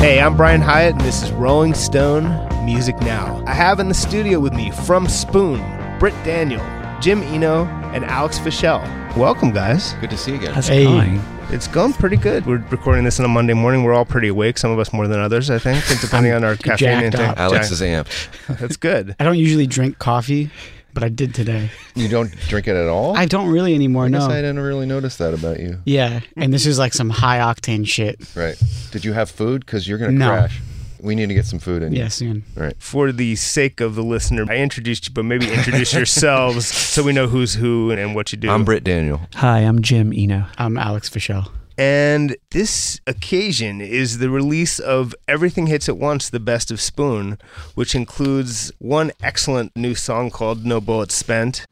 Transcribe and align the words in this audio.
Hey, 0.00 0.18
I'm 0.18 0.34
Brian 0.34 0.62
Hiatt, 0.62 0.92
and 0.92 1.00
this 1.02 1.22
is 1.22 1.30
Rolling 1.32 1.74
Stone 1.74 2.24
Music 2.64 2.98
Now. 3.00 3.44
I 3.46 3.52
have 3.52 3.80
in 3.80 3.88
the 3.88 3.94
studio 3.94 4.40
with 4.40 4.54
me 4.54 4.70
from 4.70 5.06
Spoon, 5.06 5.58
Britt 5.98 6.14
Daniel, 6.24 6.62
Jim 7.02 7.22
Eno, 7.24 7.66
and 7.92 8.04
Alex 8.06 8.38
Fischel. 8.38 8.80
Welcome, 9.14 9.50
guys. 9.50 9.92
Good 10.00 10.08
to 10.10 10.16
see 10.16 10.32
you 10.32 10.38
guys. 10.38 10.54
How's 10.54 10.68
Hey. 10.68 10.82
it 10.82 10.86
going? 10.86 11.22
It's 11.50 11.66
going 11.68 11.92
pretty 11.92 12.16
good. 12.16 12.46
We're 12.46 12.64
recording 12.70 13.04
this 13.04 13.18
on 13.20 13.26
a 13.26 13.28
Monday 13.28 13.52
morning. 13.52 13.82
We're 13.84 13.92
all 13.92 14.06
pretty 14.06 14.28
awake, 14.28 14.56
some 14.56 14.70
of 14.70 14.78
us 14.78 14.90
more 14.92 15.06
than 15.06 15.20
others, 15.20 15.50
I 15.50 15.58
think, 15.58 15.84
depending 16.00 16.32
on 16.32 16.44
our 16.44 16.56
caffeine 16.56 17.02
intake. 17.02 17.20
up. 17.20 17.38
Alex 17.38 17.70
is 17.70 17.82
amped. 17.82 18.28
That's 18.58 18.76
good. 18.78 19.14
I 19.20 19.24
don't 19.24 19.36
usually 19.38 19.66
drink 19.66 19.98
coffee, 19.98 20.50
but 20.94 21.02
I 21.02 21.08
did 21.08 21.34
today. 21.34 21.70
You 21.94 22.08
don't 22.08 22.30
drink 22.48 22.66
it 22.68 22.76
at 22.76 22.88
all? 22.88 23.16
I 23.16 23.26
don't 23.26 23.48
really 23.50 23.74
anymore. 23.74 24.06
I 24.06 24.08
guess 24.08 24.26
no. 24.26 24.30
I 24.34 24.36
didn't 24.40 24.58
really 24.60 24.86
notice 24.86 25.16
that 25.16 25.34
about 25.34 25.60
you. 25.60 25.78
yeah, 25.84 26.20
and 26.36 26.52
this 26.52 26.66
is 26.66 26.78
like 26.78 26.92
some 26.94 27.10
high 27.10 27.38
octane 27.38 27.86
shit. 27.86 28.18
Right. 28.36 28.56
Did 28.90 29.04
you 29.04 29.12
have 29.12 29.30
food? 29.30 29.64
Because 29.64 29.86
you're 29.88 29.98
going 29.98 30.12
to 30.12 30.18
No. 30.18 30.28
crash. 30.30 30.60
We 31.02 31.14
need 31.14 31.28
to 31.28 31.34
get 31.34 31.46
some 31.46 31.58
food 31.58 31.82
in. 31.82 31.92
you. 31.94 32.00
Yeah, 32.00 32.08
soon. 32.08 32.44
Right. 32.54 32.74
For 32.78 33.10
the 33.10 33.34
sake 33.36 33.80
of 33.80 33.94
the 33.94 34.02
listener, 34.02 34.44
I 34.50 34.56
introduced 34.56 35.08
you, 35.08 35.14
but 35.14 35.24
maybe 35.24 35.50
introduce 35.50 35.94
yourselves 35.94 36.66
so 36.92 37.02
we 37.02 37.12
know 37.12 37.26
who's 37.26 37.54
who 37.54 37.90
and 37.90 38.14
what 38.14 38.32
you 38.32 38.38
do. 38.38 38.50
I'm 38.50 38.64
Britt 38.66 38.84
Daniel. 38.84 39.22
Hi, 39.36 39.60
I'm 39.60 39.80
Jim 39.80 40.12
Eno. 40.14 40.44
I'm 40.58 40.76
Alex 40.76 41.08
Fischel. 41.08 41.48
And 41.80 42.36
this 42.50 43.00
occasion 43.06 43.80
is 43.80 44.18
the 44.18 44.28
release 44.28 44.78
of 44.78 45.14
Everything 45.26 45.66
Hits 45.66 45.88
at 45.88 45.96
Once, 45.96 46.28
the 46.28 46.38
best 46.38 46.70
of 46.70 46.78
Spoon, 46.78 47.38
which 47.74 47.94
includes 47.94 48.70
one 48.80 49.12
excellent 49.22 49.74
new 49.74 49.94
song 49.94 50.28
called 50.28 50.66
No 50.66 50.82
Bullets 50.82 51.14
Spent. 51.14 51.64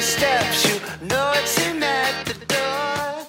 Steps, 0.00 0.68
you 0.68 1.06
know 1.06 1.32
it's 1.36 1.56
him 1.56 1.82
at 1.82 2.26
the 2.26 2.34
door. 2.46 3.26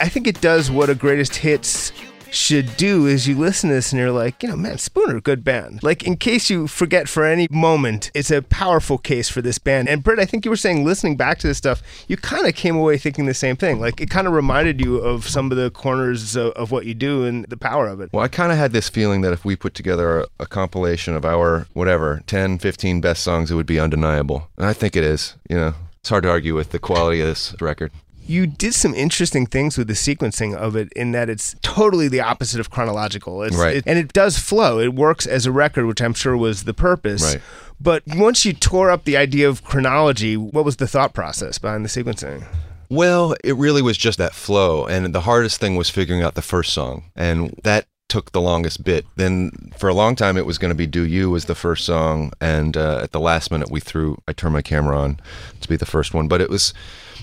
I 0.00 0.08
think 0.08 0.28
it 0.28 0.40
does 0.40 0.70
what 0.70 0.88
a 0.88 0.94
greatest 0.94 1.34
hits 1.34 1.90
should 2.30 2.76
do 2.76 3.06
is 3.06 3.26
you 3.26 3.36
listen 3.36 3.70
to 3.70 3.76
this 3.76 3.92
and 3.92 4.00
you're 4.00 4.10
like, 4.10 4.42
you 4.42 4.48
know, 4.48 4.56
man, 4.56 4.78
Spooner, 4.78 5.20
good 5.20 5.44
band. 5.44 5.82
Like, 5.82 6.04
in 6.04 6.16
case 6.16 6.50
you 6.50 6.66
forget 6.66 7.08
for 7.08 7.24
any 7.24 7.48
moment, 7.50 8.10
it's 8.14 8.30
a 8.30 8.42
powerful 8.42 8.98
case 8.98 9.28
for 9.28 9.42
this 9.42 9.58
band. 9.58 9.88
And 9.88 10.02
Britt, 10.02 10.18
I 10.18 10.24
think 10.24 10.44
you 10.44 10.50
were 10.50 10.56
saying 10.56 10.84
listening 10.84 11.16
back 11.16 11.38
to 11.38 11.46
this 11.46 11.58
stuff, 11.58 11.82
you 12.06 12.16
kind 12.16 12.46
of 12.46 12.54
came 12.54 12.76
away 12.76 12.98
thinking 12.98 13.26
the 13.26 13.34
same 13.34 13.56
thing. 13.56 13.80
Like, 13.80 14.00
it 14.00 14.10
kind 14.10 14.26
of 14.26 14.32
reminded 14.32 14.80
you 14.80 14.98
of 14.98 15.28
some 15.28 15.50
of 15.50 15.56
the 15.56 15.70
corners 15.70 16.36
of, 16.36 16.52
of 16.52 16.70
what 16.70 16.86
you 16.86 16.94
do 16.94 17.24
and 17.24 17.44
the 17.46 17.56
power 17.56 17.86
of 17.86 18.00
it. 18.00 18.10
Well, 18.12 18.24
I 18.24 18.28
kind 18.28 18.52
of 18.52 18.58
had 18.58 18.72
this 18.72 18.88
feeling 18.88 19.22
that 19.22 19.32
if 19.32 19.44
we 19.44 19.56
put 19.56 19.74
together 19.74 20.20
a, 20.20 20.26
a 20.40 20.46
compilation 20.46 21.14
of 21.14 21.24
our, 21.24 21.66
whatever, 21.72 22.22
10, 22.26 22.58
15 22.58 23.00
best 23.00 23.22
songs, 23.22 23.50
it 23.50 23.54
would 23.54 23.66
be 23.66 23.80
undeniable. 23.80 24.48
And 24.56 24.66
I 24.66 24.72
think 24.72 24.96
it 24.96 25.04
is. 25.04 25.34
You 25.48 25.56
know, 25.56 25.74
it's 26.00 26.08
hard 26.08 26.24
to 26.24 26.30
argue 26.30 26.54
with 26.54 26.70
the 26.70 26.78
quality 26.78 27.20
of 27.20 27.26
this 27.26 27.54
record. 27.60 27.92
You 28.28 28.46
did 28.46 28.74
some 28.74 28.94
interesting 28.94 29.46
things 29.46 29.78
with 29.78 29.86
the 29.88 29.94
sequencing 29.94 30.54
of 30.54 30.76
it 30.76 30.92
in 30.94 31.12
that 31.12 31.28
it's 31.30 31.56
totally 31.62 32.08
the 32.08 32.20
opposite 32.20 32.60
of 32.60 32.70
chronological. 32.70 33.42
It's, 33.42 33.56
Right. 33.56 33.76
it- 33.76 33.84
and 33.86 33.98
it 33.98 34.12
does 34.12 34.38
flow. 34.38 34.78
It 34.78 34.94
works 34.94 35.26
as 35.26 35.46
a 35.46 35.52
record, 35.52 35.86
which 35.86 36.00
I'm 36.02 36.14
sure 36.14 36.36
was 36.36 36.64
the 36.64 36.74
purpose. 36.74 37.22
Right. 37.22 37.40
But 37.80 38.02
once 38.06 38.44
you 38.44 38.52
tore 38.52 38.90
up 38.90 39.04
the 39.04 39.16
idea 39.16 39.48
of 39.48 39.64
chronology, 39.64 40.36
what 40.36 40.64
was 40.64 40.76
the 40.76 40.86
thought 40.88 41.14
process 41.14 41.58
behind 41.58 41.84
the 41.84 41.88
sequencing? 41.88 42.44
Well, 42.90 43.34
it 43.44 43.54
really 43.56 43.82
was 43.82 43.96
just 43.98 44.18
that 44.18 44.34
flow. 44.34 44.86
And 44.86 45.14
the 45.14 45.20
hardest 45.22 45.60
thing 45.60 45.76
was 45.76 45.88
figuring 45.90 46.22
out 46.22 46.34
the 46.34 46.42
first 46.42 46.72
song. 46.72 47.04
And 47.14 47.54
that 47.62 47.86
took 48.08 48.32
the 48.32 48.40
longest 48.40 48.84
bit. 48.84 49.06
Then 49.16 49.72
for 49.76 49.88
a 49.88 49.94
long 49.94 50.16
time, 50.16 50.36
it 50.36 50.46
was 50.46 50.58
going 50.58 50.70
to 50.70 50.74
be 50.74 50.86
Do 50.86 51.02
You 51.02 51.30
was 51.30 51.44
the 51.44 51.54
first 51.54 51.84
song. 51.84 52.32
And 52.40 52.76
uh, 52.76 53.00
at 53.02 53.12
the 53.12 53.20
last 53.20 53.50
minute, 53.50 53.70
we 53.70 53.80
threw 53.80 54.20
I 54.26 54.32
Turned 54.32 54.54
My 54.54 54.62
Camera 54.62 54.98
On 54.98 55.20
to 55.60 55.68
be 55.68 55.76
the 55.76 55.86
first 55.86 56.14
one. 56.14 56.28
But 56.28 56.40
it 56.40 56.50
was 56.50 56.72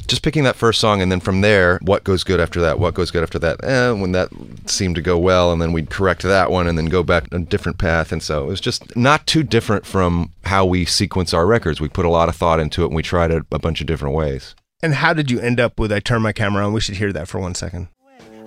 just 0.08 0.22
picking 0.22 0.44
that 0.44 0.56
first 0.56 0.80
song. 0.80 1.02
And 1.02 1.12
then 1.12 1.20
from 1.20 1.42
there, 1.42 1.80
what 1.82 2.04
goes 2.04 2.24
good 2.24 2.40
after 2.40 2.62
that? 2.62 2.80
What 2.80 2.94
goes 2.94 3.12
good 3.12 3.24
after 3.24 3.40
that? 3.40 3.64
Eh, 3.64 3.92
when 3.92 4.12
that 4.12 4.30
seemed 4.66 4.96
to 4.96 5.02
go 5.02 5.18
well. 5.18 5.52
And 5.52 5.62
then 5.62 5.74
we'd 5.74 5.90
correct 5.90 6.22
that 6.24 6.52
one 6.52 6.68
and 6.68 6.78
then 6.78 6.86
go 6.86 7.04
back 7.04 7.34
a 7.34 7.40
different 7.40 7.78
path. 7.78 8.12
And 8.12 8.22
so 8.22 8.44
it 8.44 8.48
was 8.48 8.62
just 8.62 8.96
not 8.96 9.26
too 9.28 9.44
different 9.44 9.86
from 9.86 10.32
how 10.46 10.66
we 10.66 10.86
sequence 10.86 11.34
our 11.34 11.46
records. 11.46 11.82
We 11.82 11.90
put 11.90 12.06
a 12.06 12.10
lot 12.10 12.30
of 12.30 12.36
thought 12.36 12.60
into 12.60 12.84
it 12.84 12.88
and 12.88 12.96
we 12.96 13.04
tried 13.04 13.32
it 13.32 13.44
a 13.52 13.60
bunch 13.60 13.82
of 13.82 13.88
different 13.88 14.16
ways. 14.16 14.56
And 14.82 14.96
how 14.96 15.14
did 15.14 15.32
you 15.32 15.40
end 15.40 15.60
up 15.60 15.80
with 15.80 15.92
I 15.92 16.00
Turn 16.00 16.22
My 16.22 16.32
Camera 16.32 16.66
On? 16.66 16.74
We 16.74 16.82
should 16.82 16.98
hear 16.98 17.12
that 17.14 17.28
for 17.28 17.40
one 17.40 17.56
second. 17.56 17.88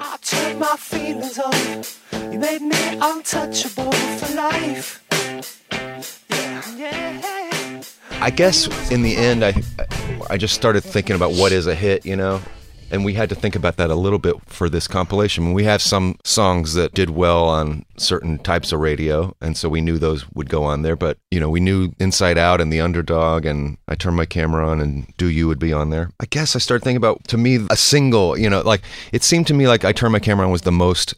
I 0.00 0.16
turned 0.22 0.60
my 0.60 0.76
feelings 0.76 1.38
on. 1.38 2.32
You 2.32 2.38
made 2.38 2.62
me 2.62 2.98
untouchable 3.00 3.92
for 3.92 4.34
life. 4.34 5.04
Yeah. 6.76 7.82
I 8.20 8.30
guess 8.30 8.90
in 8.90 9.02
the 9.02 9.16
end, 9.16 9.44
I 9.44 9.54
I 10.30 10.36
just 10.36 10.54
started 10.54 10.82
thinking 10.82 11.16
about 11.16 11.32
what 11.32 11.52
is 11.52 11.66
a 11.66 11.74
hit, 11.74 12.04
you 12.04 12.16
know, 12.16 12.40
and 12.90 13.04
we 13.04 13.14
had 13.14 13.28
to 13.28 13.34
think 13.34 13.54
about 13.54 13.76
that 13.76 13.90
a 13.90 13.94
little 13.94 14.18
bit 14.18 14.36
for 14.46 14.68
this 14.68 14.88
compilation. 14.88 15.52
We 15.52 15.64
have 15.64 15.82
some 15.82 16.18
songs 16.24 16.74
that 16.74 16.94
did 16.94 17.10
well 17.10 17.44
on 17.44 17.84
certain 17.96 18.38
types 18.38 18.72
of 18.72 18.80
radio, 18.80 19.34
and 19.40 19.56
so 19.56 19.68
we 19.68 19.80
knew 19.80 19.98
those 19.98 20.30
would 20.32 20.48
go 20.48 20.64
on 20.64 20.82
there. 20.82 20.96
But 20.96 21.18
you 21.30 21.40
know, 21.40 21.50
we 21.50 21.60
knew 21.60 21.92
Inside 21.98 22.38
Out 22.38 22.60
and 22.60 22.72
The 22.72 22.80
Underdog, 22.80 23.44
and 23.44 23.78
I 23.88 23.94
Turned 23.94 24.16
My 24.16 24.26
Camera 24.26 24.68
On, 24.68 24.80
and 24.80 25.12
Do 25.16 25.26
You 25.26 25.48
would 25.48 25.58
be 25.58 25.72
on 25.72 25.90
there. 25.90 26.10
I 26.20 26.26
guess 26.26 26.56
I 26.56 26.58
started 26.58 26.84
thinking 26.84 26.96
about 26.96 27.24
to 27.28 27.36
me 27.36 27.66
a 27.70 27.76
single, 27.76 28.38
you 28.38 28.48
know, 28.48 28.60
like 28.60 28.82
it 29.12 29.22
seemed 29.22 29.46
to 29.48 29.54
me 29.54 29.68
like 29.68 29.84
I 29.84 29.92
Turned 29.92 30.12
My 30.12 30.18
Camera 30.18 30.46
On 30.46 30.52
was 30.52 30.62
the 30.62 30.72
most 30.72 31.14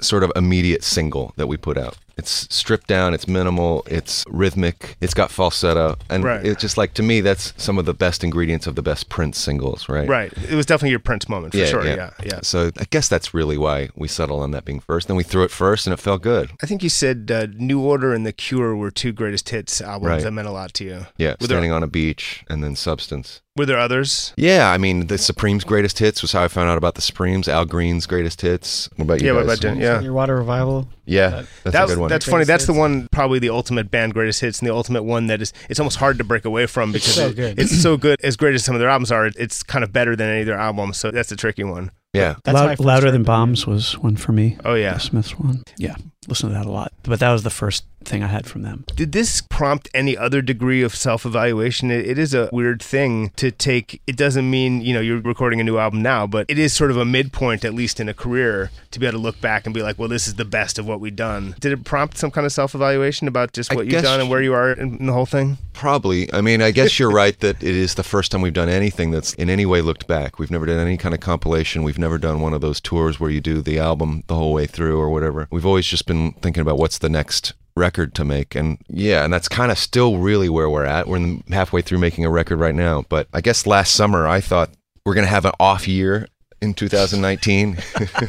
sort 0.00 0.22
of 0.22 0.32
immediate 0.34 0.82
single 0.82 1.34
that 1.36 1.46
we 1.46 1.56
put 1.56 1.76
out. 1.76 1.96
It's 2.20 2.46
stripped 2.54 2.86
down, 2.86 3.14
it's 3.14 3.26
minimal, 3.26 3.82
it's 3.86 4.24
rhythmic, 4.28 4.96
it's 5.00 5.14
got 5.14 5.30
falsetto, 5.30 5.96
and 6.10 6.22
Right. 6.22 6.44
it's 6.44 6.60
just 6.60 6.76
like 6.76 6.92
to 6.94 7.02
me 7.02 7.22
that's 7.22 7.54
some 7.56 7.78
of 7.78 7.86
the 7.86 7.94
best 7.94 8.22
ingredients 8.22 8.66
of 8.66 8.74
the 8.74 8.82
best 8.82 9.08
Prince 9.08 9.38
singles, 9.38 9.88
right? 9.88 10.06
Right. 10.06 10.30
It 10.48 10.54
was 10.54 10.66
definitely 10.66 10.90
your 10.90 10.98
Prince 10.98 11.30
moment, 11.30 11.54
for 11.54 11.58
Yeah, 11.60 11.64
sure. 11.64 11.84
yeah. 11.86 11.96
Yeah, 11.96 12.10
yeah. 12.26 12.40
So 12.42 12.70
I 12.78 12.84
guess 12.90 13.08
that's 13.08 13.32
really 13.32 13.56
why 13.56 13.88
we 13.96 14.06
settled 14.06 14.42
on 14.42 14.50
that 14.50 14.66
being 14.66 14.80
first. 14.80 15.08
Then 15.08 15.16
we 15.16 15.22
threw 15.22 15.44
it 15.44 15.50
first, 15.50 15.86
and 15.86 15.94
it 15.94 15.98
felt 15.98 16.20
good. 16.22 16.50
I 16.62 16.66
think 16.66 16.82
you 16.82 16.90
said 16.90 17.30
uh, 17.32 17.46
New 17.56 17.80
Order 17.80 18.12
and 18.12 18.26
The 18.26 18.32
Cure 18.32 18.76
were 18.76 18.90
two 18.90 19.12
greatest 19.12 19.48
hits 19.48 19.80
albums 19.80 20.10
Right. 20.10 20.22
that 20.22 20.30
meant 20.32 20.46
a 20.48 20.52
lot 20.52 20.74
to 20.74 20.84
you. 20.84 21.06
Yeah, 21.16 21.30
Were 21.40 21.46
there, 21.46 21.56
standing 21.56 21.72
on 21.72 21.82
a 21.82 21.86
beach, 21.86 22.44
and 22.50 22.62
then 22.62 22.76
Substance. 22.76 23.40
Were 23.56 23.66
there 23.66 23.78
others? 23.78 24.32
Yeah, 24.36 24.70
I 24.70 24.78
mean 24.78 25.08
the 25.08 25.18
Supremes' 25.18 25.64
greatest 25.64 25.98
hits 25.98 26.22
was 26.22 26.32
how 26.32 26.44
I 26.44 26.48
found 26.48 26.70
out 26.70 26.78
about 26.78 26.94
the 26.94 27.02
Supremes. 27.02 27.48
Al 27.48 27.64
Green's 27.64 28.06
greatest 28.06 28.40
hits. 28.40 28.88
What 28.96 29.04
about 29.04 29.20
you 29.20 29.26
Yeah, 29.26 29.32
what 29.34 29.42
about 29.44 29.60
Jen? 29.60 29.80
Yeah. 29.80 30.00
Your 30.00 30.12
water 30.12 30.36
revival. 30.36 30.88
Yeah, 31.04 31.24
uh, 31.26 31.30
that's 31.64 31.72
That 31.72 31.74
a 31.74 31.82
was- 31.82 31.90
good 31.94 31.98
one. 32.00 32.08
That's 32.10 32.26
funny. 32.26 32.44
That's 32.44 32.66
the 32.66 32.72
one, 32.72 33.08
probably 33.10 33.38
the 33.40 33.50
ultimate 33.50 33.90
band 33.90 34.14
greatest 34.14 34.40
hits, 34.40 34.60
and 34.60 34.68
the 34.68 34.74
ultimate 34.74 35.02
one 35.02 35.26
that 35.26 35.42
is. 35.42 35.52
It's 35.68 35.80
almost 35.80 35.96
hard 35.96 36.18
to 36.18 36.24
break 36.24 36.44
away 36.44 36.66
from 36.66 36.92
because 36.92 37.14
so 37.14 37.26
it- 37.28 37.36
good. 37.36 37.58
it's 37.58 37.76
so 37.82 37.96
good. 37.96 38.20
As 38.22 38.36
great 38.36 38.54
as 38.54 38.64
some 38.64 38.74
of 38.76 38.80
their 38.80 38.88
albums 38.88 39.10
are, 39.10 39.26
it's 39.26 39.62
kind 39.62 39.82
of 39.84 39.92
better 39.92 40.14
than 40.14 40.28
any 40.28 40.40
of 40.40 40.46
their 40.46 40.58
albums. 40.58 40.98
So 40.98 41.10
that's 41.10 41.32
a 41.32 41.36
tricky 41.36 41.64
one. 41.64 41.90
yeah. 42.14 42.36
That's 42.44 42.54
Loud, 42.54 42.80
Louder 42.80 43.06
heard 43.06 43.14
Than. 43.14 43.22
Bombs 43.24 43.66
was 43.66 43.98
one 43.98 44.16
for 44.16 44.30
me. 44.32 44.56
Oh 44.64 44.74
yeah. 44.74 44.94
The 44.94 45.00
Smiths 45.00 45.38
one. 45.38 45.64
Yeah, 45.76 45.96
listen 46.28 46.50
to 46.50 46.54
that 46.54 46.66
a 46.66 46.70
lot. 46.70 46.92
But 47.02 47.20
that 47.20 47.32
was 47.32 47.42
the 47.42 47.50
first 47.50 47.84
thing 48.04 48.22
I 48.22 48.28
had 48.28 48.46
from 48.46 48.62
them. 48.62 48.84
Did 48.94 49.12
this 49.12 49.40
prompt 49.40 49.88
any 49.92 50.16
other 50.16 50.40
degree 50.42 50.82
of 50.82 50.94
self-evaluation? 50.94 51.90
It, 51.90 52.06
it 52.06 52.18
is 52.18 52.34
a 52.34 52.48
weird 52.52 52.82
thing 52.82 53.30
to 53.36 53.50
take. 53.50 54.00
It 54.06 54.16
doesn't 54.16 54.48
mean 54.48 54.80
you 54.80 54.94
know 54.94 55.00
you're 55.00 55.20
recording 55.20 55.60
a 55.60 55.64
new 55.64 55.78
album 55.78 56.02
now, 56.02 56.26
but 56.26 56.46
it 56.48 56.58
is 56.58 56.72
sort 56.72 56.90
of 56.90 56.96
a 56.96 57.04
midpoint, 57.04 57.64
at 57.64 57.74
least 57.74 58.00
in 58.00 58.08
a 58.08 58.14
career, 58.14 58.70
to 58.90 58.98
be 58.98 59.06
able 59.06 59.18
to 59.18 59.22
look 59.22 59.40
back 59.40 59.66
and 59.66 59.74
be 59.74 59.82
like, 59.82 59.98
well, 59.98 60.08
this 60.08 60.26
is 60.26 60.34
the 60.34 60.44
best 60.44 60.78
of 60.78 60.86
what 60.86 61.00
we've 61.00 61.16
done. 61.16 61.54
Did 61.60 61.72
it 61.72 61.84
prompt 61.84 62.18
some 62.18 62.30
kind 62.30 62.46
of 62.46 62.52
self-evaluation 62.52 63.28
about 63.28 63.52
just 63.52 63.72
I 63.72 63.76
what 63.76 63.86
you've 63.86 64.02
done 64.02 64.20
and 64.20 64.30
where 64.30 64.42
you 64.42 64.54
are 64.54 64.72
in, 64.72 64.96
in 64.96 65.06
the 65.06 65.12
whole 65.12 65.26
thing? 65.26 65.58
Probably. 65.72 66.32
I 66.32 66.40
mean, 66.40 66.60
I 66.62 66.70
guess 66.70 66.98
you're 66.98 67.10
right 67.12 67.38
that 67.40 67.62
it 67.62 67.74
is 67.74 67.94
the 67.94 68.02
first 68.02 68.32
time 68.32 68.42
we've 68.42 68.52
done 68.52 68.68
anything 68.68 69.10
that's 69.10 69.34
in 69.34 69.48
any 69.48 69.66
way 69.66 69.80
looked 69.80 70.06
back. 70.06 70.38
We've 70.38 70.50
never 70.50 70.66
done 70.66 70.78
any 70.78 70.96
kind 70.96 71.14
of 71.14 71.20
compilation. 71.20 71.82
We've 71.82 71.98
never 71.98 72.18
done 72.18 72.40
one 72.40 72.52
of 72.52 72.60
those 72.60 72.80
tours 72.80 73.18
where 73.20 73.30
you 73.30 73.40
do 73.40 73.62
the 73.62 73.78
album 73.78 74.24
the 74.26 74.34
whole 74.34 74.52
way 74.52 74.66
through 74.66 74.98
or 74.98 75.10
whatever. 75.10 75.48
We've 75.50 75.66
always 75.66 75.86
just 75.86 76.06
been 76.10 76.32
thinking 76.42 76.60
about 76.60 76.76
what's 76.76 76.98
the 76.98 77.08
next 77.08 77.52
record 77.76 78.14
to 78.16 78.24
make. 78.24 78.54
And 78.54 78.78
yeah, 78.88 79.24
and 79.24 79.32
that's 79.32 79.48
kind 79.48 79.70
of 79.70 79.78
still 79.78 80.18
really 80.18 80.48
where 80.48 80.68
we're 80.68 80.84
at. 80.84 81.06
We're 81.06 81.18
in 81.18 81.44
halfway 81.50 81.82
through 81.82 81.98
making 81.98 82.24
a 82.24 82.30
record 82.30 82.58
right 82.58 82.74
now. 82.74 83.04
But 83.08 83.28
I 83.32 83.40
guess 83.40 83.66
last 83.66 83.94
summer 83.94 84.26
I 84.26 84.40
thought 84.40 84.70
we're 85.06 85.14
going 85.14 85.26
to 85.26 85.30
have 85.30 85.44
an 85.44 85.52
off 85.60 85.86
year 85.86 86.26
in 86.60 86.74
2019. 86.74 87.78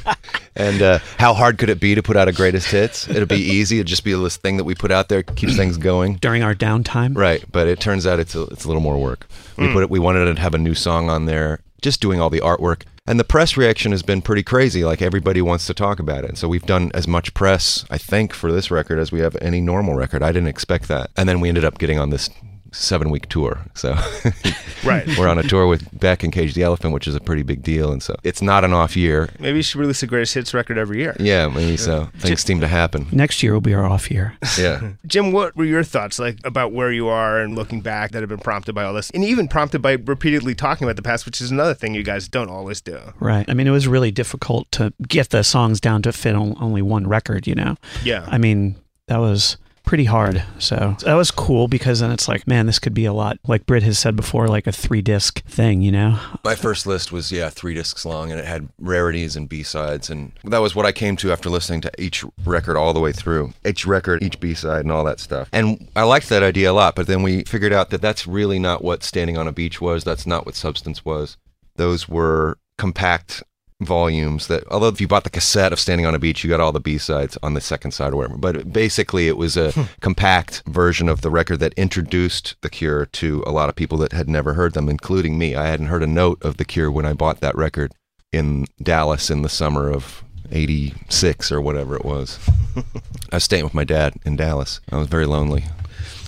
and 0.55 0.81
uh, 0.81 0.99
how 1.17 1.33
hard 1.33 1.57
could 1.57 1.69
it 1.69 1.79
be 1.79 1.95
to 1.95 2.03
put 2.03 2.15
out 2.15 2.27
a 2.27 2.31
greatest 2.31 2.67
hits? 2.67 3.09
It'll 3.09 3.25
be 3.25 3.35
easy. 3.35 3.79
It'll 3.79 3.89
just 3.89 4.03
be 4.03 4.13
this 4.13 4.37
thing 4.37 4.57
that 4.57 4.63
we 4.63 4.75
put 4.75 4.91
out 4.91 5.09
there, 5.09 5.23
keeps 5.23 5.55
things 5.55 5.77
going. 5.77 6.15
During 6.15 6.43
our 6.43 6.55
downtime, 6.55 7.17
Right, 7.17 7.43
but 7.51 7.67
it 7.67 7.79
turns 7.79 8.05
out 8.05 8.19
it's 8.19 8.35
a, 8.35 8.43
it's 8.43 8.63
a 8.63 8.67
little 8.67 8.81
more 8.81 8.97
work. 8.97 9.27
We 9.57 9.71
put 9.73 9.83
it. 9.83 9.89
We 9.89 9.99
wanted 9.99 10.33
to 10.33 10.41
have 10.41 10.53
a 10.53 10.57
new 10.57 10.73
song 10.73 11.09
on 11.09 11.25
there, 11.25 11.59
just 11.81 12.01
doing 12.01 12.21
all 12.21 12.29
the 12.29 12.39
artwork, 12.39 12.83
and 13.07 13.19
the 13.19 13.23
press 13.23 13.57
reaction 13.57 13.91
has 13.91 14.03
been 14.03 14.21
pretty 14.21 14.43
crazy. 14.43 14.83
Like 14.83 15.01
everybody 15.01 15.41
wants 15.41 15.65
to 15.67 15.73
talk 15.73 15.99
about 15.99 16.23
it. 16.23 16.37
So 16.37 16.47
we've 16.47 16.65
done 16.65 16.91
as 16.93 17.07
much 17.07 17.33
press, 17.33 17.85
I 17.89 17.97
think, 17.97 18.33
for 18.33 18.51
this 18.51 18.69
record 18.69 18.99
as 18.99 19.11
we 19.11 19.19
have 19.19 19.35
any 19.41 19.61
normal 19.61 19.95
record. 19.95 20.21
I 20.21 20.31
didn't 20.31 20.49
expect 20.49 20.87
that, 20.87 21.09
and 21.17 21.27
then 21.27 21.39
we 21.39 21.49
ended 21.49 21.65
up 21.65 21.77
getting 21.77 21.99
on 21.99 22.09
this 22.09 22.29
seven 22.71 23.09
week 23.09 23.27
tour. 23.29 23.59
So 23.73 23.95
Right. 24.83 25.07
we're 25.17 25.27
on 25.27 25.37
a 25.37 25.43
tour 25.43 25.67
with 25.67 25.87
Beck 25.99 26.23
and 26.23 26.33
Cage 26.33 26.53
the 26.55 26.63
Elephant, 26.63 26.93
which 26.93 27.07
is 27.07 27.13
a 27.15 27.19
pretty 27.19 27.43
big 27.43 27.61
deal. 27.61 27.91
And 27.91 28.01
so 28.01 28.15
it's 28.23 28.41
not 28.41 28.63
an 28.63 28.73
off 28.73 28.97
year. 28.97 29.29
Maybe 29.39 29.57
you 29.57 29.63
should 29.63 29.79
release 29.79 30.01
a 30.01 30.07
greatest 30.07 30.33
hits 30.33 30.53
record 30.53 30.77
every 30.77 30.97
year. 30.99 31.15
Yeah, 31.19 31.47
maybe 31.49 31.77
so. 31.77 32.09
Things 32.17 32.41
seem 32.41 32.59
to 32.61 32.67
happen. 32.67 33.07
Next 33.11 33.43
year 33.43 33.53
will 33.53 33.61
be 33.61 33.73
our 33.73 33.85
off 33.85 34.09
year. 34.09 34.35
Yeah. 34.57 34.91
Jim, 35.07 35.31
what 35.31 35.55
were 35.55 35.63
your 35.65 35.83
thoughts 35.83 36.19
like 36.19 36.37
about 36.43 36.71
where 36.71 36.91
you 36.91 37.07
are 37.07 37.39
and 37.39 37.55
looking 37.55 37.81
back 37.81 38.11
that 38.11 38.21
have 38.21 38.29
been 38.29 38.37
prompted 38.37 38.73
by 38.75 38.83
all 38.83 38.93
this, 38.93 39.09
and 39.11 39.23
even 39.23 39.47
prompted 39.47 39.81
by 39.81 39.93
repeatedly 39.93 40.53
talking 40.55 40.85
about 40.85 40.97
the 40.97 41.01
past, 41.01 41.25
which 41.25 41.39
is 41.41 41.51
another 41.51 41.73
thing 41.73 41.93
you 41.95 42.03
guys 42.03 42.27
don't 42.27 42.49
always 42.49 42.81
do. 42.81 42.99
Right. 43.19 43.45
I 43.49 43.53
mean, 43.53 43.65
it 43.67 43.71
was 43.71 43.87
really 43.87 44.11
difficult 44.11 44.69
to 44.73 44.93
get 45.07 45.29
the 45.29 45.43
songs 45.43 45.79
down 45.79 46.01
to 46.03 46.11
fit 46.11 46.35
on 46.35 46.55
only 46.59 46.81
one 46.81 47.07
record, 47.07 47.47
you 47.47 47.55
know? 47.55 47.75
Yeah. 48.03 48.25
I 48.27 48.37
mean, 48.37 48.75
that 49.07 49.17
was 49.17 49.57
pretty 49.91 50.05
hard. 50.05 50.41
So 50.57 50.95
that 51.03 51.15
was 51.15 51.31
cool 51.31 51.67
because 51.67 51.99
then 51.99 52.11
it's 52.11 52.29
like, 52.29 52.47
man, 52.47 52.65
this 52.65 52.79
could 52.79 52.93
be 52.93 53.03
a 53.03 53.11
lot, 53.11 53.37
like 53.45 53.65
Britt 53.65 53.83
has 53.83 53.99
said 53.99 54.15
before, 54.15 54.47
like 54.47 54.65
a 54.65 54.71
three 54.71 55.01
disc 55.01 55.43
thing, 55.43 55.81
you 55.81 55.91
know? 55.91 56.17
My 56.45 56.55
first 56.55 56.87
list 56.87 57.11
was 57.11 57.29
yeah 57.29 57.49
three 57.49 57.73
discs 57.73 58.05
long, 58.05 58.31
and 58.31 58.39
it 58.39 58.45
had 58.45 58.69
rarities 58.79 59.35
and 59.35 59.49
B 59.49 59.63
sides, 59.63 60.09
and 60.09 60.31
that 60.45 60.59
was 60.59 60.77
what 60.77 60.85
I 60.85 60.93
came 60.93 61.17
to 61.17 61.33
after 61.33 61.49
listening 61.49 61.81
to 61.81 61.91
each 62.01 62.23
record 62.45 62.77
all 62.77 62.93
the 62.93 63.01
way 63.01 63.11
through, 63.11 63.51
each 63.65 63.85
record, 63.85 64.23
each 64.23 64.39
B 64.39 64.53
side, 64.53 64.85
and 64.85 64.93
all 64.93 65.03
that 65.03 65.19
stuff. 65.19 65.49
And 65.51 65.89
I 65.93 66.03
liked 66.03 66.29
that 66.29 66.41
idea 66.41 66.71
a 66.71 66.73
lot, 66.73 66.95
but 66.95 67.07
then 67.07 67.21
we 67.21 67.43
figured 67.43 67.73
out 67.73 67.89
that 67.89 68.01
that's 68.01 68.25
really 68.25 68.59
not 68.59 68.85
what 68.85 69.03
Standing 69.03 69.37
on 69.37 69.45
a 69.45 69.51
Beach 69.51 69.81
was. 69.81 70.05
That's 70.05 70.25
not 70.25 70.45
what 70.45 70.55
Substance 70.55 71.03
was. 71.03 71.35
Those 71.75 72.07
were 72.07 72.57
compact 72.77 73.43
volumes 73.81 74.47
that 74.47 74.63
although 74.69 74.87
if 74.87 75.01
you 75.01 75.07
bought 75.07 75.23
the 75.23 75.29
cassette 75.29 75.73
of 75.73 75.79
standing 75.79 76.05
on 76.05 76.15
a 76.15 76.19
beach 76.19 76.43
you 76.43 76.49
got 76.49 76.59
all 76.59 76.71
the 76.71 76.79
b-sides 76.79 77.37
on 77.41 77.53
the 77.53 77.61
second 77.61 77.91
side 77.91 78.13
or 78.13 78.17
whatever. 78.17 78.37
But 78.37 78.71
basically 78.71 79.27
it 79.27 79.37
was 79.37 79.57
a 79.57 79.71
hmm. 79.71 79.83
compact 79.99 80.63
version 80.67 81.09
of 81.09 81.21
the 81.21 81.31
record 81.31 81.57
that 81.57 81.73
introduced 81.73 82.55
the 82.61 82.69
cure 82.69 83.05
to 83.07 83.43
a 83.45 83.51
lot 83.51 83.69
of 83.69 83.75
people 83.75 83.97
that 83.99 84.11
had 84.13 84.29
never 84.29 84.53
heard 84.53 84.73
them 84.73 84.87
including 84.89 85.37
me. 85.37 85.55
I 85.55 85.67
hadn't 85.67 85.87
heard 85.87 86.03
a 86.03 86.07
note 86.07 86.41
of 86.43 86.57
the 86.57 86.65
cure 86.65 86.91
when 86.91 87.05
i 87.05 87.13
bought 87.13 87.41
that 87.41 87.55
record 87.55 87.91
in 88.31 88.65
dallas 88.81 89.29
in 89.29 89.41
the 89.41 89.49
summer 89.49 89.89
of 89.89 90.23
86 90.51 91.51
or 91.51 91.61
whatever 91.61 91.95
it 91.95 92.05
was. 92.05 92.39
I 93.31 93.37
was 93.37 93.43
staying 93.43 93.63
with 93.63 93.73
my 93.73 93.83
dad 93.83 94.13
in 94.25 94.35
dallas. 94.35 94.81
I 94.91 94.97
was 94.97 95.07
very 95.07 95.25
lonely 95.25 95.63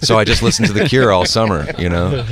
so 0.04 0.18
I 0.18 0.24
just 0.24 0.44
listened 0.44 0.68
to 0.68 0.74
The 0.74 0.88
Cure 0.88 1.12
all 1.12 1.26
summer, 1.26 1.66
you 1.78 1.90
know, 1.90 2.26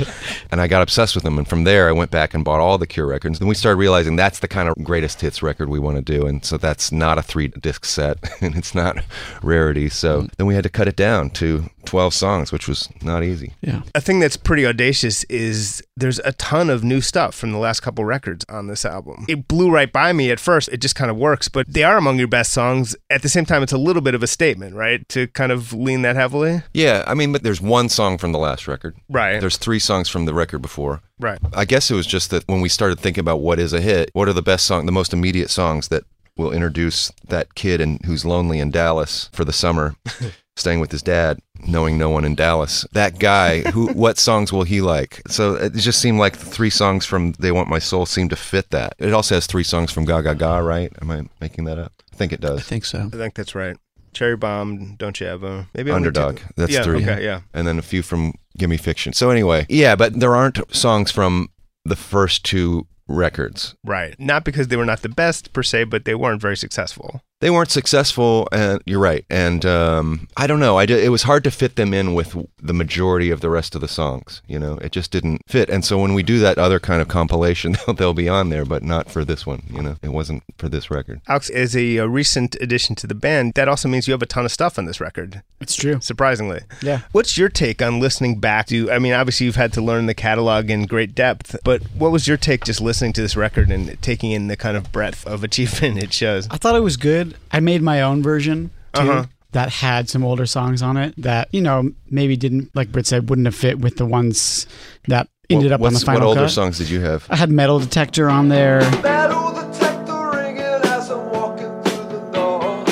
and 0.50 0.60
I 0.60 0.68
got 0.68 0.82
obsessed 0.82 1.14
with 1.14 1.24
them. 1.24 1.38
And 1.38 1.48
from 1.48 1.64
there, 1.64 1.88
I 1.88 1.92
went 1.92 2.10
back 2.10 2.34
and 2.34 2.44
bought 2.44 2.60
all 2.60 2.78
the 2.78 2.86
Cure 2.86 3.06
records. 3.06 3.38
Then 3.38 3.48
we 3.48 3.54
started 3.54 3.76
realizing 3.76 4.16
that's 4.16 4.38
the 4.38 4.48
kind 4.48 4.68
of 4.68 4.76
greatest 4.82 5.20
hits 5.20 5.42
record 5.42 5.68
we 5.68 5.78
want 5.78 5.96
to 5.96 6.02
do. 6.02 6.26
And 6.26 6.44
so 6.44 6.56
that's 6.56 6.92
not 6.92 7.18
a 7.18 7.22
three 7.22 7.48
disc 7.48 7.84
set 7.84 8.18
and 8.40 8.56
it's 8.56 8.74
not 8.74 8.98
rarity. 9.42 9.88
So 9.88 10.22
mm. 10.22 10.30
then 10.36 10.46
we 10.46 10.54
had 10.54 10.64
to 10.64 10.70
cut 10.70 10.88
it 10.88 10.96
down 10.96 11.30
to 11.30 11.70
12 11.84 12.14
songs, 12.14 12.52
which 12.52 12.68
was 12.68 12.88
not 13.02 13.22
easy. 13.22 13.54
Yeah. 13.60 13.82
A 13.94 14.00
thing 14.00 14.20
that's 14.20 14.36
pretty 14.36 14.64
audacious 14.66 15.24
is 15.24 15.82
there's 15.96 16.18
a 16.20 16.32
ton 16.32 16.70
of 16.70 16.82
new 16.84 17.00
stuff 17.00 17.34
from 17.34 17.52
the 17.52 17.58
last 17.58 17.80
couple 17.80 18.04
records 18.04 18.44
on 18.48 18.66
this 18.66 18.84
album. 18.84 19.24
It 19.28 19.48
blew 19.48 19.70
right 19.70 19.92
by 19.92 20.12
me 20.12 20.30
at 20.30 20.40
first. 20.40 20.68
It 20.70 20.78
just 20.80 20.94
kind 20.94 21.10
of 21.10 21.16
works, 21.16 21.48
but 21.48 21.66
they 21.72 21.84
are 21.84 21.96
among 21.96 22.18
your 22.18 22.28
best 22.28 22.52
songs. 22.52 22.96
At 23.10 23.22
the 23.22 23.28
same 23.28 23.44
time, 23.44 23.62
it's 23.62 23.72
a 23.72 23.78
little 23.78 24.02
bit 24.02 24.14
of 24.14 24.22
a 24.22 24.26
statement, 24.26 24.74
right? 24.74 25.06
To 25.10 25.26
kind 25.28 25.52
of 25.52 25.72
lean 25.72 26.02
that 26.02 26.16
heavily. 26.16 26.62
Yeah, 26.72 27.04
I 27.06 27.14
mean, 27.14 27.32
but 27.32 27.42
there's 27.42 27.60
one 27.60 27.88
song 27.88 28.18
from 28.18 28.32
the 28.32 28.38
last 28.38 28.66
record. 28.68 28.96
Right. 29.08 29.40
There's 29.40 29.56
three 29.56 29.78
songs 29.78 30.08
from 30.08 30.24
the 30.24 30.34
record 30.34 30.60
before. 30.62 31.02
right. 31.18 31.38
I 31.54 31.64
guess 31.64 31.90
it 31.90 31.94
was 31.94 32.06
just 32.06 32.30
that 32.30 32.44
when 32.48 32.60
we 32.60 32.68
started 32.68 32.98
thinking 33.00 33.20
about 33.20 33.40
what 33.40 33.58
is 33.58 33.72
a 33.72 33.80
hit, 33.80 34.10
what 34.12 34.28
are 34.28 34.32
the 34.32 34.42
best 34.42 34.66
song, 34.66 34.86
the 34.86 34.92
most 34.92 35.12
immediate 35.12 35.50
songs 35.50 35.88
that 35.88 36.04
will 36.36 36.52
introduce 36.52 37.12
that 37.28 37.54
kid 37.54 37.80
and 37.80 38.02
who's 38.06 38.24
lonely 38.24 38.58
in 38.58 38.70
Dallas 38.70 39.28
for 39.32 39.44
the 39.44 39.52
summer, 39.52 39.94
staying 40.56 40.80
with 40.80 40.92
his 40.92 41.02
dad, 41.02 41.40
knowing 41.66 41.98
no 41.98 42.10
one 42.10 42.24
in 42.24 42.34
Dallas. 42.34 42.86
That 42.92 43.18
guy, 43.18 43.60
who, 43.60 43.86
what 43.94 44.18
songs 44.18 44.52
will 44.52 44.64
he 44.64 44.80
like? 44.80 45.22
So 45.28 45.54
it 45.54 45.74
just 45.74 46.00
seemed 46.00 46.18
like 46.18 46.36
the 46.36 46.46
three 46.46 46.70
songs 46.70 47.06
from 47.06 47.32
They 47.38 47.52
Want 47.52 47.68
My 47.68 47.78
Soul 47.78 48.06
seemed 48.06 48.30
to 48.30 48.36
fit 48.36 48.70
that. 48.70 48.94
It 48.98 49.12
also 49.12 49.34
has 49.34 49.46
three 49.46 49.64
songs 49.64 49.90
from 49.90 50.04
Gaga 50.04 50.34
Ga, 50.34 50.58
right? 50.58 50.92
Am 51.00 51.10
I 51.10 51.22
making 51.40 51.64
that 51.64 51.78
up? 51.78 51.92
I 52.12 52.16
think 52.16 52.32
it 52.32 52.40
does. 52.40 52.60
I 52.60 52.62
think 52.62 52.84
so. 52.84 53.10
I 53.12 53.16
think 53.16 53.34
that's 53.34 53.54
right. 53.54 53.76
Cherry 54.12 54.36
Bomb, 54.36 54.96
Don't 54.96 55.18
You 55.20 55.26
Ever. 55.26 55.66
Maybe 55.74 55.90
only 55.90 56.06
Underdog. 56.06 56.36
two. 56.36 56.44
That's 56.56 56.72
yeah, 56.72 56.82
three. 56.82 57.02
Okay, 57.02 57.24
yeah. 57.24 57.40
and 57.54 57.66
then 57.66 57.78
a 57.78 57.82
few 57.82 58.02
from 58.02 58.34
Gimme 58.58 58.76
Fiction. 58.76 59.14
So 59.14 59.30
anyway, 59.30 59.64
yeah, 59.70 59.96
but 59.96 60.20
there 60.20 60.34
aren't 60.34 60.74
songs 60.74 61.10
from 61.10 61.48
the 61.84 61.96
first 61.96 62.44
two 62.44 62.86
records. 63.08 63.74
Right. 63.84 64.14
Not 64.18 64.44
because 64.44 64.68
they 64.68 64.76
were 64.76 64.84
not 64.84 65.02
the 65.02 65.08
best 65.08 65.52
per 65.52 65.62
se, 65.62 65.84
but 65.84 66.04
they 66.04 66.14
weren't 66.14 66.40
very 66.40 66.56
successful. 66.56 67.22
They 67.42 67.50
weren't 67.50 67.72
successful, 67.72 68.46
and 68.52 68.80
you're 68.86 69.00
right. 69.00 69.24
And 69.28 69.66
um, 69.66 70.28
I 70.36 70.46
don't 70.46 70.60
know. 70.60 70.78
I 70.78 70.86
did, 70.86 71.02
it 71.02 71.08
was 71.08 71.24
hard 71.24 71.42
to 71.42 71.50
fit 71.50 71.74
them 71.74 71.92
in 71.92 72.14
with 72.14 72.36
the 72.62 72.72
majority 72.72 73.30
of 73.32 73.40
the 73.40 73.50
rest 73.50 73.74
of 73.74 73.80
the 73.80 73.88
songs. 73.88 74.42
You 74.46 74.60
know, 74.60 74.74
it 74.78 74.92
just 74.92 75.10
didn't 75.10 75.42
fit. 75.48 75.68
And 75.68 75.84
so 75.84 75.98
when 75.98 76.14
we 76.14 76.22
do 76.22 76.38
that 76.38 76.56
other 76.56 76.78
kind 76.78 77.02
of 77.02 77.08
compilation, 77.08 77.72
they'll, 77.86 77.94
they'll 77.96 78.14
be 78.14 78.28
on 78.28 78.50
there, 78.50 78.64
but 78.64 78.84
not 78.84 79.10
for 79.10 79.24
this 79.24 79.44
one. 79.44 79.64
You 79.68 79.82
know, 79.82 79.96
it 80.02 80.10
wasn't 80.10 80.44
for 80.56 80.68
this 80.68 80.88
record. 80.88 81.20
Alex, 81.26 81.50
as 81.50 81.74
a, 81.76 81.96
a 81.96 82.06
recent 82.06 82.54
addition 82.60 82.94
to 82.94 83.08
the 83.08 83.14
band, 83.16 83.54
that 83.54 83.66
also 83.68 83.88
means 83.88 84.06
you 84.06 84.12
have 84.12 84.22
a 84.22 84.26
ton 84.26 84.44
of 84.44 84.52
stuff 84.52 84.78
on 84.78 84.84
this 84.84 85.00
record, 85.00 85.42
It's 85.60 85.74
true. 85.74 85.98
surprisingly. 86.00 86.60
Yeah. 86.80 87.00
What's 87.10 87.36
your 87.36 87.48
take 87.48 87.82
on 87.82 87.98
listening 87.98 88.38
back 88.38 88.66
to? 88.68 88.88
I 88.92 89.00
mean, 89.00 89.14
obviously 89.14 89.46
you've 89.46 89.56
had 89.56 89.72
to 89.72 89.82
learn 89.82 90.06
the 90.06 90.14
catalog 90.14 90.70
in 90.70 90.86
great 90.86 91.12
depth, 91.16 91.56
but 91.64 91.82
what 91.98 92.12
was 92.12 92.28
your 92.28 92.36
take 92.36 92.62
just 92.62 92.80
listening 92.80 93.12
to 93.14 93.20
this 93.20 93.34
record 93.34 93.72
and 93.72 94.00
taking 94.00 94.30
in 94.30 94.46
the 94.46 94.56
kind 94.56 94.76
of 94.76 94.92
breadth 94.92 95.26
of 95.26 95.42
achievement 95.42 95.98
it 95.98 96.12
shows? 96.12 96.46
I 96.48 96.56
thought 96.56 96.76
it 96.76 96.84
was 96.84 96.96
good. 96.96 97.31
I 97.50 97.60
made 97.60 97.82
my 97.82 98.02
own 98.02 98.22
version 98.22 98.70
too. 98.94 99.00
Uh-huh. 99.02 99.26
That 99.52 99.68
had 99.68 100.08
some 100.08 100.24
older 100.24 100.46
songs 100.46 100.80
on 100.82 100.96
it 100.96 101.14
that 101.18 101.48
you 101.52 101.60
know 101.60 101.90
maybe 102.10 102.36
didn't, 102.36 102.74
like 102.74 102.90
Britt 102.90 103.06
said, 103.06 103.28
wouldn't 103.28 103.46
have 103.46 103.54
fit 103.54 103.80
with 103.80 103.96
the 103.96 104.06
ones 104.06 104.66
that 105.08 105.28
ended 105.50 105.72
What- 105.72 105.74
up 105.74 105.80
on 105.80 105.92
the 105.92 105.96
what's- 105.96 106.04
final 106.04 106.20
What 106.22 106.28
older 106.28 106.40
cut. 106.42 106.50
songs 106.50 106.78
did 106.78 106.88
you 106.88 107.00
have? 107.00 107.26
I 107.28 107.36
had 107.36 107.50
Metal 107.50 107.78
Detector 107.78 108.30
on 108.30 108.48
there. 108.48 108.80
Metal 109.02 109.52
detector 109.52 110.30
ringing 110.34 110.62
as 110.62 111.10
I'm 111.10 111.28
walking 111.30 111.82
through 111.82 112.08
the 112.08 112.30
door. 112.32 112.84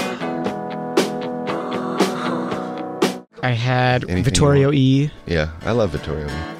I 3.43 3.53
had 3.53 4.05
Anything 4.05 4.25
Vittorio. 4.25 4.71
E. 4.73 5.11
Yeah, 5.27 5.49
I 5.63 5.73
love 5.73 5.91
Vittorio. 5.91 6.27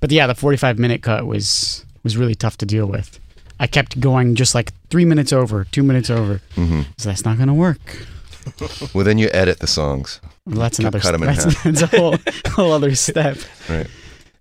But 0.00 0.10
yeah, 0.12 0.26
the 0.26 0.34
45 0.34 0.78
minute 0.78 1.02
cut 1.02 1.26
was 1.26 1.84
was 2.02 2.16
really 2.16 2.34
tough 2.34 2.56
to 2.58 2.66
deal 2.66 2.86
with. 2.86 3.18
I 3.60 3.66
kept 3.66 3.98
going 4.00 4.36
just 4.36 4.54
like 4.54 4.72
three 4.88 5.04
minutes 5.04 5.32
over, 5.32 5.64
two 5.64 5.82
minutes 5.82 6.10
over. 6.10 6.40
hmm 6.54 6.82
So 6.96 7.08
that's 7.08 7.24
not 7.24 7.36
going 7.36 7.48
to 7.48 7.54
work. 7.54 7.80
Well, 8.94 9.04
then 9.04 9.18
you 9.18 9.28
edit 9.32 9.58
the 9.58 9.66
songs. 9.66 10.20
Well, 10.46 10.56
that's 10.60 10.78
Cut- 10.78 10.92
them 10.92 11.00
cut 11.02 11.12
'em 11.14 11.22
in 11.22 11.28
half. 11.28 11.62
that's 11.64 11.82
a 11.82 11.86
whole 11.86 12.16
whole 12.46 12.72
other 12.72 12.94
step. 13.08 13.36
Right. 13.68 13.86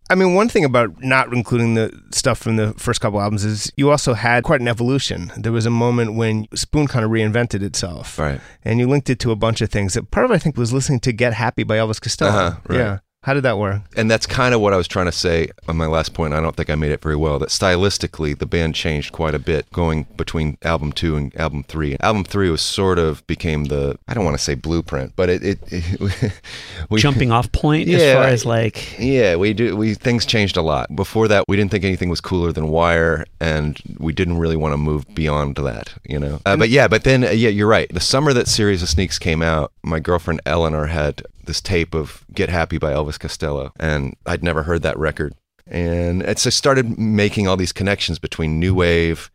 I 0.09 0.15
mean, 0.15 0.33
one 0.33 0.47
thing 0.47 0.63
about 0.63 1.03
not 1.03 1.33
including 1.33 1.73
the 1.73 1.91
stuff 2.11 2.37
from 2.39 2.55
the 2.55 2.73
first 2.77 3.01
couple 3.01 3.19
albums 3.19 3.43
is 3.43 3.69
you 3.75 3.91
also 3.91 4.13
had 4.13 4.45
quite 4.45 4.61
an 4.61 4.69
evolution. 4.69 5.33
There 5.35 5.51
was 5.51 5.65
a 5.65 5.69
moment 5.69 6.13
when 6.13 6.47
Spoon 6.55 6.87
kind 6.87 7.03
of 7.03 7.11
reinvented 7.11 7.61
itself. 7.61 8.17
Right. 8.17 8.39
And 8.63 8.79
you 8.79 8.87
linked 8.87 9.09
it 9.09 9.19
to 9.19 9.31
a 9.31 9.35
bunch 9.35 9.59
of 9.59 9.69
things. 9.69 9.95
That 9.95 10.09
part 10.09 10.23
of 10.25 10.31
I 10.31 10.37
think, 10.37 10.55
was 10.55 10.71
listening 10.71 11.01
to 11.01 11.11
Get 11.11 11.33
Happy 11.33 11.63
by 11.63 11.75
Elvis 11.75 11.99
Costello. 11.99 12.31
Uh-huh, 12.31 12.59
right. 12.69 12.77
Yeah. 12.79 12.99
How 13.27 13.33
did 13.33 13.43
that 13.43 13.57
work? 13.57 13.81
And 13.97 14.09
that's 14.09 14.25
kind 14.25 14.55
of 14.55 14.61
what 14.61 14.71
I 14.71 14.77
was 14.77 14.87
trying 14.87 15.07
to 15.07 15.11
say 15.11 15.49
on 15.67 15.75
my 15.75 15.85
last 15.85 16.13
point. 16.13 16.33
I 16.33 16.39
don't 16.39 16.55
think 16.55 16.69
I 16.69 16.75
made 16.75 16.91
it 16.91 17.01
very 17.01 17.17
well. 17.17 17.39
That 17.39 17.49
stylistically, 17.49 18.39
the 18.39 18.45
band 18.45 18.73
changed 18.73 19.11
quite 19.11 19.35
a 19.35 19.39
bit 19.39 19.69
going 19.73 20.03
between 20.15 20.57
album 20.61 20.93
two 20.93 21.17
and 21.17 21.35
album 21.35 21.63
three. 21.63 21.97
Album 21.99 22.23
three 22.23 22.49
was 22.49 22.61
sort 22.61 22.97
of 22.97 23.27
became 23.27 23.65
the 23.65 23.99
I 24.07 24.13
don't 24.13 24.23
want 24.23 24.37
to 24.37 24.41
say 24.41 24.55
blueprint, 24.55 25.11
but 25.17 25.27
it, 25.27 25.43
it, 25.43 25.59
it 25.67 26.41
we, 26.89 27.01
Jumping 27.01 27.33
off 27.33 27.51
point 27.51 27.89
as 27.89 28.13
far 28.13 28.23
as 28.27 28.45
like, 28.45 28.97
Yeah, 28.97 29.35
we 29.35 29.51
do. 29.51 29.75
We 29.75 29.93
things 29.93 30.25
changed 30.25 30.55
a 30.55 30.61
lot. 30.61 30.95
Before 30.95 31.27
that, 31.27 31.49
we 31.49 31.57
didn't 31.57 31.71
think 31.71 31.83
anything 31.83 32.07
was 32.07 32.21
cooler 32.21 32.53
than 32.53 32.69
Wire, 32.69 33.25
and 33.41 33.77
we 33.99 34.13
didn't 34.13 34.37
really 34.37 34.55
want 34.55 34.71
to 34.71 34.77
move 34.77 35.05
beyond 35.13 35.57
that, 35.57 35.93
you 36.05 36.17
know. 36.17 36.39
Uh, 36.45 36.55
but 36.55 36.69
yeah, 36.69 36.87
but 36.87 37.03
then 37.03 37.25
uh, 37.25 37.31
yeah, 37.31 37.49
you're 37.49 37.67
right. 37.67 37.93
The 37.93 37.99
summer 37.99 38.31
that 38.31 38.47
Series 38.47 38.81
of 38.81 38.87
Sneaks 38.87 39.19
came 39.19 39.41
out, 39.41 39.73
my 39.83 39.99
girlfriend 39.99 40.39
Eleanor 40.45 40.85
had 40.85 41.23
this 41.47 41.61
tape 41.61 41.95
of 41.95 42.23
"Get 42.33 42.49
Happy" 42.49 42.77
by 42.77 42.93
Elvis 42.93 43.19
Costello, 43.19 43.73
and 43.79 44.15
I'd 44.25 44.43
never 44.43 44.63
heard 44.63 44.83
that 44.83 44.97
record. 44.99 45.33
And 45.65 46.21
it's 46.21 46.47
I 46.47 46.51
started 46.51 46.97
making 46.97 47.47
all 47.47 47.57
these 47.57 47.73
connections 47.73 48.19
between 48.19 48.59
new 48.59 48.73
wave 48.75 49.31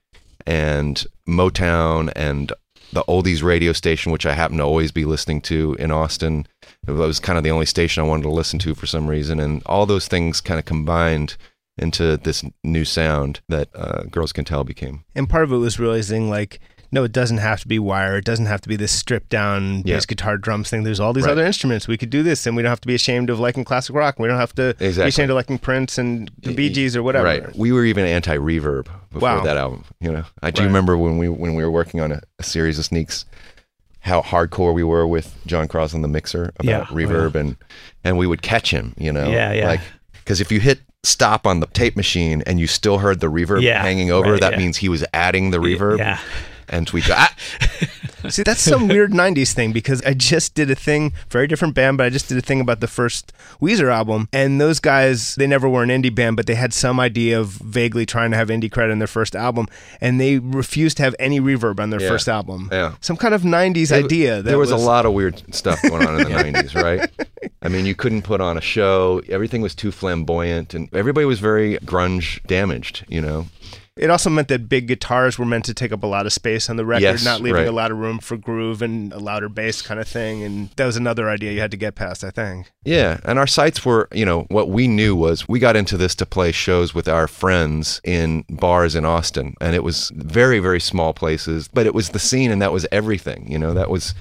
and 0.46 1.04
Motown 1.28 2.12
and 2.16 2.52
the 2.92 3.04
oldies 3.04 3.42
radio 3.42 3.72
station, 3.72 4.12
which 4.12 4.26
I 4.26 4.34
happen 4.34 4.58
to 4.58 4.62
always 4.62 4.92
be 4.92 5.04
listening 5.04 5.40
to 5.42 5.74
in 5.78 5.90
Austin. 5.90 6.46
It 6.86 6.92
was 6.92 7.20
kind 7.20 7.38
of 7.38 7.44
the 7.44 7.50
only 7.50 7.66
station 7.66 8.02
I 8.02 8.06
wanted 8.06 8.24
to 8.24 8.30
listen 8.30 8.58
to 8.60 8.74
for 8.74 8.86
some 8.86 9.08
reason, 9.08 9.40
and 9.40 9.62
all 9.66 9.86
those 9.86 10.08
things 10.08 10.40
kind 10.40 10.58
of 10.58 10.64
combined 10.64 11.36
into 11.78 12.18
this 12.18 12.44
new 12.62 12.84
sound 12.84 13.40
that 13.48 13.68
uh, 13.74 14.02
Girls 14.04 14.32
Can 14.32 14.44
Tell 14.44 14.64
became. 14.64 15.04
And 15.14 15.28
part 15.28 15.44
of 15.44 15.52
it 15.52 15.56
was 15.56 15.78
realizing, 15.78 16.28
like, 16.28 16.60
no, 16.92 17.02
it 17.04 17.12
doesn't 17.12 17.38
have 17.38 17.60
to 17.62 17.68
be 17.68 17.78
wire. 17.78 18.18
It 18.18 18.24
doesn't 18.24 18.46
have 18.46 18.60
to 18.60 18.68
be 18.68 18.76
this 18.76 18.92
stripped 18.92 19.30
down 19.30 19.82
Yeah. 19.84 19.96
bass 19.96 20.06
guitar 20.06 20.36
drums 20.36 20.68
thing. 20.70 20.82
There's 20.84 21.00
all 21.00 21.12
these 21.12 21.24
Right. 21.24 21.32
other 21.32 21.44
instruments. 21.44 21.88
We 21.88 21.96
could 21.96 22.10
do 22.10 22.22
this, 22.22 22.46
and 22.46 22.54
we 22.54 22.62
don't 22.62 22.70
have 22.70 22.80
to 22.82 22.86
be 22.86 22.94
ashamed 22.94 23.30
of 23.30 23.40
liking 23.40 23.64
classic 23.64 23.96
rock. 23.96 24.18
We 24.18 24.28
don't 24.28 24.38
have 24.38 24.54
to 24.56 24.74
be 24.78 24.86
ashamed 24.86 25.30
of 25.30 25.36
liking 25.36 25.58
Prince 25.58 25.96
and 25.98 26.30
the 26.42 26.52
Bee 26.54 26.68
Gees 26.70 26.94
or 26.96 27.02
whatever. 27.02 27.24
Right. 27.24 27.56
We 27.56 27.72
were 27.72 27.84
even 27.84 28.04
anti-reverb 28.04 28.86
before 29.10 29.20
Wow. 29.28 29.40
that 29.44 29.56
album. 29.56 29.84
You 30.00 30.12
know, 30.12 30.24
I 30.42 30.50
do 30.50 30.60
Right. 30.62 30.66
remember 30.68 30.96
when 30.96 31.18
we 31.18 31.28
when 31.28 31.54
we 31.54 31.64
were 31.64 31.70
working 31.70 32.00
on 32.00 32.12
a, 32.12 32.20
a 32.38 32.42
series 32.42 32.78
of 32.78 32.84
sneaks, 32.84 33.24
how 34.00 34.20
hardcore 34.20 34.74
we 34.74 34.82
were 34.84 35.06
with 35.06 35.34
John 35.46 35.68
Cross 35.68 35.94
on 35.94 36.02
the 36.02 36.08
mixer 36.08 36.52
about 36.58 36.64
Yeah. 36.64 36.86
Oh, 36.90 36.94
reverb, 36.94 37.34
and 37.36 37.56
and 38.04 38.18
we 38.18 38.26
would 38.26 38.42
catch 38.42 38.70
him. 38.70 38.92
You 38.98 39.12
know, 39.12 39.30
Yeah, 39.30 39.52
yeah. 39.52 39.66
Like 39.66 39.80
because 40.12 40.40
if 40.40 40.52
you 40.52 40.60
hit 40.60 40.80
stop 41.04 41.46
on 41.48 41.58
the 41.60 41.66
tape 41.68 41.96
machine 41.96 42.42
and 42.46 42.60
you 42.60 42.66
still 42.68 42.98
heard 42.98 43.18
the 43.20 43.26
reverb 43.30 43.60
Yeah, 43.62 43.82
hanging 43.82 44.10
over, 44.12 44.32
right, 44.32 44.40
that 44.40 44.52
yeah. 44.52 44.58
means 44.58 44.76
he 44.76 44.88
was 44.88 45.04
adding 45.12 45.50
the 45.50 45.58
reverb. 45.58 45.98
Yeah. 45.98 46.18
And 46.72 46.88
we 46.90 47.02
go, 47.02 47.14
ah, 47.16 47.32
See, 48.30 48.44
that's 48.44 48.60
some 48.62 48.86
weird 48.86 49.10
'90s 49.10 49.52
thing 49.52 49.72
because 49.72 50.00
I 50.02 50.14
just 50.14 50.54
did 50.54 50.70
a 50.70 50.76
thing, 50.76 51.12
very 51.28 51.48
different 51.48 51.74
band, 51.74 51.98
but 51.98 52.06
I 52.06 52.08
just 52.10 52.28
did 52.28 52.38
a 52.38 52.40
thing 52.40 52.60
about 52.60 52.78
the 52.80 52.86
first 52.86 53.32
Weezer 53.60 53.92
album, 53.92 54.28
and 54.32 54.60
those 54.60 54.78
guys, 54.78 55.34
they 55.34 55.46
never 55.48 55.68
were 55.68 55.82
an 55.82 55.88
indie 55.90 56.14
band, 56.14 56.36
but 56.36 56.46
they 56.46 56.54
had 56.54 56.72
some 56.72 57.00
idea 57.00 57.38
of 57.40 57.48
vaguely 57.48 58.06
trying 58.06 58.30
to 58.30 58.36
have 58.36 58.48
indie 58.48 58.70
credit 58.70 58.92
in 58.92 59.00
their 59.00 59.08
first 59.08 59.34
album, 59.34 59.66
and 60.00 60.20
they 60.20 60.38
refused 60.38 60.96
to 60.98 61.02
have 61.02 61.16
any 61.18 61.40
reverb 61.40 61.80
on 61.80 61.90
their 61.90 62.00
Yeah. 62.00 62.08
first 62.08 62.28
album. 62.28 62.68
Yeah. 62.70 62.94
Some 63.00 63.16
kind 63.16 63.34
of 63.34 63.42
'90s 63.42 63.88
There- 63.88 64.04
idea. 64.04 64.36
That 64.36 64.44
there 64.44 64.58
was, 64.58 64.70
a 64.70 64.76
lot 64.76 65.04
of 65.04 65.12
weird 65.14 65.42
stuff 65.52 65.82
going 65.82 66.06
on 66.06 66.20
in 66.20 66.24
the 66.28 66.30
90s, 66.62 66.74
right? 66.80 67.10
I 67.60 67.68
mean, 67.68 67.86
you 67.86 67.96
couldn't 67.96 68.22
put 68.22 68.40
on 68.40 68.56
a 68.56 68.60
show. 68.62 69.20
Everything 69.28 69.62
was 69.62 69.74
too 69.74 69.90
flamboyant, 69.90 70.74
and 70.74 70.88
everybody 70.94 71.24
was 71.26 71.40
very 71.40 71.76
grunge 71.78 72.40
damaged, 72.46 73.04
you 73.08 73.20
know? 73.20 73.48
It 73.94 74.08
also 74.08 74.30
meant 74.30 74.48
that 74.48 74.70
big 74.70 74.88
guitars 74.88 75.38
were 75.38 75.44
meant 75.44 75.66
to 75.66 75.74
take 75.74 75.92
up 75.92 76.02
a 76.02 76.06
lot 76.06 76.24
of 76.24 76.32
space 76.32 76.70
on 76.70 76.76
the 76.76 76.84
record, 76.86 77.02
Yes, 77.02 77.24
not 77.24 77.42
leaving 77.42 77.60
right. 77.60 77.68
a 77.68 77.72
lot 77.72 77.90
of 77.90 77.98
room 77.98 78.20
for 78.20 78.38
groove 78.38 78.80
and 78.80 79.12
a 79.12 79.18
louder 79.18 79.50
bass 79.50 79.82
kind 79.82 80.00
of 80.00 80.08
thing. 80.08 80.42
And 80.42 80.70
that 80.76 80.86
was 80.86 80.96
another 80.96 81.28
idea 81.28 81.52
you 81.52 81.60
had 81.60 81.70
to 81.72 81.76
get 81.76 81.94
past, 81.94 82.24
I 82.24 82.30
think. 82.30 82.72
Yeah, 82.84 83.20
and 83.24 83.38
our 83.38 83.46
sights 83.46 83.84
were, 83.84 84.08
you 84.10 84.24
know, 84.24 84.46
what 84.48 84.70
we 84.70 84.88
knew 84.88 85.14
was 85.14 85.46
we 85.46 85.58
got 85.58 85.76
into 85.76 85.98
this 85.98 86.14
to 86.16 86.26
play 86.26 86.52
shows 86.52 86.94
with 86.94 87.06
our 87.06 87.28
friends 87.28 88.00
in 88.02 88.46
bars 88.48 88.94
in 88.94 89.04
Austin, 89.04 89.54
and 89.60 89.74
it 89.74 89.84
was 89.84 90.10
very, 90.14 90.58
very 90.58 90.80
small 90.80 91.12
places, 91.12 91.68
but 91.68 91.84
it 91.84 91.94
was 91.94 92.10
the 92.10 92.18
scene, 92.18 92.50
and 92.50 92.62
that 92.62 92.72
was 92.72 92.86
everything. 92.90 93.50
You 93.50 93.58
know, 93.58 93.74
that 93.74 93.90
was 93.90 94.14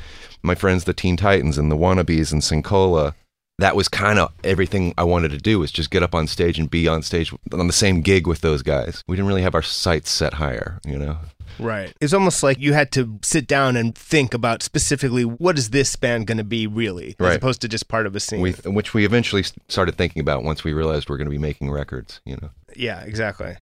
my 0.43 0.55
friends, 0.55 0.83
the 0.83 0.93
Teen 0.93 1.15
Titans 1.15 1.57
and 1.57 1.71
the 1.71 1.77
Wannabes 1.77 2.33
and 2.33 2.41
Sincola. 2.41 3.13
That 3.61 3.75
was 3.75 3.87
kind 3.87 4.17
of 4.17 4.33
everything 4.43 4.93
I 4.97 5.03
wanted 5.03 5.29
to 5.31 5.37
do 5.37 5.59
was 5.59 5.71
just 5.71 5.91
get 5.91 6.01
up 6.01 6.15
on 6.15 6.25
stage 6.25 6.57
and 6.57 6.67
be 6.69 6.87
on 6.87 7.03
stage 7.03 7.31
on 7.53 7.67
the 7.67 7.73
same 7.73 8.01
gig 8.01 8.25
with 8.25 8.41
those 8.41 8.63
guys. 8.63 9.03
We 9.07 9.15
didn't 9.15 9.27
really 9.27 9.43
have 9.43 9.53
our 9.53 9.61
sights 9.61 10.09
set 10.09 10.33
higher, 10.33 10.79
you 10.83 10.97
know. 10.97 11.17
Right. 11.59 11.93
It's 12.01 12.11
almost 12.13 12.41
like 12.41 12.57
you 12.59 12.73
had 12.73 12.91
to 12.93 13.19
sit 13.21 13.45
down 13.45 13.75
and 13.75 13.93
think 13.93 14.33
about 14.33 14.63
specifically 14.63 15.25
what 15.25 15.59
is 15.59 15.69
this 15.69 15.95
band 15.95 16.25
going 16.25 16.39
to 16.39 16.43
be 16.43 16.65
really, 16.65 17.09
as 17.19 17.23
Right. 17.23 17.35
opposed 17.37 17.61
to 17.61 17.67
just 17.67 17.87
part 17.87 18.07
of 18.07 18.15
a 18.15 18.19
scene. 18.19 18.41
We, 18.41 18.53
which 18.65 18.95
we 18.95 19.05
eventually 19.05 19.43
started 19.69 19.95
thinking 19.95 20.21
about 20.21 20.43
once 20.43 20.63
we 20.63 20.73
realized 20.73 21.07
we're 21.07 21.17
going 21.17 21.27
to 21.27 21.31
be 21.31 21.37
making 21.37 21.69
records, 21.69 22.19
you 22.25 22.37
know. 22.41 22.49
Yeah, 22.75 23.01
exactly. 23.01 23.57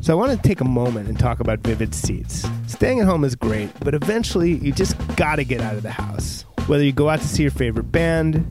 So 0.00 0.12
I 0.12 0.14
want 0.16 0.32
to 0.32 0.48
take 0.48 0.60
a 0.60 0.64
moment 0.64 1.08
and 1.08 1.16
talk 1.16 1.38
about 1.38 1.60
Vivid 1.60 1.94
Seats. 1.94 2.44
Staying 2.66 2.98
at 2.98 3.06
home 3.06 3.22
is 3.22 3.36
great, 3.36 3.70
but 3.78 3.94
eventually 3.94 4.54
you 4.56 4.72
just 4.72 4.96
got 5.14 5.36
to 5.36 5.44
get 5.44 5.60
out 5.60 5.76
of 5.76 5.84
the 5.84 5.92
house. 5.92 6.44
Whether 6.66 6.84
you 6.84 6.92
go 6.92 7.08
out 7.08 7.20
to 7.20 7.26
see 7.28 7.42
your 7.42 7.50
favorite 7.50 7.90
band 7.90 8.46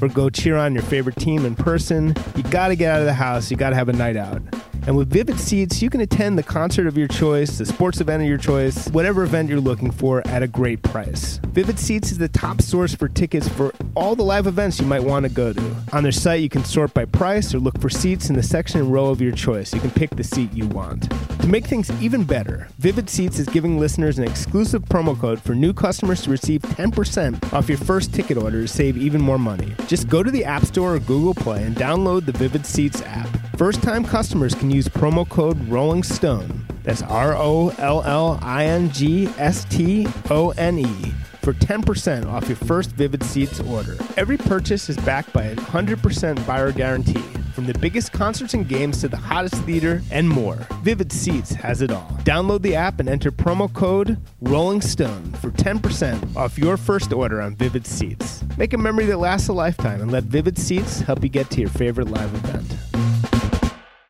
or 0.00 0.08
go 0.08 0.30
cheer 0.30 0.56
on 0.56 0.72
your 0.72 0.84
favorite 0.84 1.16
team 1.16 1.44
in 1.44 1.54
person, 1.54 2.14
you 2.36 2.42
got 2.44 2.68
to 2.68 2.76
get 2.76 2.92
out 2.92 3.00
of 3.00 3.06
the 3.06 3.14
house. 3.14 3.50
You 3.50 3.56
got 3.56 3.70
to 3.70 3.76
have 3.76 3.88
a 3.88 3.92
night 3.92 4.16
out. 4.16 4.40
And 4.86 4.96
with 4.96 5.10
Vivid 5.10 5.40
Seats, 5.40 5.82
you 5.82 5.90
can 5.90 6.00
attend 6.00 6.38
the 6.38 6.44
concert 6.44 6.86
of 6.86 6.96
your 6.96 7.08
choice, 7.08 7.58
the 7.58 7.66
sports 7.66 8.00
event 8.00 8.22
of 8.22 8.28
your 8.28 8.38
choice, 8.38 8.88
whatever 8.90 9.24
event 9.24 9.48
you're 9.48 9.60
looking 9.60 9.90
for 9.90 10.24
at 10.28 10.44
a 10.44 10.46
great 10.46 10.80
price. 10.82 11.40
Vivid 11.48 11.78
Seats 11.78 12.12
is 12.12 12.18
the 12.18 12.28
top 12.28 12.62
source 12.62 12.94
for 12.94 13.08
tickets 13.08 13.48
for 13.48 13.72
all 13.96 14.14
the 14.14 14.22
live 14.22 14.46
events 14.46 14.78
you 14.78 14.86
might 14.86 15.02
want 15.02 15.24
to 15.24 15.28
go 15.28 15.52
to. 15.52 15.76
On 15.92 16.04
their 16.04 16.12
site, 16.12 16.40
you 16.40 16.48
can 16.48 16.64
sort 16.64 16.94
by 16.94 17.04
price 17.04 17.52
or 17.52 17.58
look 17.58 17.80
for 17.80 17.88
seats 17.88 18.30
in 18.30 18.36
the 18.36 18.42
section 18.44 18.78
and 18.78 18.92
row 18.92 19.06
of 19.06 19.20
your 19.20 19.32
choice. 19.32 19.74
You 19.74 19.80
can 19.80 19.90
pick 19.90 20.10
the 20.10 20.22
seat 20.22 20.52
you 20.52 20.68
want. 20.68 21.10
To 21.40 21.48
make 21.48 21.66
things 21.66 21.90
even 22.00 22.22
better, 22.22 22.68
Vivid 22.78 23.10
Seats 23.10 23.40
is 23.40 23.48
giving 23.48 23.80
listeners 23.80 24.18
an 24.18 24.24
exclusive 24.24 24.82
promo 24.84 25.18
code 25.18 25.42
for 25.42 25.54
new 25.54 25.72
customers 25.72 26.22
to 26.22 26.30
receive 26.30 26.62
10% 26.62 27.52
off 27.52 27.68
your 27.68 27.78
first 27.78 28.14
ticket 28.14 28.38
order 28.38 28.62
to 28.62 28.68
save 28.68 28.96
even 28.96 29.20
more 29.20 29.38
money. 29.38 29.74
Just 29.88 30.08
go 30.08 30.22
to 30.22 30.30
the 30.30 30.44
App 30.44 30.64
Store 30.64 30.94
or 30.94 30.98
Google 31.00 31.34
Play 31.34 31.64
and 31.64 31.74
download 31.74 32.24
the 32.24 32.32
Vivid 32.32 32.64
Seats 32.64 33.02
app. 33.02 33.28
First 33.56 33.82
time 33.82 34.04
customers 34.04 34.54
can 34.54 34.70
use 34.70 34.86
promo 34.86 35.26
code 35.26 35.58
Rolling 35.68 36.02
Stone. 36.02 36.66
That's 36.82 37.00
R 37.00 37.34
O 37.34 37.70
L 37.78 38.02
L 38.02 38.38
I 38.42 38.66
N 38.66 38.90
G 38.90 39.28
S 39.38 39.64
T 39.64 40.06
O 40.28 40.50
N 40.58 40.78
E 40.78 41.14
for 41.40 41.54
10% 41.54 42.26
off 42.26 42.48
your 42.48 42.56
first 42.56 42.90
Vivid 42.90 43.22
Seats 43.22 43.60
order. 43.60 43.96
Every 44.18 44.36
purchase 44.36 44.90
is 44.90 44.98
backed 44.98 45.32
by 45.32 45.44
a 45.44 45.56
100% 45.56 46.46
buyer 46.46 46.70
guarantee. 46.70 47.22
From 47.54 47.64
the 47.64 47.78
biggest 47.78 48.12
concerts 48.12 48.52
and 48.52 48.68
games 48.68 49.00
to 49.00 49.08
the 49.08 49.16
hottest 49.16 49.54
theater 49.62 50.02
and 50.10 50.28
more, 50.28 50.58
Vivid 50.82 51.10
Seats 51.10 51.54
has 51.54 51.80
it 51.80 51.90
all. 51.90 52.10
Download 52.24 52.60
the 52.60 52.74
app 52.74 53.00
and 53.00 53.08
enter 53.08 53.32
promo 53.32 53.72
code 53.72 54.18
Rolling 54.42 54.82
Stone 54.82 55.32
for 55.34 55.50
10% 55.52 56.36
off 56.36 56.58
your 56.58 56.76
first 56.76 57.10
order 57.10 57.40
on 57.40 57.56
Vivid 57.56 57.86
Seats. 57.86 58.44
Make 58.58 58.74
a 58.74 58.78
memory 58.78 59.06
that 59.06 59.16
lasts 59.16 59.48
a 59.48 59.54
lifetime 59.54 60.02
and 60.02 60.12
let 60.12 60.24
Vivid 60.24 60.58
Seats 60.58 61.00
help 61.00 61.22
you 61.22 61.30
get 61.30 61.48
to 61.52 61.60
your 61.60 61.70
favorite 61.70 62.08
live 62.08 62.34
event. 62.34 62.76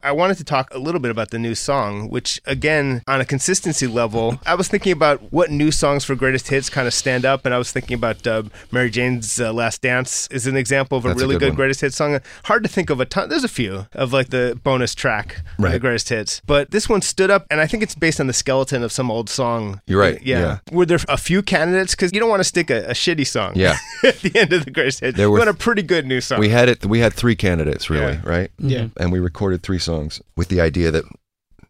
I 0.07 0.13
wanted 0.13 0.39
to 0.39 0.45
talk 0.45 0.73
a 0.73 0.79
little 0.79 1.01
bit 1.01 1.11
about 1.11 1.31
the 1.33 1.39
new 1.39 1.57
song, 1.57 2.09
which, 2.11 2.41
again, 2.47 3.03
on 3.09 3.21
a 3.21 3.25
consistency 3.25 3.89
level, 3.89 4.39
I 4.47 4.55
was 4.55 4.69
thinking 4.69 4.93
about 4.93 5.33
what 5.33 5.51
new 5.51 5.73
songs 5.73 6.05
for 6.05 6.15
greatest 6.15 6.47
hits 6.47 6.71
kind 6.71 6.87
of 6.87 6.95
stand 6.95 7.25
up, 7.25 7.45
and 7.45 7.53
I 7.53 7.59
was 7.59 7.73
thinking 7.73 7.97
about 7.97 8.25
uh, 8.25 8.45
Mary 8.71 8.89
Jane's 8.89 9.41
uh, 9.41 9.53
Last 9.53 9.83
Dance 9.83 10.29
is 10.31 10.47
an 10.47 10.57
example 10.57 10.97
of 10.97 11.05
a 11.07 11.09
That's 11.09 11.21
a 11.21 11.25
really 11.25 11.35
good 11.41 11.47
good, 11.51 11.57
greatest 11.57 11.81
hits 11.81 11.97
song. 11.97 12.21
Hard 12.45 12.63
to 12.63 12.69
think 12.69 12.89
of 12.89 13.01
a 13.01 13.05
ton. 13.05 13.29
There's 13.31 13.43
a 13.43 13.49
few 13.49 13.87
of 13.95 14.13
like 14.13 14.31
the 14.31 14.57
bonus 14.63 14.95
track, 14.95 15.43
of 15.59 15.73
the 15.73 15.81
greatest 15.81 16.09
hits, 16.09 16.41
but 16.47 16.71
this 16.71 16.89
one 16.89 17.03
stood 17.03 17.31
up, 17.33 17.45
and 17.51 17.61
I 17.61 17.67
think 17.67 17.83
it's 17.83 17.97
based 17.97 18.21
on 18.21 18.29
the 18.29 18.33
skeleton 18.33 18.85
of 18.85 18.93
some 18.93 19.11
old 19.11 19.29
song. 19.29 19.81
You're 19.89 20.01
right, 20.01 20.23
Yeah. 20.23 20.39
yeah. 20.41 20.59
Were 20.71 20.87
there 20.87 21.01
a 21.09 21.17
few 21.17 21.43
candidates? 21.43 21.97
Because 21.97 22.13
you 22.13 22.21
don't 22.21 22.31
want 22.31 22.41
to 22.41 22.45
stick 22.45 22.71
a, 22.71 22.85
a 22.87 22.93
shitty 22.93 23.27
song. 23.27 23.55
Yeah. 23.57 23.77
at 24.05 24.21
the 24.21 24.39
end 24.39 24.53
of 24.53 24.65
the 24.67 24.71
greatest 24.71 25.01
hits. 25.01 25.17
There 25.17 25.27
you 25.27 25.33
were- 25.33 25.39
want 25.39 25.51
a 25.51 25.55
pretty 25.55 25.83
good 25.83 26.07
new 26.07 26.21
song. 26.21 26.39
We 26.39 26.51
had 26.51 26.69
it. 26.69 26.87
We 26.87 27.01
had 27.01 27.13
three 27.13 27.35
candidates, 27.35 27.91
really, 27.91 28.13
Yeah. 28.13 28.21
right? 28.25 28.51
Yeah. 28.59 28.87
And 28.99 29.11
we 29.11 29.19
recorded 29.19 29.65
three 29.65 29.81
songs 29.81 29.96
with 30.37 30.49
the 30.49 30.61
idea 30.61 30.91
that 30.91 31.05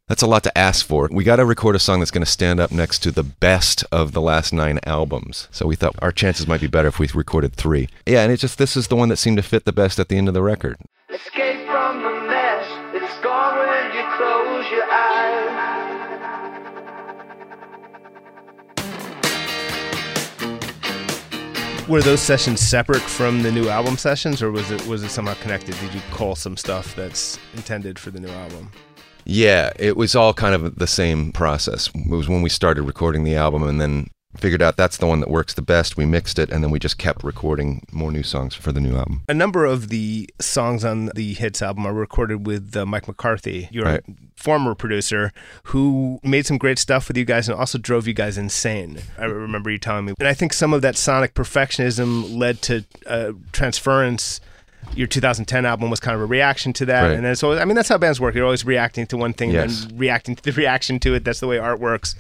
that's 0.09 0.23
a 0.23 0.26
lot 0.26 0.45
to 0.45 0.56
ask 0.56 0.87
for. 0.87 1.09
We 1.11 1.25
got 1.25 1.37
to 1.37 1.45
record 1.45 1.75
a 1.75 1.80
song 1.80 1.99
that's 1.99 2.12
going 2.12 2.25
to 2.25 2.30
stand 2.30 2.61
up 2.61 2.71
next 2.71 3.00
to 3.00 3.11
the 3.11 3.25
best 3.25 3.85
of 3.90 4.12
the 4.12 4.21
last 4.21 4.52
nine 4.52 4.78
albums. 4.85 5.49
So 5.50 5.66
we 5.66 5.75
thought 5.75 5.97
our 6.00 6.12
chances 6.12 6.47
might 6.47 6.61
be 6.61 6.68
better 6.68 6.88
if 6.88 7.00
we 7.00 7.09
recorded 7.12 7.54
three. 7.54 7.88
Yeah, 8.06 8.23
and 8.23 8.33
it's 8.33 8.42
just 8.42 8.59
this 8.59 8.76
is 8.76 8.87
the 8.87 8.97
one 8.97 9.09
that 9.09 9.16
seemed 9.16 9.38
to 9.38 9.42
fit 9.42 9.64
the 9.64 9.73
best 9.73 9.99
at 9.99 10.09
the 10.09 10.16
end 10.16 10.28
of 10.28 10.35
the 10.35 10.42
record. 10.42 10.76
Were 21.88 22.02
those 22.02 22.21
sessions 22.21 22.61
separate 22.61 23.00
from 23.00 23.45
the 23.45 23.52
new 23.52 23.69
album 23.69 23.97
sessions, 23.97 24.43
or 24.43 24.50
was 24.50 24.73
it 24.73 24.85
was 24.88 25.05
it 25.05 25.11
somehow 25.11 25.35
connected? 25.35 25.78
Did 25.78 25.95
you 25.95 26.00
call 26.11 26.35
some 26.35 26.57
stuff 26.57 26.97
that's 26.97 27.38
intended 27.55 27.97
for 27.97 28.11
the 28.11 28.19
new 28.19 28.28
album? 28.28 28.73
Yeah, 29.25 29.71
it 29.78 29.97
was 29.97 30.16
all 30.16 30.35
kind 30.35 30.52
of 30.52 30.76
the 30.81 30.88
same 30.88 31.31
process. 31.31 31.88
It 31.95 32.11
was 32.11 32.28
when 32.28 32.43
we 32.43 32.49
started 32.49 32.83
recording 32.83 33.23
the 33.23 33.37
album 33.37 33.62
and 33.62 33.81
then 33.81 34.09
figured 34.38 34.62
out 34.62 34.76
that's 34.76 34.97
the 34.99 35.07
one 35.07 35.21
that 35.21 35.31
works 35.31 35.55
the 35.55 35.62
best. 35.62 35.97
We 35.97 36.07
mixed 36.07 36.38
it 36.38 36.50
and 36.50 36.62
then 36.62 36.71
we 36.71 36.78
just 36.78 36.99
kept 36.99 37.25
recording 37.25 37.87
more 37.93 38.11
new 38.12 38.23
songs 38.23 38.55
for 38.55 38.73
the 38.73 38.81
new 38.81 38.97
album. 38.97 39.23
A 39.28 39.35
number 39.35 39.64
of 39.64 39.88
the 39.88 40.28
songs 40.40 40.85
on 40.85 41.11
the 41.14 41.35
hits 41.35 41.62
album 41.62 41.87
are 41.87 41.93
recorded 41.95 42.47
with 42.47 42.76
uh, 42.76 42.85
Mike 42.87 43.09
McCarthy, 43.09 43.69
your 43.71 43.85
Right. 43.85 44.02
former 44.37 44.75
producer, 44.75 45.33
who 45.64 46.21
made 46.23 46.47
some 46.47 46.59
great 46.59 46.78
stuff 46.78 47.09
with 47.09 47.16
you 47.16 47.25
guys 47.25 47.49
and 47.49 47.59
also 47.59 47.78
drove 47.78 48.07
you 48.07 48.14
guys 48.14 48.37
insane. 48.38 48.99
I 49.19 49.25
remember 49.25 49.71
you 49.71 49.78
telling 49.78 50.05
me, 50.07 50.14
and 50.19 50.28
I 50.28 50.35
think 50.35 50.52
some 50.52 50.73
of 50.75 50.83
that 50.83 50.97
sonic 50.97 51.35
perfectionism 51.35 52.37
led 52.37 52.62
to 52.62 52.85
uh, 53.07 53.33
transference. 53.52 54.40
Your 54.95 55.09
2010 55.09 55.66
album 55.66 55.90
was 55.90 55.99
kind 55.99 56.14
of 56.14 56.21
a 56.21 56.26
reaction 56.26 56.73
to 56.75 56.87
that, 56.87 57.02
Right. 57.02 57.12
and 57.16 57.25
then 57.25 57.35
so 57.35 57.55
I 57.59 57.64
mean 57.64 57.75
that's 57.75 57.88
how 57.88 57.99
bands 57.99 58.21
work. 58.21 58.37
You're 58.37 58.45
always 58.45 58.64
reacting 58.64 59.05
to 59.09 59.16
one 59.16 59.33
thing 59.33 59.50
Yes. 59.50 59.83
and 59.85 59.99
reacting 59.99 60.37
to 60.37 60.43
the 60.45 60.52
reaction 60.52 61.00
to 61.00 61.14
it. 61.14 61.25
That's 61.25 61.40
the 61.40 61.49
way 61.49 61.59
art 61.59 61.81
works. 61.81 62.14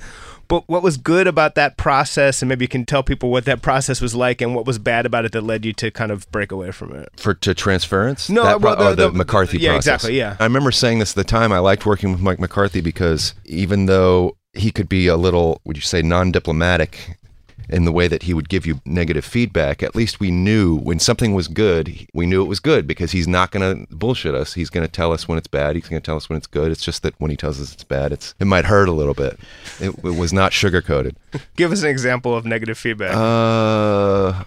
But 0.48 0.68
what 0.68 0.82
was 0.82 0.96
good 0.96 1.26
about 1.26 1.54
that 1.56 1.76
process, 1.76 2.40
and 2.42 2.48
maybe 2.48 2.64
you 2.64 2.68
can 2.68 2.84
tell 2.86 3.02
people 3.02 3.30
what 3.30 3.44
that 3.46 3.62
process 3.62 4.00
was 4.00 4.14
like, 4.14 4.40
and 4.40 4.54
what 4.54 4.64
was 4.66 4.78
bad 4.78 5.04
about 5.06 5.24
it 5.24 5.32
that 5.32 5.42
led 5.42 5.64
you 5.64 5.72
to 5.74 5.90
kind 5.90 6.10
of 6.12 6.30
break 6.30 6.52
away 6.52 6.70
from 6.70 6.94
it. 6.94 7.08
For 7.16 7.34
to 7.34 7.54
transference? 7.54 8.28
No, 8.30 8.44
That 8.44 8.60
well, 8.60 8.76
oh, 8.78 8.90
the- 8.90 9.06
the, 9.06 9.10
the- 9.10 9.18
McCarthy 9.18 9.58
yeah, 9.58 9.72
process. 9.72 9.94
exactly, 10.04 10.18
yeah. 10.18 10.36
I 10.38 10.44
remember 10.44 10.70
saying 10.70 11.00
this 11.00 11.10
at 11.12 11.16
the 11.16 11.24
time. 11.24 11.52
I 11.52 11.58
liked 11.58 11.84
working 11.86 12.12
with 12.12 12.20
Mike 12.20 12.38
McCarthy 12.38 12.80
because 12.80 13.34
even 13.44 13.86
though 13.86 14.36
he 14.52 14.70
could 14.70 14.88
be 14.88 15.06
a 15.06 15.16
little, 15.16 15.60
would 15.64 15.76
you 15.76 15.82
say, 15.82 16.00
non-diplomatic 16.02 17.18
in 17.68 17.84
the 17.84 17.92
way 17.92 18.08
that 18.08 18.24
he 18.24 18.34
would 18.34 18.48
give 18.48 18.66
you 18.66 18.80
negative 18.84 19.24
feedback, 19.24 19.82
at 19.82 19.94
least 19.94 20.20
we 20.20 20.30
knew 20.30 20.76
when 20.76 20.98
something 20.98 21.34
was 21.34 21.48
good, 21.48 22.06
we 22.14 22.26
knew 22.26 22.42
it 22.42 22.46
was 22.48 22.60
good 22.60 22.86
because 22.86 23.12
he's 23.12 23.26
not 23.26 23.50
going 23.50 23.86
to 23.86 23.94
bullshit 23.94 24.34
us. 24.34 24.54
He's 24.54 24.70
going 24.70 24.86
to 24.86 24.92
tell 24.92 25.12
us 25.12 25.26
when 25.26 25.38
it's 25.38 25.48
bad. 25.48 25.74
He's 25.76 25.88
going 25.88 26.00
to 26.00 26.04
tell 26.04 26.16
us 26.16 26.28
when 26.28 26.36
it's 26.36 26.46
good. 26.46 26.70
It's 26.70 26.84
just 26.84 27.02
that 27.02 27.14
when 27.18 27.30
he 27.30 27.36
tells 27.36 27.60
us 27.60 27.72
it's 27.72 27.84
bad, 27.84 28.12
it's 28.12 28.34
it 28.38 28.46
might 28.46 28.66
hurt 28.66 28.88
a 28.88 28.92
little 28.92 29.14
bit. 29.14 29.38
It, 29.80 29.90
it 30.04 30.16
was 30.16 30.32
not 30.32 30.52
sugar 30.52 30.82
coated. 30.82 31.16
Give 31.56 31.72
us 31.72 31.82
an 31.82 31.90
example 31.90 32.34
of 32.34 32.44
negative 32.44 32.78
feedback. 32.78 33.14
Uh, 33.14 34.44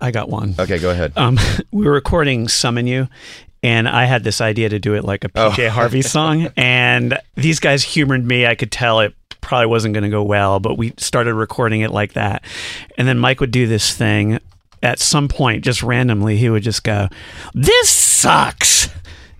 I 0.00 0.10
got 0.10 0.28
one. 0.28 0.54
okay, 0.58 0.78
go 0.78 0.90
ahead. 0.90 1.12
Um, 1.16 1.38
we 1.70 1.84
were 1.86 1.92
recording 1.92 2.48
"Summon 2.48 2.86
You," 2.86 3.08
and 3.62 3.88
I 3.88 4.04
had 4.04 4.24
this 4.24 4.40
idea 4.40 4.68
to 4.68 4.78
do 4.78 4.94
it 4.94 5.04
like 5.04 5.24
a 5.24 5.28
PJ 5.28 5.68
Harvey 5.68 6.02
song, 6.02 6.48
and 6.56 7.18
these 7.34 7.60
guys 7.60 7.82
humored 7.82 8.24
me. 8.24 8.46
I 8.46 8.54
could 8.54 8.70
tell 8.72 9.00
it 9.00 9.14
probably 9.46 9.66
wasn't 9.66 9.94
going 9.94 10.04
to 10.04 10.10
go 10.10 10.22
well, 10.22 10.60
but 10.60 10.76
we 10.76 10.92
started 10.98 11.34
recording 11.34 11.80
it 11.80 11.90
like 11.90 12.12
that, 12.14 12.44
and 12.98 13.08
then 13.08 13.18
Mike 13.18 13.40
would 13.40 13.52
do 13.52 13.66
this 13.66 13.94
thing. 13.94 14.40
At 14.82 14.98
some 14.98 15.26
point, 15.28 15.64
just 15.64 15.82
randomly, 15.82 16.36
he 16.36 16.50
would 16.50 16.62
just 16.62 16.84
go, 16.84 17.08
"This 17.54 17.88
sucks." 17.88 18.88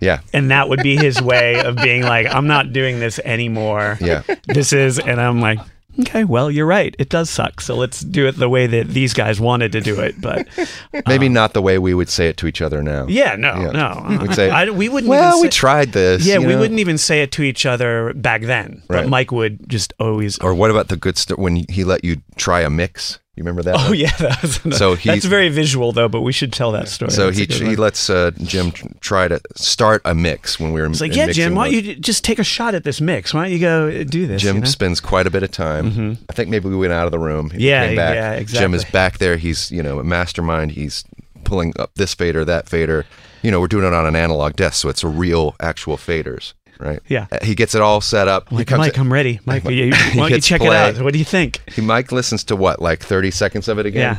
Yeah, 0.01 0.21
and 0.33 0.51
that 0.51 0.69
would 0.69 0.83
be 0.83 0.97
his 0.97 1.21
way 1.21 1.61
of 1.61 1.77
being 1.77 2.03
like 2.03 2.27
i'm 2.27 2.47
not 2.47 2.73
doing 2.73 3.01
this 3.01 3.19
anymore 3.21 3.97
yeah. 4.01 4.23
this 4.47 4.75
is 4.75 4.99
and 4.99 5.19
i'm 5.19 5.41
like 5.41 5.59
okay 6.01 6.25
well 6.25 6.51
you're 6.51 6.67
right 6.67 6.95
it 6.99 7.09
does 7.09 7.31
suck 7.31 7.61
so 7.61 7.75
let's 7.77 8.01
do 8.01 8.27
it 8.27 8.37
the 8.39 8.49
way 8.49 8.67
that 8.67 8.89
these 8.89 9.15
guys 9.15 9.41
wanted 9.41 9.73
to 9.73 9.81
do 9.81 9.99
it 10.01 10.21
but 10.21 10.47
Maybe 11.07 11.27
um, 11.27 11.33
not 11.33 11.53
the 11.53 11.63
way 11.63 11.79
we 11.79 11.95
would 11.95 12.09
say 12.09 12.29
it 12.29 12.37
to 12.39 12.47
each 12.47 12.61
other 12.63 12.83
now. 12.83 13.07
yeah 13.09 13.37
no 13.37 13.55
Yeah. 13.61 13.71
no 13.73 14.19
We'd 14.23 14.35
say, 14.35 14.51
I, 14.51 14.71
we 14.71 14.89
wouldn't 14.89 15.09
Well, 15.09 15.37
even 15.39 15.43
we 15.43 15.49
tried 15.49 15.93
this. 15.93 16.27
yeah 16.27 16.39
we 16.39 16.47
know? 16.49 16.59
wouldn't 16.59 16.81
even 16.81 16.99
say 16.99 17.23
it 17.23 17.33
to 17.33 17.43
each 17.43 17.65
other 17.67 18.13
back 18.15 18.43
then 18.43 18.83
Right. 18.89 19.09
mike 19.09 19.33
would 19.33 19.69
just 19.69 19.93
always 20.01 20.39
Or 20.39 20.55
what 20.55 20.71
about 20.71 20.89
the 20.89 20.97
good 20.97 21.17
stuff 21.19 21.39
when 21.39 21.65
he 21.69 21.85
let 21.85 22.05
you 22.05 22.17
try 22.37 22.61
a 22.61 22.71
mix? 22.71 23.19
You 23.37 23.43
remember 23.43 23.63
that? 23.65 23.75
oh 23.79 23.89
one? 23.91 23.99
yeah 23.99 24.11
that 24.19 24.43
was 24.65 24.79
So 24.79 24.95
he- 24.95 25.11
that's 25.11 25.27
very 25.27 25.51
visual 25.51 25.93
though 25.93 26.09
but 26.09 26.23
we 26.23 26.33
should 26.33 26.53
tell 26.55 26.73
that 26.73 26.89
story 26.89 27.11
So 27.11 27.31
That's 27.31 27.59
he 27.59 27.67
he 27.71 27.77
lets 27.77 28.09
uh, 28.09 28.31
Jim 28.43 28.73
try 29.01 29.29
to 29.29 29.39
start 29.57 30.01
a 30.07 30.15
mix 30.15 30.59
when 30.59 30.73
we 30.73 30.81
were. 30.81 30.87
It's 30.87 31.01
like, 31.03 31.15
yeah, 31.15 31.27
Jim, 31.31 31.55
why 31.55 31.71
don't 31.71 31.85
you 31.85 31.95
just 31.97 32.25
take 32.25 32.39
a 32.39 32.45
shot 32.45 32.75
at 32.75 32.83
this 32.85 33.01
mix? 33.01 33.35
Why 33.35 33.45
don't 33.45 33.53
you 33.53 33.59
go 33.59 34.05
do 34.05 34.27
this? 34.27 34.41
Jim 34.43 34.57
you 34.57 34.61
know? 34.63 34.67
spends 34.69 35.01
quite 35.01 35.27
a 35.27 35.31
bit 35.31 35.43
of 35.43 35.51
time. 35.51 35.93
Mhm. 35.93 36.19
I 36.31 36.33
think 36.33 36.49
maybe 36.49 36.69
we 36.69 36.77
went 36.77 36.93
out 36.95 37.05
of 37.07 37.13
the 37.13 37.19
room. 37.19 37.51
He 37.51 37.69
Yeah, 37.69 37.87
came 37.89 37.97
back. 37.97 38.15
yeah, 38.15 38.43
Jim 38.61 38.73
is 38.75 38.85
back 38.87 39.19
there. 39.19 39.37
He's 39.37 39.71
you 39.71 39.83
know 39.83 39.99
a 40.01 40.05
mastermind. 40.05 40.73
He's 40.73 41.05
pulling 41.45 41.75
up 41.79 41.91
this 41.97 42.15
fader, 42.15 42.45
that 42.45 42.69
fader. 42.69 43.05
You 43.43 43.51
know, 43.51 43.61
we're 43.61 43.69
doing 43.69 43.85
it 43.85 43.93
on 43.93 44.07
an 44.07 44.17
analog 44.17 44.57
desk, 44.57 44.81
so 44.81 44.89
it's 44.89 45.05
a 45.05 45.09
real 45.09 45.55
actual 45.61 45.97
faders, 45.97 46.55
right? 46.79 47.01
Yeah. 47.09 47.27
Uh, 47.33 47.39
He 47.45 47.55
gets 47.55 47.75
it 47.75 47.81
all 47.83 48.01
set 48.01 48.29
up. 48.29 48.51
I'm 48.51 48.57
like. 48.59 48.71
Mike, 48.71 48.99
I'm 48.99 49.13
ready. 49.13 49.41
Mike, 49.45 49.65
Mike- 49.65 49.75
you, 49.75 49.91
why 49.91 50.15
don't 50.15 50.31
you 50.33 50.41
check 50.41 50.61
play. 50.61 50.69
it 50.69 50.97
out? 50.99 51.03
What 51.05 51.13
do 51.13 51.19
you 51.19 51.25
think? 51.25 51.61
he 51.73 51.81
Mike 51.83 52.13
listens 52.13 52.45
to 52.45 52.57
what 52.57 52.81
like 52.81 53.01
30 53.01 53.31
seconds 53.31 53.69
of 53.69 53.79
it 53.79 53.87
again. 53.87 54.15
Yeah. 54.15 54.19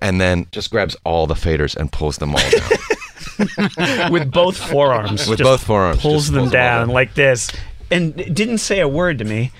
And 0.00 0.20
then 0.20 0.46
just 0.50 0.70
grabs 0.70 0.96
all 1.04 1.26
the 1.26 1.34
faders 1.34 1.76
and 1.76 1.90
pulls 1.92 2.18
them 2.18 2.34
all 2.34 2.50
down 2.50 4.10
With 4.12 4.30
both 4.30 4.56
forearms. 4.56 5.28
with 5.28 5.38
both 5.40 5.62
forearms. 5.62 6.00
Pulls 6.00 6.30
them 6.30 6.48
down 6.50 6.88
like 6.88 7.14
this. 7.14 7.50
And 7.90 8.14
didn't 8.16 8.58
say 8.58 8.80
a 8.80 8.88
word 8.88 9.18
to 9.18 9.24
me. 9.24 9.52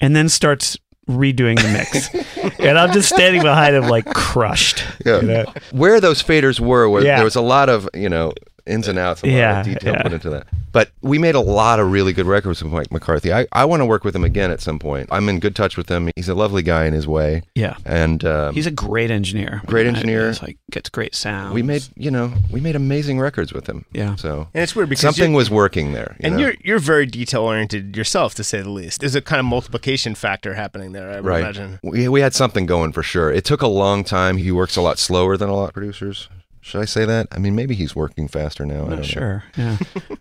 And 0.00 0.14
then 0.14 0.28
starts 0.28 0.76
redoing 1.08 1.60
the 1.60 1.68
mix. 1.72 2.58
and 2.60 2.78
I'm 2.78 2.92
just 2.92 3.08
standing 3.08 3.42
behind 3.42 3.74
him 3.74 3.88
like 3.88 4.06
crushed. 4.14 4.84
Yeah. 5.04 5.20
you 5.20 5.26
know? 5.26 5.44
where 5.72 6.00
those 6.00 6.22
faders 6.22 6.60
were, 6.60 6.88
where 6.88 7.02
Yeah. 7.04 7.16
there 7.16 7.24
was 7.24 7.36
a 7.36 7.40
lot 7.42 7.68
of 7.68 7.88
you 7.94 8.08
know 8.08 8.32
ins 8.70 8.88
and 8.88 8.98
outs, 8.98 9.22
a 9.22 9.26
lot 9.26 9.32
Yeah, 9.32 9.60
of 9.60 9.66
detail 9.66 9.94
yeah. 9.94 10.02
put 10.02 10.12
into 10.12 10.30
that. 10.30 10.46
But 10.72 10.90
we 11.02 11.18
made 11.18 11.34
a 11.34 11.40
lot 11.40 11.80
of 11.80 11.90
really 11.90 12.12
good 12.12 12.26
records 12.26 12.62
with 12.62 12.72
Mike 12.72 12.92
McCarthy. 12.92 13.32
I, 13.32 13.46
I 13.52 13.64
want 13.64 13.80
to 13.80 13.86
work 13.86 14.04
with 14.04 14.14
him 14.14 14.22
again 14.22 14.52
at 14.52 14.60
some 14.60 14.78
point. 14.78 15.08
I'm 15.10 15.28
in 15.28 15.40
good 15.40 15.56
touch 15.56 15.76
with 15.76 15.88
him. 15.88 16.10
He's 16.14 16.28
a 16.28 16.34
lovely 16.34 16.62
guy 16.62 16.84
in 16.84 16.92
his 16.92 17.08
way, 17.08 17.42
Yeah. 17.56 17.74
and 17.84 18.24
um, 18.24 18.54
He's 18.54 18.66
a 18.68 18.70
great 18.70 19.10
engineer. 19.10 19.62
Great 19.66 19.86
engineer. 19.88 20.28
He's 20.28 20.40
like 20.42 20.58
gets 20.70 20.88
great 20.88 21.14
sound. 21.16 21.54
we 21.54 21.62
made 21.62 21.82
you 21.96 22.10
know 22.10 22.32
we 22.52 22.60
made 22.60 22.76
amazing 22.76 23.18
records 23.18 23.52
with 23.52 23.66
him. 23.68 23.84
Yeah. 23.92 24.14
So 24.16 24.48
and 24.54 24.62
it's 24.62 24.76
weird 24.76 24.88
because 24.88 25.00
something 25.00 25.32
was 25.32 25.50
working 25.50 25.92
there. 25.92 26.14
you 26.20 26.26
and 26.26 26.36
know? 26.36 26.42
you're 26.42 26.54
you're 26.62 26.78
very 26.78 27.06
detail 27.06 27.42
oriented 27.42 27.96
yourself, 27.96 28.34
to 28.36 28.44
say 28.44 28.60
the 28.62 28.70
least. 28.70 29.00
There's 29.00 29.16
a 29.16 29.20
kind 29.22 29.40
of 29.40 29.46
multiplication 29.46 30.14
factor 30.14 30.54
happening 30.54 30.92
there. 30.92 31.10
I 31.10 31.16
would 31.16 31.24
right. 31.24 31.40
imagine. 31.42 31.80
We 31.82 32.06
we 32.08 32.20
had 32.20 32.32
something 32.34 32.66
going 32.66 32.92
for 32.92 33.02
sure. 33.02 33.32
It 33.32 33.44
took 33.44 33.60
a 33.62 33.66
long 33.66 34.04
time. 34.04 34.36
He 34.36 34.52
works 34.52 34.76
a 34.76 34.80
lot 34.82 34.98
slower 35.00 35.36
than 35.36 35.48
a 35.48 35.54
lot 35.56 35.64
of 35.68 35.74
producers. 35.74 36.28
Should 36.70 36.82
I 36.82 36.84
say 36.84 37.04
that? 37.04 37.26
I 37.32 37.38
mean, 37.38 37.54
maybe 37.56 37.74
he's 37.74 37.96
working 37.96 38.28
faster 38.28 38.64
now. 38.64 38.74
I 38.74 38.78
I'm 38.78 38.82
don't 38.82 38.90
not 38.90 38.98
know. 38.98 39.02
sure. 39.02 39.44
Yeah. 39.56 39.76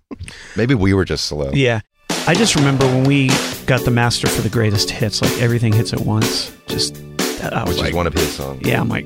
Maybe 0.57 0.73
we 0.73 0.93
were 0.95 1.05
just 1.05 1.25
slow. 1.25 1.51
yeah. 1.53 1.81
I 2.27 2.33
just 2.33 2.55
remember 2.55 2.85
when 2.87 3.03
we 3.03 3.27
got 3.67 3.81
the 3.85 3.91
master 3.91 4.27
for 4.27 4.41
the 4.41 4.49
greatest 4.49 4.89
hits, 4.89 5.21
like 5.21 5.31
everything 5.41 5.73
hits 5.73 5.93
at 5.93 5.99
once. 6.01 6.51
Just 6.67 6.95
that 7.39 7.53
I 7.55 7.61
was 7.63 7.75
Which 7.75 7.79
like, 7.81 7.89
is 7.91 7.95
one 7.95 8.07
of 8.07 8.13
his 8.13 8.33
songs. 8.33 8.65
yeah, 8.67 8.81
I'm 8.81 8.89
like, 8.89 9.03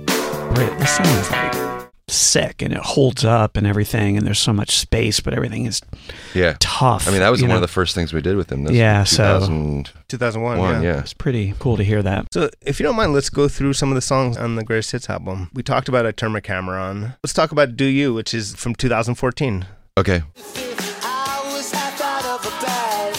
great. 0.56 0.78
This 0.80 0.96
song 0.96 1.06
is 1.06 1.32
like 1.32 1.54
sick 2.10 2.62
and 2.62 2.74
it 2.74 2.79
holds 2.79 3.24
up 3.24 3.55
and 3.55 3.65
everything, 3.65 4.17
and 4.17 4.27
there's 4.27 4.39
so 4.39 4.51
much 4.53 4.72
space, 4.77 5.19
but 5.22 5.33
everything 5.33 5.65
is 5.65 5.81
Yeah. 6.33 6.55
tough. 6.60 7.07
I 7.07 7.12
mean, 7.12 7.22
that 7.22 7.29
was 7.29 7.41
one 7.41 7.50
know? 7.50 7.55
of 7.55 7.62
the 7.62 7.67
first 7.67 7.95
things 7.95 8.12
we 8.13 8.22
did 8.22 8.36
with 8.36 8.51
him. 8.51 8.63
This 8.65 8.74
Yeah, 8.74 9.03
so- 9.05 9.39
2001, 9.39 9.86
2001. 10.10 10.83
yeah. 10.83 10.93
yeah. 10.95 11.00
It's 11.00 11.13
pretty 11.13 11.53
cool 11.60 11.77
to 11.77 11.83
hear 11.83 12.03
that. 12.03 12.27
So, 12.33 12.50
if 12.62 12.79
you 12.79 12.83
don't 12.86 12.95
mind, 12.98 13.13
let's 13.13 13.29
go 13.29 13.48
through 13.48 13.74
some 13.74 13.89
of 13.89 13.95
the 13.95 14.01
songs 14.01 14.36
on 14.38 14.55
the 14.55 14.63
Greatest 14.63 14.91
Hits 14.91 15.10
album. 15.10 15.50
We 15.53 15.63
talked 15.63 15.88
about 15.88 16.05
I 16.05 16.12
Turn 16.12 16.33
My 16.33 16.41
Camera 16.41 16.81
On. 16.81 17.13
Let's 17.24 17.33
talk 17.33 17.51
about 17.53 17.77
Do 17.77 17.86
You, 17.86 18.13
which 18.13 18.33
is 18.33 18.53
from 18.55 18.75
2014. 18.75 19.65
Okay. 19.98 20.24
I 21.03 21.41
was 21.53 21.72
half 21.72 22.01
out 22.01 22.25
of 22.25 22.46
a 22.46 22.50
bag. 22.66 23.16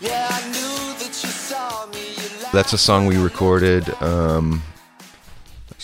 Yeah, 0.00 0.26
I 0.30 0.46
knew 0.48 0.94
that 0.98 1.08
you 1.08 1.28
saw 1.30 1.86
me. 1.86 1.98
You 2.14 2.46
That's 2.52 2.72
a 2.72 2.78
song 2.78 3.06
we 3.06 3.16
recorded, 3.18 3.88
um, 4.02 4.62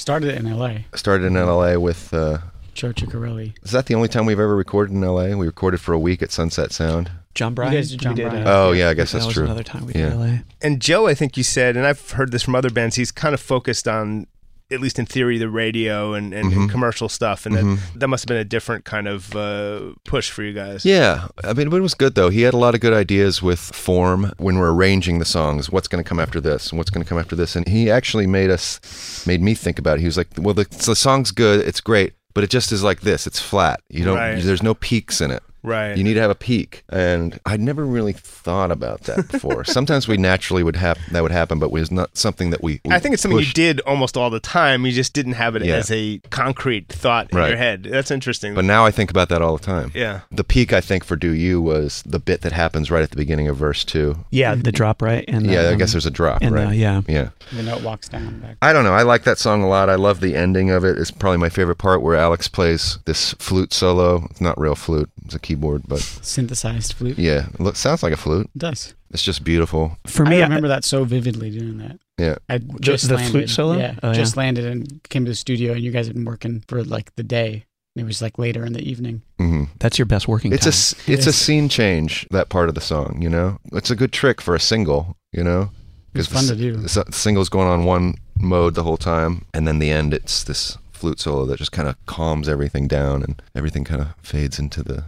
Started 0.07 0.37
in 0.38 0.47
L.A. 0.47 0.85
started 0.95 1.25
in 1.27 1.35
LA 1.35 1.75
with, 1.77 2.14
uh, 2.14 2.38
Joe 2.75 2.92
Chiccarelli. 2.92 3.55
is 3.64 3.73
that 3.73 3.87
the 3.87 3.97
only 3.97 4.07
time 4.07 4.25
we've 4.25 4.38
ever 4.38 4.55
recorded 4.55 4.92
in 4.95 5.01
LA? 5.01 5.35
We 5.35 5.47
recorded 5.47 5.81
for 5.81 5.92
a 5.95 5.99
week 5.99 6.23
at 6.23 6.31
Sunset 6.31 6.71
Sound. 6.71 7.11
Jon 7.35 7.55
Brion. 7.55 7.73
You 7.73 7.79
guys 7.81 7.90
did 7.90 7.99
Jon 7.99 8.14
we 8.14 8.23
Brion. 8.23 8.45
Oh, 8.47 8.71
yeah, 8.71 8.88
I 8.90 8.95
guess 8.95 9.11
that 9.11 9.19
that's 9.19 9.27
was 9.27 9.35
true. 9.35 9.47
Another 9.47 9.64
time 9.64 9.85
we 9.85 9.95
Yeah. 9.95 10.11
did 10.11 10.14
LA. 10.21 10.38
And 10.62 10.81
Joe, 10.81 11.09
I 11.09 11.14
think 11.14 11.37
you 11.37 11.42
said, 11.42 11.77
and 11.77 11.85
I've 11.85 12.12
heard 12.12 12.31
this 12.31 12.45
from 12.45 12.55
other 12.55 12.71
bands, 12.71 12.95
he's 12.95 13.11
kind 13.11 13.35
of 13.35 13.40
focused 13.40 13.88
on, 13.88 14.29
at 14.71 14.81
least 14.81 14.99
in 14.99 15.07
theory, 15.07 15.39
the 15.39 15.49
radio 15.49 16.13
and, 16.15 16.35
and, 16.35 16.53
and 16.53 16.63
Mhm. 16.69 16.71
commercial 16.71 17.09
stuff. 17.09 17.47
And 17.47 17.55
Mhm. 17.55 17.77
that, 17.93 18.01
that 18.01 18.09
must 18.09 18.25
have 18.25 18.29
been 18.29 18.37
a 18.37 18.45
different 18.45 18.85
kind 18.85 19.07
of 19.07 19.35
uh, 19.37 19.93
push 20.05 20.31
for 20.31 20.43
you 20.43 20.53
guys. 20.53 20.85
Yeah, 20.85 21.29
I 21.45 21.53
mean, 21.53 21.73
it 21.73 21.81
was 21.81 21.95
good 21.95 22.15
though. 22.17 22.31
He 22.31 22.43
had 22.43 22.53
a 22.55 22.57
lot 22.57 22.75
of 22.75 22.81
good 22.81 22.93
ideas 22.93 23.41
with 23.43 23.61
form 23.61 24.33
when 24.39 24.59
we're 24.59 24.73
arranging 24.73 25.19
the 25.21 25.25
songs. 25.25 25.71
What's 25.71 25.87
going 25.89 26.03
to 26.03 26.09
come 26.09 26.19
after 26.19 26.41
this, 26.41 26.71
and 26.71 26.79
what's 26.79 26.91
going 26.91 27.05
to 27.05 27.09
come 27.09 27.19
after 27.19 27.37
this, 27.37 27.55
and 27.55 27.67
he 27.69 27.91
actually 27.91 28.27
made 28.27 28.51
us, 28.51 28.81
made 29.27 29.41
me 29.41 29.55
think 29.55 29.79
about 29.79 29.99
it. 29.99 30.01
He 30.01 30.07
was 30.07 30.17
like, 30.17 30.29
"Well, 30.37 30.55
the, 30.55 30.65
the 30.65 30.97
song's 30.97 31.31
good, 31.31 31.61
it's 31.67 31.81
great, 31.81 32.15
but 32.35 32.43
it 32.43 32.51
just 32.51 32.73
is 32.73 32.83
like 32.83 33.03
this. 33.03 33.27
It's 33.27 33.41
flat. 33.41 33.81
You 33.89 34.05
don't. 34.05 34.17
Right. 34.17 34.43
There's 34.43 34.63
no 34.63 34.75
peaks 34.75 35.21
in 35.21 35.31
it. 35.31 35.43
Right. 35.67 35.97
You 35.97 36.05
need 36.05 36.15
to 36.15 36.21
have 36.21 36.31
a 36.31 36.35
peak." 36.35 36.85
And 36.89 37.39
I'd 37.45 37.61
never 37.61 37.85
really 37.85 38.13
thought 38.13 38.71
about 38.71 39.03
that 39.03 39.31
before. 39.31 39.65
Sometimes 39.79 40.09
we 40.09 40.17
naturally 40.17 40.63
would 40.63 40.77
have 40.77 40.99
that 41.13 41.23
would 41.23 41.33
happen, 41.33 41.59
but 41.59 41.67
it 41.67 41.73
was 41.73 41.91
not 41.91 42.17
something 42.17 42.51
that 42.51 42.63
we. 42.63 42.81
we 42.85 42.93
I 42.93 42.99
think 42.99 43.13
it's 43.15 43.23
something 43.23 43.39
pushed. 43.39 43.49
you 43.59 43.65
did 43.75 43.81
almost 43.81 44.17
all 44.17 44.31
the 44.31 44.41
time. 44.41 44.87
You 44.87 44.93
just 44.93 45.13
didn't 45.13 45.33
have 45.35 45.57
it 45.57 45.65
Yeah. 45.65 45.75
as 45.77 45.91
a 45.91 46.19
concrete 46.31 46.89
thought 46.89 47.31
in 47.33 47.39
Right. 47.39 47.49
your 47.49 47.59
head. 47.59 47.85
That's 47.91 48.11
interesting. 48.11 48.55
But 48.55 48.65
now 48.65 48.87
I 48.87 48.91
think 48.91 49.11
about 49.11 49.29
that 49.29 49.43
all 49.43 49.57
the 49.57 49.65
time. 49.65 49.91
yeah. 49.95 50.21
The 50.31 50.45
peak 50.45 50.73
I 50.73 50.81
think 50.81 51.05
for 51.05 51.17
"Do 51.17 51.33
You" 51.33 51.61
was 51.61 52.03
the 52.07 52.19
bit 52.19 52.41
that 52.43 52.53
happens 52.53 52.91
right 52.91 53.03
at 53.03 53.11
the 53.11 53.17
beginning 53.17 53.49
of 53.49 53.57
verse 53.57 53.85
two. 53.85 54.25
Yeah, 54.31 54.55
the 54.55 54.73
drop 54.73 55.03
right. 55.03 55.25
And 55.29 55.47
yeah, 55.47 55.63
I 55.63 55.73
um, 55.73 55.79
guess 55.79 55.93
there's 55.93 56.07
a 56.07 56.11
drop, 56.11 56.43
and, 56.43 56.55
right? 56.55 56.69
uh, 56.69 56.71
yeah. 56.71 57.01
yeah. 57.09 57.31
The 57.53 57.63
note 57.63 57.83
walks 57.83 58.09
down 58.09 58.41
back. 58.41 58.57
I 58.63 58.73
don't 58.73 58.85
know. 58.85 58.93
I 58.93 59.03
like 59.03 59.25
that 59.25 59.39
song 59.39 59.63
a 59.63 59.69
lot. 59.69 59.89
I 59.91 59.95
love 59.97 60.21
the 60.21 60.37
ending 60.37 60.71
of 60.71 60.85
it. 60.85 60.99
It's 60.99 61.11
probably 61.11 61.39
my 61.39 61.49
favorite 61.49 61.77
part 61.77 62.03
where 62.03 62.15
Alex 62.17 62.49
plays 62.49 62.99
this 63.05 63.33
flute 63.35 63.73
solo. 63.73 64.27
It's 64.31 64.41
not 64.41 64.59
real 64.61 64.75
flute. 64.75 65.11
It's 65.27 65.35
a 65.35 65.39
keyboard, 65.39 65.83
but 65.87 66.01
Synthesized 66.01 66.93
flute. 66.95 67.19
yeah, 67.19 67.49
it 67.53 67.61
look, 67.61 67.77
sounds 67.77 68.03
like 68.03 68.12
a 68.12 68.17
flute. 68.17 68.47
It 68.55 68.59
does. 68.59 68.95
It's 69.11 69.23
just 69.23 69.45
beautiful. 69.45 69.97
For 70.07 70.25
me, 70.25 70.37
I 70.37 70.39
me, 70.41 70.43
remember 70.45 70.69
that 70.69 70.85
so 70.85 71.05
vividly 71.05 71.51
doing 71.51 71.79
that. 71.79 71.99
Yeah. 72.19 72.37
I 72.49 72.59
just 72.81 73.09
the 73.09 73.15
landed. 73.17 73.31
flute 73.31 73.51
solo? 73.51 73.77
Yeah, 73.79 73.95
Oh, 74.03 74.12
just 74.12 74.35
yeah. 74.37 74.41
landed 74.43 74.65
and 74.65 75.01
came 75.11 75.25
to 75.25 75.31
the 75.31 75.35
studio, 75.37 75.73
and 75.75 75.83
you 75.83 75.91
guys 75.93 76.07
had 76.07 76.15
been 76.17 76.25
working 76.25 76.65
for 76.69 76.83
like 76.85 77.15
the 77.17 77.23
day. 77.23 77.65
And 77.95 78.03
it 78.03 78.07
was 78.07 78.21
like 78.21 78.39
later 78.39 78.65
in 78.65 78.73
the 78.75 78.83
evening. 78.89 79.23
hmm 79.39 79.65
that's 79.79 79.99
your 79.99 80.07
best 80.07 80.29
working 80.29 80.53
It's 80.53 80.67
a 80.67 80.71
time. 80.71 80.77
s- 80.77 80.95
it's 81.09 81.27
a 81.27 81.33
scene 81.33 81.69
change 81.69 82.27
that 82.31 82.49
part 82.51 82.69
of 82.69 82.75
the 82.75 82.81
song. 82.81 83.21
You 83.23 83.31
know, 83.31 83.59
it's 83.73 83.91
a 83.91 83.97
good 83.97 84.12
trick 84.12 84.41
for 84.41 84.55
a 84.55 84.61
single. 84.61 85.17
You 85.33 85.43
know, 85.45 85.71
It's 86.15 86.29
fun 86.29 86.45
s- 86.45 86.49
to 86.51 86.57
do. 86.57 86.77
The, 86.77 87.05
the 87.05 87.12
single's 87.12 87.49
going 87.49 87.69
on 87.69 87.85
one 87.85 88.15
mode 88.39 88.75
the 88.75 88.83
whole 88.83 88.97
time, 88.99 89.45
and 89.55 89.67
then 89.67 89.79
the 89.79 89.91
end 89.91 90.12
it's 90.15 90.45
this 90.45 90.77
flute 90.93 91.21
solo 91.21 91.45
that 91.47 91.59
just 91.59 91.73
kind 91.73 91.89
of 91.89 91.97
calms 92.07 92.49
everything 92.49 92.87
down, 92.89 93.23
and 93.23 93.41
everything 93.55 93.85
kind 93.85 94.01
of 94.03 94.09
fades 94.23 94.59
into 94.59 94.83
the 94.83 95.05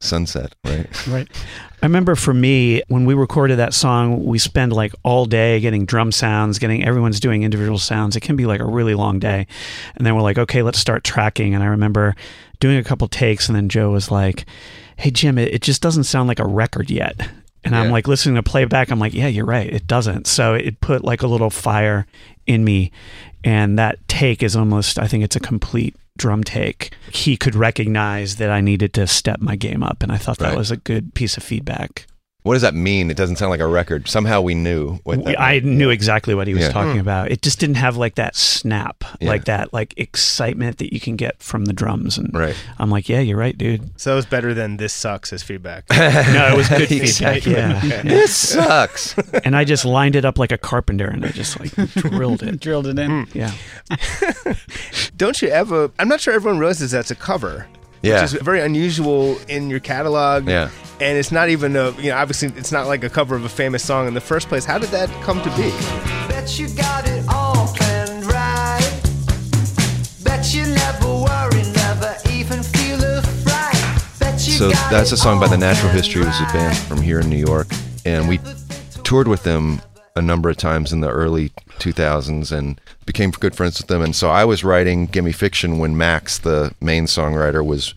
sunset. 0.00 0.54
Right. 0.64 0.86
Right. 1.06 1.28
I 1.82 1.86
remember 1.86 2.14
for 2.14 2.34
me, 2.34 2.82
when 2.88 3.06
we 3.06 3.14
recorded 3.14 3.58
that 3.58 3.72
song, 3.72 4.24
we 4.24 4.38
spend 4.38 4.72
like 4.72 4.92
all 5.02 5.24
day 5.24 5.60
getting 5.60 5.86
drum 5.86 6.12
sounds, 6.12 6.58
getting 6.58 6.84
everyone's 6.84 7.20
doing 7.20 7.42
individual 7.42 7.78
sounds. 7.78 8.16
It 8.16 8.20
can 8.20 8.36
be 8.36 8.44
like 8.44 8.60
a 8.60 8.66
really 8.66 8.94
long 8.94 9.18
day. 9.18 9.46
And 9.96 10.06
then 10.06 10.14
we're 10.14 10.22
like, 10.22 10.36
okay, 10.36 10.62
let's 10.62 10.78
start 10.78 11.04
tracking. 11.04 11.54
And 11.54 11.64
I 11.64 11.68
remember 11.68 12.14
doing 12.60 12.76
a 12.76 12.84
couple 12.84 13.08
takes, 13.08 13.48
and 13.48 13.56
then 13.56 13.70
Joe 13.70 13.90
was 13.90 14.10
like, 14.10 14.44
hey, 14.98 15.10
Jim, 15.10 15.38
it, 15.38 15.54
it 15.54 15.62
just 15.62 15.80
doesn't 15.80 16.04
sound 16.04 16.28
like 16.28 16.38
a 16.38 16.46
record 16.46 16.90
yet. 16.90 17.18
And 17.64 17.74
I'm 17.76 17.90
like 17.90 18.08
listening 18.08 18.36
to 18.36 18.42
playback. 18.42 18.90
I'm 18.90 18.98
like, 18.98 19.14
yeah, 19.14 19.26
you're 19.26 19.44
right. 19.44 19.70
It 19.70 19.86
doesn't. 19.86 20.26
So 20.26 20.54
it 20.54 20.80
put 20.80 21.04
like 21.04 21.22
a 21.22 21.26
little 21.26 21.50
fire 21.50 22.06
in 22.46 22.64
me. 22.64 22.90
And 23.44 23.78
that 23.78 24.06
take 24.08 24.42
is 24.42 24.56
almost, 24.56 24.98
I 24.98 25.06
think 25.06 25.24
it's 25.24 25.36
a 25.36 25.40
complete 25.40 25.94
drum 26.20 26.44
take. 26.44 26.94
He 27.10 27.36
could 27.36 27.54
recognize 27.54 28.36
that 28.36 28.50
I 28.50 28.60
needed 28.60 28.92
to 28.94 29.06
step 29.06 29.40
my 29.40 29.56
game 29.56 29.82
up. 29.82 30.02
And 30.02 30.12
I 30.12 30.18
thought 30.18 30.38
that 30.38 30.56
was 30.56 30.70
a 30.70 30.76
good 30.76 31.14
piece 31.14 31.36
of 31.36 31.42
feedback. 31.42 32.06
What 32.42 32.54
does 32.54 32.62
that 32.62 32.74
mean? 32.74 33.10
It 33.10 33.16
doesn't 33.18 33.36
sound 33.36 33.50
like 33.50 33.60
a 33.60 33.66
record. 33.66 34.08
Somehow 34.08 34.40
we 34.40 34.54
knew 34.54 34.94
what 35.04 35.22
that 35.24 35.38
I 35.38 35.58
knew 35.60 35.90
exactly 35.90 36.34
what 36.34 36.46
he 36.46 36.54
was 36.54 36.62
Yeah. 36.64 36.72
talking 36.72 36.94
hmm. 36.94 37.00
about. 37.00 37.30
It 37.30 37.42
just 37.42 37.58
didn't 37.60 37.76
have 37.76 37.98
like 37.98 38.14
that 38.14 38.34
snap, 38.34 39.04
Yeah. 39.20 39.28
like 39.28 39.44
that, 39.44 39.74
like 39.74 39.92
excitement 39.98 40.78
that 40.78 40.92
you 40.94 41.00
can 41.00 41.16
get 41.16 41.42
from 41.42 41.66
the 41.66 41.74
drums. 41.74 42.16
And 42.16 42.30
Right. 42.32 42.56
I'm 42.78 42.90
like, 42.90 43.08
yeah, 43.10 43.20
you're 43.20 43.36
right, 43.36 43.56
dude. 43.56 43.90
So 44.00 44.12
it 44.12 44.16
was 44.16 44.26
better 44.26 44.54
than 44.54 44.78
this 44.78 44.92
sucks 44.94 45.32
as 45.32 45.42
feedback. 45.42 45.84
No, 45.90 46.48
it 46.52 46.56
was 46.56 46.68
good 46.68 46.88
feedback. 46.88 47.08
Exactly. 47.46 47.52
Yeah. 47.52 48.02
This 48.10 48.34
sucks. 48.36 49.16
and 49.44 49.54
I 49.56 49.64
just 49.64 49.84
lined 49.84 50.16
it 50.16 50.24
up 50.24 50.38
like 50.38 50.52
a 50.52 50.58
carpenter 50.58 51.06
and 51.08 51.24
I 51.24 51.28
just 51.28 51.60
like 51.60 51.72
drilled 51.94 52.42
it. 52.42 52.58
Drilled 52.60 52.86
it 52.86 52.98
in. 52.98 53.26
Yeah. 53.34 53.52
Don't 55.16 55.40
you 55.42 55.48
ever? 55.48 55.90
I'm 55.98 56.08
not 56.08 56.20
sure 56.20 56.32
everyone 56.34 56.58
realizes 56.58 56.90
that's 56.90 57.10
a 57.10 57.14
cover. 57.14 57.66
Yeah. 58.02 58.22
Which 58.22 58.34
is 58.34 58.42
very 58.42 58.60
unusual 58.60 59.38
in 59.48 59.68
your 59.70 59.80
catalog. 59.80 60.48
Yeah. 60.48 60.70
And 61.00 61.18
it's 61.18 61.32
not 61.32 61.48
even 61.48 61.76
a, 61.76 61.90
you 61.92 62.10
know, 62.10 62.16
obviously 62.16 62.48
it's 62.56 62.72
not 62.72 62.86
like 62.86 63.04
a 63.04 63.10
cover 63.10 63.34
of 63.34 63.44
a 63.44 63.48
famous 63.48 63.82
song 63.82 64.06
in 64.06 64.14
the 64.14 64.20
first 64.20 64.48
place. 64.48 64.64
How 64.64 64.78
did 64.78 64.90
that 64.90 65.08
come 65.22 65.40
to 65.42 65.50
be? 65.56 65.70
Bet 66.28 66.58
you 66.58 66.68
got 66.74 67.06
it 67.08 67.24
all 67.28 67.68
planned 67.74 68.24
right. 68.26 69.00
Bet 70.24 70.52
you 70.54 70.64
never 70.66 71.06
worry, 71.06 71.62
never 71.72 72.16
even 72.30 72.62
feel 72.62 73.02
a 73.02 73.22
fright. 73.22 74.02
Bet 74.18 74.46
you 74.46 74.52
So 74.54 74.70
got 74.70 74.90
that's 74.90 75.12
a 75.12 75.16
song 75.16 75.40
by 75.40 75.48
the 75.48 75.58
Natural 75.58 75.90
planned 75.90 75.92
History, 75.92 76.22
who's 76.22 76.40
a 76.40 76.52
band 76.52 76.76
from 76.76 77.00
here 77.00 77.20
in 77.20 77.30
New 77.30 77.38
York, 77.38 77.68
and 78.04 78.28
we 78.28 78.38
toured 79.04 79.28
with 79.28 79.42
them 79.42 79.80
a 80.16 80.22
number 80.22 80.50
of 80.50 80.56
times 80.56 80.92
in 80.92 81.00
the 81.00 81.10
early 81.10 81.50
2000s 81.78 82.50
and 82.56 82.80
became 83.06 83.30
good 83.30 83.54
friends 83.54 83.78
with 83.78 83.88
them. 83.88 84.02
And 84.02 84.14
so 84.14 84.30
I 84.30 84.44
was 84.44 84.64
writing 84.64 85.06
Gimme 85.06 85.32
Fiction 85.32 85.78
when 85.78 85.96
Max, 85.96 86.38
the 86.38 86.74
main 86.80 87.04
songwriter, 87.04 87.64
was 87.64 87.94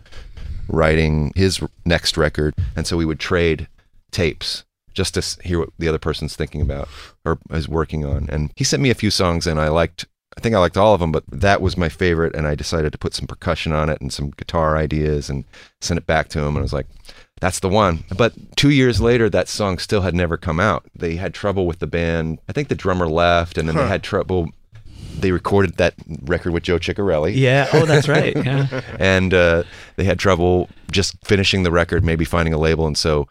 writing 0.68 1.32
his 1.36 1.62
next 1.86 2.18
record, 2.18 2.56
and 2.76 2.88
so 2.88 2.98
we 2.98 3.06
would 3.06 3.20
trade 3.20 3.68
tapes 4.12 4.64
just 4.94 5.16
to 5.16 5.48
hear 5.48 5.60
what 5.60 5.70
the 5.80 5.88
other 5.88 5.98
person's 5.98 6.36
thinking 6.36 6.62
about 6.62 6.88
or 7.26 7.40
is 7.52 7.68
working 7.68 8.06
on. 8.06 8.30
And 8.30 8.52
he 8.56 8.64
sent 8.64 8.82
me 8.82 8.90
a 8.90 8.96
few 8.96 9.12
songs, 9.12 9.48
and 9.48 9.60
I 9.60 9.70
liked. 9.70 10.06
I 10.36 10.42
think 10.42 10.56
I 10.56 10.60
liked 10.60 10.78
all 10.78 10.96
of 10.96 11.00
them, 11.00 11.12
but 11.12 11.24
that 11.28 11.62
was 11.62 11.78
my 11.78 11.90
favorite, 11.90 12.36
and 12.36 12.48
I 12.48 12.56
decided 12.56 12.92
to 12.92 12.98
put 12.98 13.14
some 13.14 13.28
percussion 13.28 13.72
on 13.72 13.88
it 13.88 14.02
and 14.02 14.12
some 14.12 14.32
guitar 14.32 14.76
ideas, 14.78 15.30
and 15.30 15.44
sent 15.80 16.00
it 16.00 16.08
back 16.08 16.28
to 16.30 16.40
him. 16.40 16.50
And 16.50 16.60
I 16.60 16.62
was 16.62 16.74
like, 16.74 16.88
"That's 17.44 17.60
the 17.60 17.70
one." 17.70 18.04
But 18.18 18.34
two 18.56 18.70
years 18.70 19.00
later, 19.02 19.30
that 19.30 19.48
song 19.50 19.78
still 19.78 20.02
had 20.02 20.16
never 20.16 20.38
come 20.38 20.60
out. 20.60 20.86
They 20.96 21.18
had 21.18 21.34
trouble 21.34 21.68
with 21.68 21.80
the 21.80 21.88
band. 21.88 22.40
I 22.50 22.54
think 22.54 22.70
the 22.70 22.76
drummer 22.76 23.08
left, 23.08 23.58
and 23.58 23.68
then 23.68 23.76
they 23.76 23.88
had 23.88 24.02
trouble. 24.04 24.48
They 25.20 25.32
recorded 25.32 25.76
that 25.78 25.94
record 26.24 26.54
with 26.54 26.64
Joe 26.64 26.80
Chiccarelli 26.80 27.36
Yeah. 27.36 27.68
Oh, 27.74 27.86
that's 27.86 28.08
right. 28.08 28.36
Yeah. 28.46 28.82
and 29.00 29.34
uh, 29.34 29.64
they 29.96 30.06
had 30.06 30.18
trouble 30.20 30.70
just 30.92 31.16
finishing 31.26 31.64
the 31.64 31.72
record, 31.72 32.04
maybe 32.04 32.26
finding 32.26 32.54
a 32.54 32.58
label. 32.58 32.88
And 32.88 32.98
so 32.98 33.28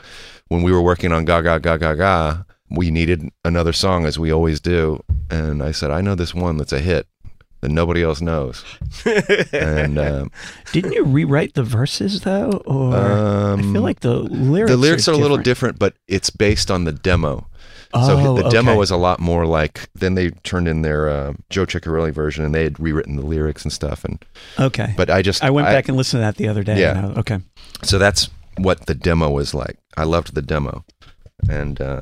when 0.48 0.62
we 0.62 0.70
were 0.72 0.80
working 0.82 1.12
on 1.12 1.24
Ga 1.24 1.40
Ga 1.40 1.58
Ga 1.58 1.76
Ga 1.78 1.94
Ga, 1.94 2.44
we 2.70 2.90
needed 2.90 3.28
another 3.44 3.72
song, 3.72 4.06
as 4.06 4.18
we 4.18 4.30
always 4.32 4.60
do. 4.60 5.02
And 5.30 5.62
I 5.62 5.72
said, 5.72 5.90
I 5.90 6.00
know 6.02 6.14
this 6.14 6.34
one 6.34 6.56
that's 6.56 6.72
a 6.72 6.78
hit 6.78 7.06
that 7.62 7.70
nobody 7.70 8.02
else 8.02 8.20
knows. 8.20 8.62
and 9.52 9.98
um, 9.98 10.30
Didn't 10.72 10.92
you 10.92 11.04
rewrite 11.04 11.54
the 11.54 11.62
verses 11.62 12.20
though? 12.22 12.62
Or 12.66 12.94
I 12.94 13.52
Um, 13.52 13.72
feel 13.72 13.82
like 13.82 14.00
the 14.00 14.14
lyrics 14.18 14.70
the 14.70 14.76
lyrics 14.76 15.08
are, 15.08 15.12
a 15.12 15.16
little 15.16 15.38
different. 15.38 15.78
but 15.78 15.94
it's 16.06 16.28
based 16.30 16.70
on 16.70 16.84
the 16.84 16.92
demo. 16.92 17.46
Oh, 17.94 18.06
so 18.06 18.34
the 18.42 18.48
demo 18.48 18.70
okay. 18.72 18.78
was 18.78 18.90
a 18.90 18.96
lot 18.96 19.20
more 19.20 19.46
like. 19.46 19.88
Then 19.94 20.14
they 20.14 20.30
turned 20.30 20.66
in 20.66 20.80
their 20.82 21.08
uh, 21.10 21.34
Joe 21.50 21.66
Chiccarelli 21.66 22.10
version, 22.12 22.42
and 22.44 22.54
they 22.54 22.64
had 22.64 22.80
rewritten 22.80 23.16
the 23.16 23.26
lyrics 23.26 23.64
and 23.64 23.72
stuff. 23.72 24.04
And 24.04 24.24
Okay. 24.58 24.94
but 24.96 25.10
I 25.10 25.20
just 25.22 25.44
I 25.44 25.50
went 25.50 25.66
back 25.66 25.88
and 25.88 25.96
listened 25.96 26.20
to 26.20 26.24
that 26.24 26.36
the 26.36 26.48
other 26.48 26.62
day. 26.64 26.80
Yeah. 26.80 27.12
I- 27.14 27.20
okay. 27.20 27.38
so 27.82 27.98
that's 27.98 28.30
what 28.56 28.86
the 28.86 28.94
demo 28.94 29.30
was 29.30 29.52
like. 29.54 29.76
I 29.96 30.04
loved 30.04 30.34
the 30.34 30.40
demo, 30.42 30.84
and 31.50 31.80
uh, 31.82 32.00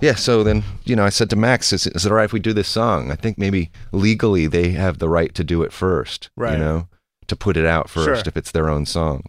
yeah. 0.00 0.14
So 0.14 0.42
then 0.42 0.62
you 0.84 0.96
know, 0.96 1.04
I 1.04 1.10
said 1.10 1.30
to 1.30 1.36
Max, 1.36 1.72
"Is, 1.72 1.86
is 1.86 2.04
it 2.06 2.10
all 2.12 2.16
right 2.16 2.24
if 2.24 2.32
we 2.32 2.40
do 2.40 2.52
this 2.52 2.68
song?" 2.68 3.10
I 3.10 3.16
think 3.16 3.38
maybe 3.38 3.70
legally 3.92 4.46
they 4.46 4.70
have 4.72 4.98
the 4.98 5.08
right 5.08 5.34
to 5.34 5.44
do 5.44 5.62
it 5.62 5.72
first. 5.72 6.30
Right. 6.36 6.52
You 6.54 6.58
know, 6.58 6.88
to 7.26 7.36
put 7.36 7.56
it 7.56 7.66
out 7.66 7.88
first 7.90 8.06
Sure. 8.24 8.28
if 8.28 8.36
it's 8.36 8.50
their 8.50 8.68
own 8.68 8.86
song. 8.86 9.24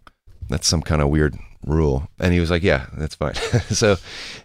That's 0.49 0.67
some 0.67 0.81
kind 0.81 1.01
of 1.01 1.09
weird 1.09 1.37
rule. 1.65 2.09
And 2.19 2.33
he 2.33 2.39
was 2.39 2.49
like, 2.51 2.63
"Yeah, 2.63 2.87
that's 2.97 3.15
fine." 3.15 3.35
so 3.69 3.97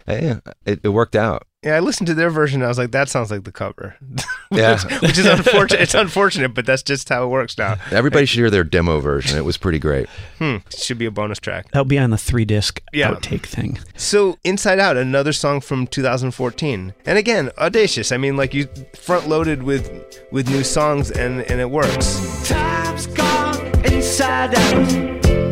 yeah, 0.07 0.39
it, 0.65 0.79
it 0.83 0.89
worked 0.89 1.15
out. 1.15 1.47
Yeah, 1.63 1.75
I 1.75 1.79
listened 1.79 2.07
to 2.07 2.13
their 2.13 2.29
version. 2.29 2.61
And 2.61 2.65
I 2.65 2.67
was 2.69 2.77
like, 2.77 2.91
that 2.91 3.09
sounds 3.09 3.31
like 3.31 3.43
the 3.43 3.51
cover. 3.51 3.95
Yeah. 4.49 4.79
Which 5.01 5.17
is 5.17 5.25
unfortunate. 5.25 5.81
It's 5.81 5.93
unfortunate, 5.93 6.53
but 6.53 6.65
that's 6.65 6.81
just 6.81 7.09
how 7.09 7.25
it 7.25 7.27
works 7.27 7.57
now. 7.57 7.75
Everybody 7.91 8.25
should 8.25 8.37
hear 8.39 8.49
their 8.49 8.63
demo 8.63 9.01
version. 9.01 9.37
It 9.37 9.43
was 9.43 9.57
pretty 9.57 9.77
great. 9.77 10.07
Hmm. 10.39 10.57
Should 10.73 10.97
be 10.97 11.05
a 11.05 11.11
bonus 11.11 11.37
track. 11.39 11.69
That'll 11.71 11.83
be 11.83 11.97
on 11.99 12.11
the 12.11 12.17
three 12.17 12.45
disc 12.45 12.81
Yeah. 12.93 13.11
outtake 13.11 13.45
thing. 13.45 13.77
So, 13.97 14.37
Inside 14.45 14.79
Out, 14.79 14.95
another 14.95 15.33
song 15.33 15.59
from 15.59 15.85
2014, 15.85 16.93
and 17.05 17.17
again, 17.17 17.51
audacious. 17.57 18.13
I 18.13 18.17
mean, 18.17 18.37
like 18.37 18.53
you 18.53 18.69
front 18.95 19.27
loaded 19.27 19.63
with 19.63 19.91
with 20.31 20.47
new 20.49 20.63
songs, 20.63 21.11
and 21.11 21.41
and 21.51 21.59
it 21.59 21.69
works. 21.69 22.47
Time's 22.47 23.07
gone 23.07 23.65
inside 23.83 24.55
out. 24.55 25.46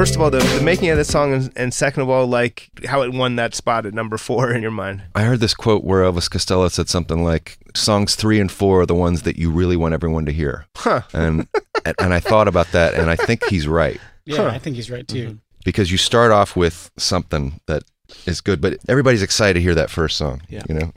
First 0.00 0.14
of 0.14 0.22
all, 0.22 0.30
the, 0.30 0.38
the 0.38 0.62
making 0.64 0.88
of 0.88 0.96
the 0.96 1.04
song, 1.04 1.34
and, 1.34 1.52
and 1.56 1.74
second 1.74 2.00
of 2.00 2.08
all, 2.08 2.26
like 2.26 2.70
how 2.86 3.02
it 3.02 3.12
won 3.12 3.36
that 3.36 3.54
spot 3.54 3.84
at 3.84 3.92
number 3.92 4.16
four 4.16 4.50
in 4.50 4.62
your 4.62 4.70
mind. 4.70 5.02
I 5.14 5.24
heard 5.24 5.40
this 5.40 5.52
quote 5.52 5.84
where 5.84 6.02
Elvis 6.02 6.30
Costello 6.30 6.68
said 6.68 6.88
something 6.88 7.22
like, 7.22 7.58
"Songs 7.74 8.14
three 8.14 8.40
and 8.40 8.50
four 8.50 8.80
are 8.80 8.86
the 8.86 8.94
ones 8.94 9.24
that 9.24 9.36
you 9.36 9.50
really 9.50 9.76
want 9.76 9.92
everyone 9.92 10.24
to 10.24 10.32
hear." 10.32 10.64
Huh. 10.74 11.02
And 11.12 11.48
and 11.98 12.14
I 12.14 12.18
thought 12.18 12.48
about 12.48 12.72
that, 12.72 12.94
and 12.94 13.10
I 13.10 13.16
think 13.16 13.44
he's 13.50 13.68
right 13.68 14.00
Yeah, 14.24 14.36
Huh. 14.36 14.46
I 14.46 14.58
think 14.58 14.76
he's 14.76 14.90
right 14.90 15.06
too. 15.06 15.26
Mm-hmm. 15.26 15.36
because 15.66 15.92
you 15.92 15.98
start 15.98 16.32
off 16.32 16.56
with 16.56 16.90
something 16.96 17.60
that 17.66 17.82
is 18.24 18.40
good, 18.40 18.62
but 18.62 18.78
everybody's 18.88 19.22
excited 19.22 19.52
to 19.52 19.60
hear 19.60 19.74
that 19.74 19.90
first 19.90 20.16
song. 20.16 20.40
Yeah. 20.48 20.62
you 20.66 20.76
know. 20.76 20.92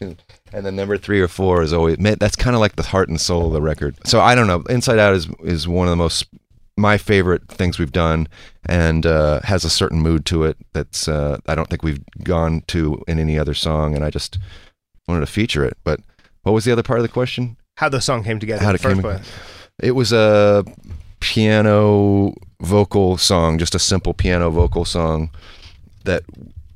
and 0.52 0.64
then 0.64 0.76
number 0.76 0.96
three 0.96 1.20
or 1.20 1.26
four 1.26 1.60
is 1.62 1.72
always 1.72 1.96
that's 1.98 2.36
kind 2.36 2.54
of 2.54 2.60
like 2.60 2.76
the 2.76 2.84
heart 2.84 3.08
and 3.08 3.20
soul 3.20 3.48
of 3.48 3.52
the 3.52 3.60
record. 3.60 3.96
So 4.06 4.20
I 4.20 4.36
don't 4.36 4.46
know. 4.46 4.62
Inside 4.70 5.00
Out 5.00 5.12
is 5.12 5.28
is 5.42 5.66
one 5.66 5.88
of 5.88 5.90
the 5.90 5.96
most 5.96 6.26
my 6.76 6.96
favorite 6.98 7.48
things 7.48 7.78
we've 7.78 7.92
done, 7.92 8.28
and 8.66 9.04
uh, 9.06 9.40
has 9.44 9.64
a 9.64 9.70
certain 9.70 10.00
mood 10.00 10.24
to 10.26 10.44
it 10.44 10.56
that's 10.72 11.08
uh, 11.08 11.38
I 11.46 11.54
don't 11.54 11.68
think 11.68 11.82
we've 11.82 12.00
gone 12.22 12.62
to 12.68 13.02
in 13.06 13.18
any 13.18 13.38
other 13.38 13.54
song, 13.54 13.94
and 13.94 14.04
I 14.04 14.10
just 14.10 14.38
wanted 15.06 15.20
to 15.20 15.26
feature 15.26 15.64
it. 15.64 15.76
But 15.84 16.00
what 16.42 16.52
was 16.52 16.64
the 16.64 16.72
other 16.72 16.82
part 16.82 16.98
of 16.98 17.02
the 17.02 17.08
question? 17.12 17.56
How 17.76 17.88
the 17.88 18.00
song 18.00 18.24
came 18.24 18.38
together 18.38 18.64
How 18.64 18.72
it 18.72 18.80
came- 18.80 19.00
place. 19.00 19.30
It 19.80 19.92
was 19.92 20.12
a 20.12 20.64
piano 21.20 22.34
vocal 22.60 23.16
song, 23.16 23.58
just 23.58 23.74
a 23.74 23.78
simple 23.78 24.12
piano 24.12 24.50
vocal 24.50 24.84
song 24.84 25.30
that 26.04 26.22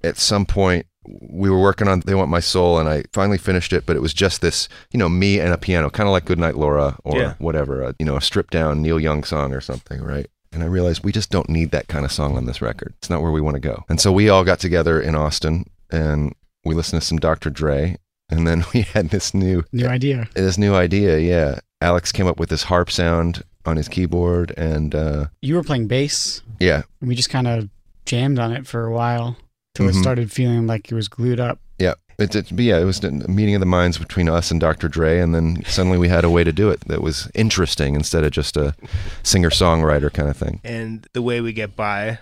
at 0.03 0.17
some 0.17 0.47
point 0.47 0.87
we 1.07 1.49
were 1.51 1.61
working 1.61 1.89
on 1.89 2.01
They 2.01 2.15
Want 2.15 2.31
My 2.31 2.41
Soul 2.41 2.79
and 2.79 2.89
I 2.89 3.05
finally 3.13 3.39
finished 3.39 3.73
it, 3.73 3.87
but 3.87 3.97
it 3.97 4.01
was 4.03 4.13
just 4.15 4.41
this, 4.41 4.69
you 4.93 4.99
know, 4.99 5.09
me 5.09 5.39
and 5.41 5.53
a 5.53 5.59
piano, 5.59 5.91
kind 5.91 6.09
of 6.09 6.13
like 6.13 6.25
Goodnight 6.25 6.57
Laura 6.57 6.99
or 7.05 7.19
Yeah. 7.19 7.35
whatever, 7.39 7.83
a, 7.83 7.95
you 7.99 8.07
know, 8.07 8.17
a 8.17 8.21
stripped 8.21 8.53
down 8.53 8.83
Neil 8.83 8.99
Young 9.01 9.25
song 9.25 9.53
or 9.53 9.61
something, 9.61 10.03
right? 10.03 10.27
And 10.53 10.63
I 10.63 10.67
realized 10.67 11.05
we 11.05 11.13
just 11.13 11.31
don't 11.31 11.49
need 11.51 11.71
that 11.73 11.89
kind 11.89 12.05
of 12.05 12.13
song 12.13 12.37
on 12.37 12.47
this 12.47 12.63
record. 12.63 12.95
It's 12.99 13.11
not 13.11 13.21
where 13.23 13.33
we 13.33 13.41
want 13.41 13.55
to 13.57 13.61
go. 13.61 13.85
And 13.89 14.01
so 14.01 14.11
we 14.13 14.29
all 14.29 14.45
got 14.45 14.59
together 14.59 15.01
in 15.01 15.15
Austin 15.15 15.65
and 15.91 16.35
we 16.65 16.75
listened 16.75 17.03
to 17.03 17.07
some 17.07 17.19
Dr. 17.19 17.51
Dre 17.51 17.97
and 18.31 18.47
then 18.47 18.65
we 18.75 18.83
had 18.83 19.11
this 19.11 19.35
new 19.35 19.65
New 19.73 19.87
idea. 19.87 20.29
this 20.35 20.59
new 20.59 20.75
idea, 20.75 21.19
yeah. 21.19 21.61
Alex 21.83 22.11
came 22.11 22.27
up 22.27 22.41
with 22.41 22.49
this 22.49 22.65
harp 22.65 22.91
sound 22.91 23.43
on 23.67 23.77
his 23.77 23.87
keyboard, 23.89 24.53
and 24.57 24.95
uh, 24.95 25.27
You 25.43 25.57
were 25.57 25.63
playing 25.63 25.89
bass, 25.89 26.41
yeah, 26.61 26.83
and 27.01 27.09
we 27.09 27.15
just 27.15 27.29
kind 27.31 27.47
of 27.47 27.69
jammed 28.07 28.39
on 28.39 28.51
it 28.53 28.67
for 28.67 28.87
a 28.87 28.93
while 28.93 29.37
till 29.77 29.87
Mhm. 29.87 29.91
it 29.91 29.95
started 29.95 30.33
feeling 30.33 30.67
like 30.67 30.91
it 30.91 30.95
was 30.95 31.09
glued 31.09 31.39
up. 31.41 31.59
yeah, 31.79 31.95
it, 32.19 32.35
it, 32.35 32.51
yeah, 32.53 32.79
it 32.79 32.85
was 32.85 33.05
a 33.05 33.11
meeting 33.29 33.55
of 33.55 33.61
the 33.61 33.67
minds 33.67 33.99
between 33.99 34.29
us 34.29 34.51
and 34.51 34.59
Dr. 34.61 34.89
Dre, 34.89 35.21
and 35.21 35.35
then 35.35 35.63
suddenly 35.67 35.99
we 35.99 36.09
had 36.09 36.25
a 36.25 36.31
way 36.31 36.43
to 36.45 36.53
do 36.53 36.71
it 36.71 36.81
that 36.89 37.03
was 37.03 37.29
interesting 37.35 37.95
instead 37.95 38.25
of 38.25 38.31
just 38.31 38.57
a 38.57 38.75
singer 39.23 39.51
songwriter 39.51 40.11
kind 40.13 40.29
of 40.31 40.37
thing. 40.37 40.61
And 40.65 41.07
the 41.13 41.21
way 41.23 41.41
we 41.43 41.53
get 41.53 41.77
by, 41.77 42.19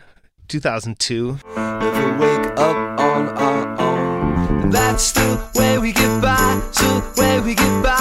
2002. 0.48 1.38
Never 1.56 2.18
wake 2.18 2.46
up 2.58 3.00
on 3.00 3.28
our 3.28 3.80
own. 3.80 4.70
That's 4.70 5.12
the 5.12 5.40
way 5.54 5.78
we 5.78 5.92
get 5.92 6.20
by. 6.20 6.60
So 6.72 7.00
the 7.00 7.20
way 7.20 7.40
we 7.40 7.54
get 7.54 7.82
by. 7.82 7.94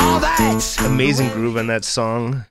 All 0.00 0.18
that. 0.20 0.76
Amazing 0.84 1.28
groove 1.30 1.56
on 1.56 1.68
that 1.68 1.84
song. 1.84 2.44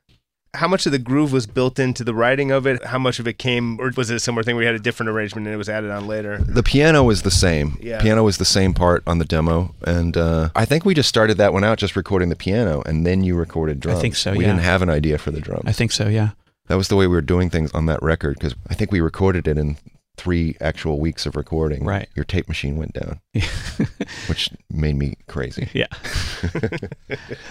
How 0.56 0.68
much 0.68 0.86
of 0.86 0.92
the 0.92 1.00
groove 1.00 1.32
was 1.32 1.48
built 1.48 1.80
into 1.80 2.04
the 2.04 2.14
writing 2.14 2.52
of 2.52 2.68
it? 2.68 2.86
How 2.86 3.00
much 3.00 3.18
of 3.18 3.28
it 3.28 3.40
came, 3.40 3.80
or 3.82 3.92
was 3.98 4.12
it 4.12 4.16
a 4.16 4.20
similar 4.20 4.44
thing 4.44 4.56
where 4.56 4.64
you 4.64 4.68
had 4.68 4.76
a 4.76 4.84
different 4.84 5.10
arrangement 5.10 5.48
and 5.48 5.54
it 5.54 5.58
was 5.58 5.68
added 5.68 5.90
on 5.90 6.06
later? 6.06 6.38
The 6.38 6.62
piano 6.62 7.04
was 7.04 7.24
the 7.24 7.32
same. 7.32 7.78
Yeah. 7.82 8.00
Piano 8.00 8.24
was 8.24 8.38
the 8.38 8.46
same 8.46 8.76
part 8.76 9.02
on 9.08 9.18
the 9.18 9.26
demo, 9.26 9.74
and 9.86 10.16
uh, 10.16 10.50
I 10.56 10.66
think 10.66 10.86
we 10.86 10.94
just 10.94 11.10
started 11.10 11.38
that 11.38 11.54
one 11.54 11.64
out 11.64 11.80
just 11.80 11.96
recording 11.96 12.30
the 12.30 12.36
piano, 12.36 12.84
and 12.86 13.06
then 13.06 13.24
you 13.24 13.36
recorded 13.36 13.80
drums. 13.80 13.98
I 13.98 14.02
think 14.02 14.16
so, 14.16 14.34
We 14.34 14.46
yeah. 14.46 14.52
didn't 14.52 14.64
have 14.64 14.84
an 14.84 14.90
idea 14.90 15.18
for 15.18 15.32
the 15.32 15.42
drums. 15.42 15.64
I 15.66 15.72
think 15.72 15.92
so. 15.92 16.08
Yeah. 16.08 16.30
That 16.68 16.76
was 16.76 16.88
the 16.88 16.96
way 16.96 17.08
we 17.08 17.16
were 17.16 17.22
doing 17.22 17.50
things 17.50 17.72
on 17.74 17.88
that 17.88 18.02
record 18.04 18.36
because 18.36 18.56
I 18.70 18.76
think 18.76 18.92
we 18.92 19.02
recorded 19.02 19.48
it 19.48 19.58
in 19.58 19.78
three 20.18 20.56
actual 20.62 21.00
weeks 21.00 21.26
of 21.26 21.36
recording. 21.36 21.84
Right. 21.86 22.08
Your 22.16 22.24
tape 22.26 22.48
machine 22.48 22.78
went 22.78 22.94
down, 22.94 23.20
which 24.28 24.50
made 24.70 24.96
me 24.96 25.16
crazy. 25.28 25.70
Yeah. 25.74 25.88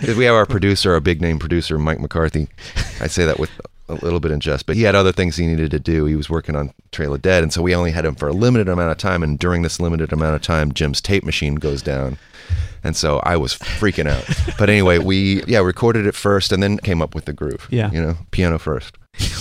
'Cause 0.00 0.16
we 0.16 0.24
have 0.24 0.34
our 0.34 0.46
producer, 0.46 0.92
our 0.92 1.00
big 1.00 1.20
name 1.20 1.38
producer, 1.38 1.78
Mike 1.78 2.00
McCarthy. 2.00 2.48
I 3.00 3.06
say 3.08 3.24
that 3.24 3.38
with 3.38 3.50
a 3.88 3.94
little 3.94 4.20
bit 4.20 4.30
in 4.30 4.40
jest, 4.40 4.66
but 4.66 4.76
he 4.76 4.82
had 4.82 4.94
other 4.94 5.12
things 5.12 5.36
he 5.36 5.46
needed 5.46 5.70
to 5.72 5.78
do. 5.80 6.04
He 6.06 6.14
was 6.16 6.30
working 6.30 6.54
on 6.56 6.72
Trail 6.92 7.12
of 7.14 7.20
Dead, 7.22 7.42
and 7.42 7.52
so 7.52 7.60
we 7.62 7.74
only 7.74 7.90
had 7.90 8.04
him 8.04 8.14
for 8.14 8.28
a 8.28 8.32
limited 8.32 8.68
amount 8.68 8.90
of 8.92 8.96
time. 8.98 9.22
And 9.22 9.38
during 9.38 9.62
this 9.62 9.80
limited 9.80 10.12
amount 10.12 10.36
of 10.36 10.42
time, 10.42 10.72
Jim's 10.72 11.00
tape 11.00 11.24
machine 11.24 11.56
goes 11.56 11.82
down. 11.82 12.16
And 12.84 12.96
so 12.96 13.18
I 13.24 13.36
was 13.36 13.54
freaking 13.54 14.08
out. 14.08 14.24
But 14.58 14.68
anyway, 14.70 14.98
we 14.98 15.42
yeah 15.44 15.60
recorded 15.60 16.06
it 16.06 16.14
first, 16.14 16.52
and 16.52 16.62
then 16.62 16.78
came 16.78 17.02
up 17.02 17.14
with 17.14 17.24
the 17.26 17.32
groove. 17.32 17.66
Yeah. 17.70 17.90
you 17.90 18.00
know, 18.00 18.16
piano 18.30 18.58
first. 18.58 18.96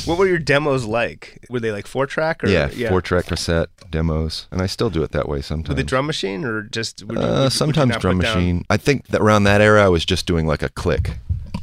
What 0.05 0.17
were 0.17 0.27
your 0.27 0.39
demos 0.39 0.85
like? 0.85 1.39
Were 1.49 1.59
they 1.59 1.71
like 1.71 1.87
four 1.87 2.05
track 2.05 2.43
or 2.43 2.47
yeah, 2.47 2.67
four 2.89 3.01
track 3.01 3.27
cassette 3.27 3.69
demos, 3.89 4.47
and 4.51 4.61
I 4.61 4.65
still 4.65 4.89
do 4.89 5.03
it 5.03 5.11
that 5.11 5.29
way 5.29 5.41
sometimes. 5.41 5.69
with 5.69 5.79
a 5.79 5.83
drum 5.83 6.07
machine 6.07 6.43
or 6.43 6.63
just 6.63 7.03
would 7.03 7.17
would 7.17 7.23
Uh, 7.25 7.29
would 7.29 7.43
you 7.45 7.49
sometimes 7.51 7.97
drum 7.97 8.17
put 8.17 8.25
down- 8.25 8.35
machine. 8.37 8.65
I 8.69 8.77
think 8.77 9.07
that 9.07 9.21
around 9.21 9.43
that 9.45 9.61
era, 9.61 9.85
I 9.85 9.89
was 9.89 10.03
just 10.05 10.25
doing 10.25 10.47
like 10.47 10.63
a 10.63 10.69
click, 10.69 11.17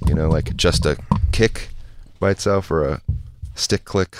you 0.06 0.14
know, 0.14 0.28
like 0.28 0.56
just 0.56 0.86
a 0.86 0.96
kick 1.32 1.68
by 2.20 2.30
itself 2.30 2.70
or 2.70 2.84
a 2.88 3.02
stick 3.54 3.84
click, 3.84 4.18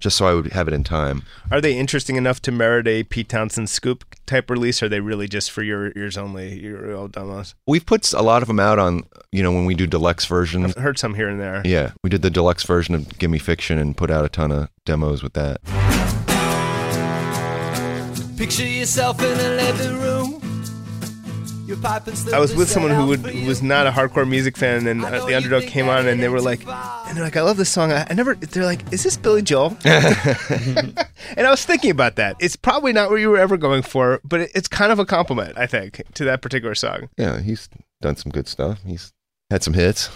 just 0.00 0.16
so 0.16 0.26
I 0.26 0.34
would 0.34 0.52
have 0.52 0.68
it 0.68 0.74
in 0.74 0.84
time. 0.84 1.22
Are 1.50 1.60
they 1.60 1.76
interesting 1.76 2.16
enough 2.16 2.40
to 2.42 2.52
merit 2.52 2.86
a 2.86 3.04
Pete 3.04 3.28
Townshend 3.28 3.68
scoop 3.68 4.04
type 4.26 4.50
release? 4.50 4.82
Or 4.82 4.86
are 4.86 4.88
they 4.88 5.00
really 5.00 5.28
just 5.28 5.50
for 5.50 5.62
your 5.62 5.92
ears 5.96 6.16
only? 6.16 6.58
Your 6.60 6.92
old 6.92 7.12
demos. 7.12 7.54
We've 7.66 7.84
put 7.84 8.12
a 8.12 8.22
lot 8.22 8.42
of 8.42 8.48
them 8.48 8.60
out 8.60 8.78
on, 8.78 9.04
you 9.32 9.42
know, 9.42 9.52
when 9.52 9.64
we 9.64 9.74
do 9.74 9.86
deluxe 9.86 10.24
versions. 10.26 10.76
I've 10.76 10.82
heard 10.82 10.98
some 10.98 11.14
here 11.14 11.28
and 11.28 11.40
there. 11.40 11.62
Yeah, 11.64 11.92
we 12.02 12.10
did 12.10 12.22
the 12.22 12.30
deluxe 12.30 12.64
version 12.64 12.94
of 12.94 13.18
Gimme 13.18 13.38
Fiction 13.38 13.78
and 13.78 13.96
put 13.96 14.10
out 14.10 14.24
a 14.24 14.28
ton 14.28 14.52
of 14.52 14.68
demos 14.84 15.22
with 15.22 15.34
that. 15.34 15.60
Picture 18.36 18.66
yourself 18.66 19.20
in 19.20 19.32
a 19.32 19.56
living 19.56 20.00
room. 20.00 20.37
I 21.70 22.38
was 22.38 22.56
with 22.56 22.70
someone 22.70 22.92
who 22.92 23.06
would, 23.08 23.24
was 23.46 23.62
not 23.62 23.86
a 23.86 23.90
hardcore 23.90 24.26
music 24.26 24.56
fan, 24.56 24.86
and 24.86 25.04
uh, 25.04 25.26
the 25.26 25.34
underdog 25.34 25.64
came 25.64 25.86
on, 25.88 26.08
and 26.08 26.22
they 26.22 26.30
were 26.30 26.40
like, 26.40 26.66
and 26.66 27.16
they're 27.16 27.24
like, 27.24 27.36
I 27.36 27.42
love 27.42 27.58
this 27.58 27.68
song. 27.68 27.92
I, 27.92 28.06
I 28.08 28.14
never. 28.14 28.34
They're 28.34 28.64
like, 28.64 28.90
is 28.90 29.02
this 29.02 29.18
Billy 29.18 29.42
Joel? 29.42 29.76
and 29.84 30.96
I 31.36 31.50
was 31.50 31.66
thinking 31.66 31.90
about 31.90 32.16
that. 32.16 32.36
It's 32.40 32.56
probably 32.56 32.94
not 32.94 33.10
what 33.10 33.16
you 33.16 33.28
were 33.28 33.36
ever 33.36 33.58
going 33.58 33.82
for, 33.82 34.20
but 34.24 34.40
it, 34.40 34.50
it's 34.54 34.66
kind 34.66 34.90
of 34.90 34.98
a 34.98 35.04
compliment, 35.04 35.58
I 35.58 35.66
think, 35.66 36.02
to 36.14 36.24
that 36.24 36.40
particular 36.40 36.74
song. 36.74 37.10
Yeah, 37.18 37.40
he's 37.40 37.68
done 38.00 38.16
some 38.16 38.32
good 38.32 38.48
stuff. 38.48 38.80
He's 38.86 39.12
had 39.50 39.62
some 39.62 39.74
hits. 39.74 40.08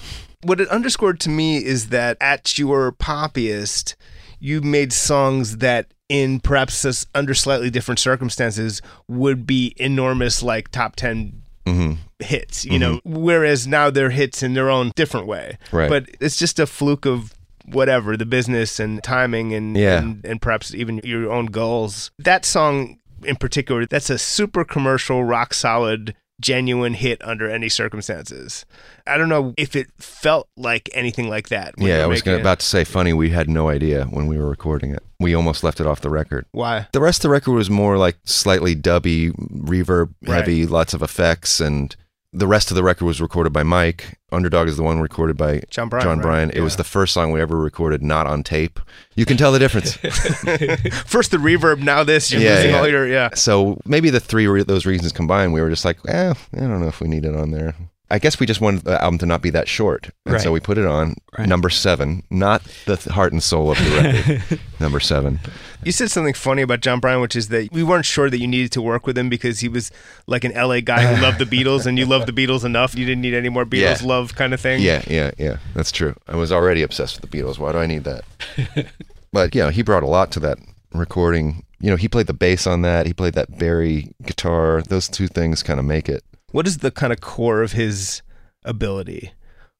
What 0.42 0.58
it 0.58 0.68
underscored 0.68 1.20
to 1.20 1.28
me 1.28 1.58
is 1.58 1.88
that 1.88 2.16
at 2.20 2.58
your 2.58 2.92
poppiest, 2.92 3.94
you 4.40 4.62
made 4.62 4.92
songs 4.92 5.58
that 5.58 5.92
in 6.08 6.40
perhaps 6.40 7.06
under 7.14 7.34
slightly 7.34 7.70
different 7.70 7.98
circumstances 7.98 8.82
would 9.08 9.46
be 9.46 9.74
enormous 9.76 10.42
like 10.42 10.70
top 10.70 10.96
10 10.96 11.41
mm-hmm. 11.66 11.94
hits, 12.18 12.64
you 12.64 12.72
mm-hmm. 12.72 12.80
know, 12.80 13.00
whereas 13.04 13.66
now 13.66 13.90
they're 13.90 14.10
hits 14.10 14.42
in 14.42 14.54
their 14.54 14.70
own 14.70 14.92
different 14.94 15.26
way. 15.26 15.58
Right. 15.70 15.88
But 15.88 16.10
it's 16.20 16.36
just 16.36 16.58
a 16.58 16.66
fluke 16.66 17.06
of 17.06 17.34
whatever 17.66 18.16
the 18.16 18.26
business 18.26 18.80
and 18.80 19.02
timing 19.02 19.54
and, 19.54 19.76
yeah. 19.76 19.98
and, 19.98 20.24
and 20.24 20.42
perhaps 20.42 20.74
even 20.74 21.00
your 21.04 21.30
own 21.30 21.46
goals. 21.46 22.10
That 22.18 22.44
song 22.44 22.98
in 23.24 23.36
particular, 23.36 23.86
that's 23.86 24.10
a 24.10 24.18
super 24.18 24.64
commercial, 24.64 25.24
rock 25.24 25.54
solid 25.54 26.14
genuine 26.42 26.92
hit 26.92 27.24
under 27.24 27.48
any 27.48 27.70
circumstances. 27.70 28.66
I 29.06 29.16
don't 29.16 29.30
know 29.30 29.54
if 29.56 29.74
it 29.74 29.88
felt 29.98 30.48
like 30.56 30.90
anything 30.92 31.30
like 31.30 31.48
that. 31.48 31.76
when 31.78 31.88
Yeah, 31.88 32.02
I 32.02 32.06
was 32.06 32.20
gonna, 32.20 32.38
about 32.38 32.60
to 32.60 32.66
say 32.66 32.84
funny. 32.84 33.12
We 33.14 33.30
had 33.30 33.48
no 33.48 33.68
idea 33.70 34.04
when 34.04 34.26
we 34.26 34.36
were 34.36 34.48
recording 34.48 34.92
it. 34.94 35.02
We 35.18 35.34
almost 35.34 35.64
left 35.64 35.80
it 35.80 35.86
off 35.86 36.00
the 36.00 36.10
record. 36.10 36.44
Why? 36.52 36.88
The 36.92 37.00
rest 37.00 37.20
of 37.20 37.22
the 37.22 37.30
record 37.30 37.52
was 37.52 37.70
more 37.70 37.96
like 37.96 38.18
slightly 38.24 38.76
dubby, 38.76 39.32
reverb 39.32 40.12
heavy, 40.26 40.66
lots 40.66 40.92
of 40.92 41.02
effects, 41.02 41.60
and 41.60 41.94
the 42.34 42.46
rest 42.46 42.70
of 42.70 42.74
the 42.76 42.82
record 42.82 43.04
was 43.04 43.20
recorded 43.20 43.52
by 43.52 43.62
Mike. 43.62 44.18
Underdog 44.30 44.66
is 44.66 44.76
the 44.78 44.82
one 44.82 45.00
recorded 45.00 45.36
by 45.36 45.62
Jon 45.68 45.88
Brion, 45.90 46.04
Jon 46.04 46.18
right? 46.18 46.22
Brion. 46.22 46.50
It 46.50 46.60
was 46.60 46.76
the 46.76 46.84
first 46.84 47.12
song 47.12 47.30
we 47.32 47.40
ever 47.42 47.56
recorded 47.58 48.02
not 48.02 48.26
on 48.26 48.42
tape. 48.42 48.80
You 49.14 49.26
can 49.26 49.36
tell 49.36 49.52
the 49.52 49.58
difference. 49.58 49.96
First 51.06 51.30
the 51.32 51.36
reverb, 51.36 51.82
now 51.82 52.02
this. 52.04 52.32
You're 52.32 52.40
Yeah, 52.40 52.54
losing 52.54 52.70
yeah. 52.70 52.78
all 52.78 52.88
your 52.88 53.06
yeah. 53.06 53.30
so 53.34 53.78
maybe 53.84 54.08
the 54.10 54.20
three 54.20 54.46
re- 54.46 54.62
those 54.62 54.86
reasons 54.86 55.12
combined, 55.12 55.52
we 55.52 55.60
were 55.60 55.68
just 55.70 55.84
like, 55.84 55.98
eh, 56.08 56.32
I 56.54 56.60
don't 56.60 56.80
know 56.80 56.88
if 56.88 57.00
we 57.00 57.08
need 57.08 57.24
it 57.26 57.34
on 57.36 57.50
there. 57.50 57.74
I 58.12 58.18
guess 58.18 58.38
we 58.38 58.46
just 58.46 58.60
wanted 58.60 58.84
the 58.84 59.02
album 59.02 59.18
to 59.18 59.26
not 59.26 59.40
be 59.42 59.50
that 59.50 59.68
short, 59.68 60.10
and 60.26 60.40
so 60.40 60.52
we 60.52 60.60
put 60.60 60.76
it 60.78 60.84
on 60.86 61.14
Right. 61.38 61.48
number 61.48 61.70
seven, 61.70 62.22
not 62.30 62.62
the 62.84 62.96
th- 62.98 63.12
heart 63.14 63.32
and 63.32 63.42
soul 63.42 63.70
of 63.72 63.78
the 63.78 63.90
record. 63.90 64.60
number 64.80 65.00
seven. 65.00 65.40
You 65.82 65.92
said 65.92 66.10
something 66.10 66.34
funny 66.34 66.60
about 66.62 66.80
Jon 66.80 67.00
Brion, 67.00 67.20
which 67.22 67.34
is 67.34 67.48
that 67.48 67.72
we 67.72 67.82
weren't 67.82 68.04
sure 68.04 68.28
that 68.28 68.38
you 68.38 68.46
needed 68.46 68.70
to 68.72 68.82
work 68.82 69.06
with 69.06 69.16
him 69.16 69.28
because 69.30 69.60
he 69.60 69.68
was 69.68 69.90
like 70.26 70.44
an 70.44 70.52
LA 70.52 70.80
guy 70.80 71.06
who 71.06 71.22
loved 71.22 71.38
the 71.38 71.46
Beatles 71.46 71.86
and 71.86 71.98
you 71.98 72.04
loved 72.06 72.26
the 72.28 72.32
Beatles 72.32 72.64
enough. 72.64 72.94
You 72.94 73.06
didn't 73.06 73.22
need 73.22 73.34
any 73.34 73.48
more 73.48 73.64
Beatles 73.64 74.02
Yeah. 74.02 74.06
love 74.06 74.34
kind 74.36 74.52
of 74.54 74.60
thing. 74.60 74.82
Yeah, 74.82 75.02
yeah, 75.08 75.30
yeah. 75.38 75.56
That's 75.74 75.90
true. 75.90 76.14
I 76.28 76.36
was 76.36 76.52
already 76.52 76.82
obsessed 76.82 77.18
with 77.20 77.30
the 77.30 77.36
Beatles. 77.38 77.58
Why 77.58 77.72
do 77.72 77.78
I 77.78 77.86
need 77.86 78.04
that? 78.04 78.24
but 79.32 79.54
yeah, 79.54 79.70
he 79.70 79.82
brought 79.82 80.02
a 80.02 80.06
lot 80.06 80.30
to 80.32 80.40
that 80.40 80.58
recording. 80.92 81.64
You 81.80 81.90
know, 81.90 81.96
he 81.96 82.08
played 82.08 82.26
the 82.26 82.34
bass 82.34 82.66
on 82.66 82.82
that. 82.82 83.06
He 83.06 83.12
played 83.14 83.34
that 83.34 83.58
Barry 83.58 84.12
guitar. 84.22 84.82
Those 84.82 85.08
two 85.08 85.26
things 85.28 85.62
kind 85.62 85.80
of 85.80 85.86
make 85.86 86.08
it. 86.08 86.22
What 86.52 86.66
is 86.66 86.78
the 86.78 86.90
kind 86.90 87.12
of 87.12 87.20
core 87.20 87.62
of 87.62 87.72
his 87.72 88.22
ability? 88.64 89.32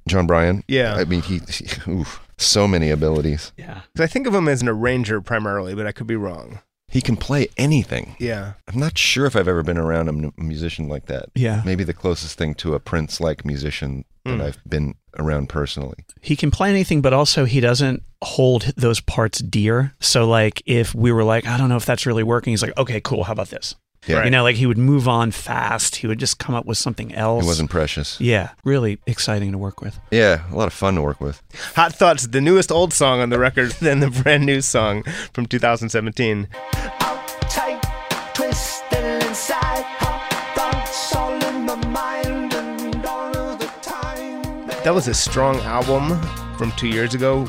Jon 0.09 0.27
Brion. 0.27 0.65
Yeah. 0.67 0.95
I 0.95 1.05
mean, 1.05 1.23
he, 1.23 1.41
he 1.49 1.67
oof, 1.91 2.21
so 2.37 2.67
many 2.67 2.91
abilities. 2.91 3.53
Yeah. 3.57 3.83
I 3.99 4.07
think 4.07 4.27
of 4.27 4.35
him 4.35 4.49
as 4.49 4.63
an 4.63 4.69
arranger 4.69 5.21
primarily, 5.21 5.75
but 5.75 5.87
I 5.87 5.93
could 5.93 6.07
be 6.07 6.17
wrong. 6.17 6.61
He 6.89 7.01
can 7.01 7.17
play 7.17 7.49
anything. 7.57 8.17
Yeah. 8.19 8.55
I'm 8.69 8.79
not 8.79 8.99
sure 8.99 9.25
if 9.25 9.35
I've 9.35 9.49
ever 9.49 9.63
been 9.63 9.79
around 9.79 10.09
a 10.11 10.43
musician 10.43 10.89
like 10.89 11.07
that. 11.07 11.31
Yeah. 11.35 11.63
Maybe 11.65 11.85
the 11.85 11.95
closest 11.95 12.37
thing 12.37 12.55
to 12.57 12.75
a 12.75 12.81
Prince 12.81 13.19
like 13.21 13.45
musician 13.47 14.05
that 14.25 14.39
Mm. 14.39 14.41
I've 14.41 14.59
been 14.69 14.95
around 15.19 15.49
personally. 15.49 16.05
He 16.21 16.37
can 16.37 16.53
play 16.53 16.71
anything, 16.71 17.01
but 17.01 17.13
also 17.13 17.45
he 17.45 17.59
doesn't 17.61 18.05
hold 18.23 18.73
those 18.77 19.01
parts 19.01 19.41
dear. 19.41 19.95
So, 19.99 20.29
like, 20.29 20.63
if 20.65 20.95
we 20.95 21.11
were 21.11 21.25
like, 21.25 21.45
I 21.45 21.57
don't 21.59 21.69
know 21.69 21.77
if 21.77 21.85
that's 21.87 22.07
really 22.07 22.23
working, 22.23 22.53
he's 22.53 22.63
like, 22.63 22.77
okay, 22.79 23.01
cool. 23.01 23.25
How 23.25 23.33
about 23.33 23.49
this? 23.49 23.75
Yeah. 24.07 24.25
You 24.25 24.31
know, 24.31 24.43
like 24.43 24.57
he 24.57 24.67
would 24.67 24.79
move 24.79 25.07
on 25.07 25.31
fast. 25.31 25.97
He 25.97 26.07
would 26.09 26.19
just 26.19 26.39
come 26.39 26.55
up 26.57 26.67
with 26.67 26.77
something 26.77 27.15
else. 27.15 27.45
It 27.45 27.47
wasn't 27.47 27.71
precious. 27.71 28.21
Yeah. 28.21 28.51
Really 28.65 28.99
exciting 29.07 29.53
to 29.53 29.59
work 29.59 29.81
with. 29.81 29.99
Yeah, 30.11 30.43
a 30.51 30.57
lot 30.57 30.67
of 30.67 30.73
fun 30.73 30.97
to 30.97 31.03
work 31.03 31.21
with. 31.21 31.41
Hot 31.77 31.95
Thoughts, 31.95 32.27
the 32.27 32.41
newest 32.41 32.73
old 32.73 32.93
song 32.93 33.21
on 33.21 33.31
the 33.31 33.39
record, 33.39 33.71
then 33.81 34.01
the 34.01 34.11
brand 34.11 34.45
new 34.45 34.61
song 34.61 35.05
from 35.33 35.47
2017. 35.47 36.49
tight, 37.49 37.83
twisted 38.35 39.23
inside. 39.23 39.85
Hot 40.01 40.55
thoughts 40.57 41.15
all 41.15 41.33
in 41.45 41.65
my 41.67 41.77
mind 41.87 42.55
and 42.55 43.07
all 43.07 43.37
of 43.37 43.59
the 43.59 43.67
time. 43.83 44.67
That 44.85 44.95
was 44.95 45.07
a 45.09 45.15
strong 45.15 45.57
album 45.61 46.21
from 46.57 46.73
two 46.73 46.89
years 46.89 47.15
ago. 47.15 47.47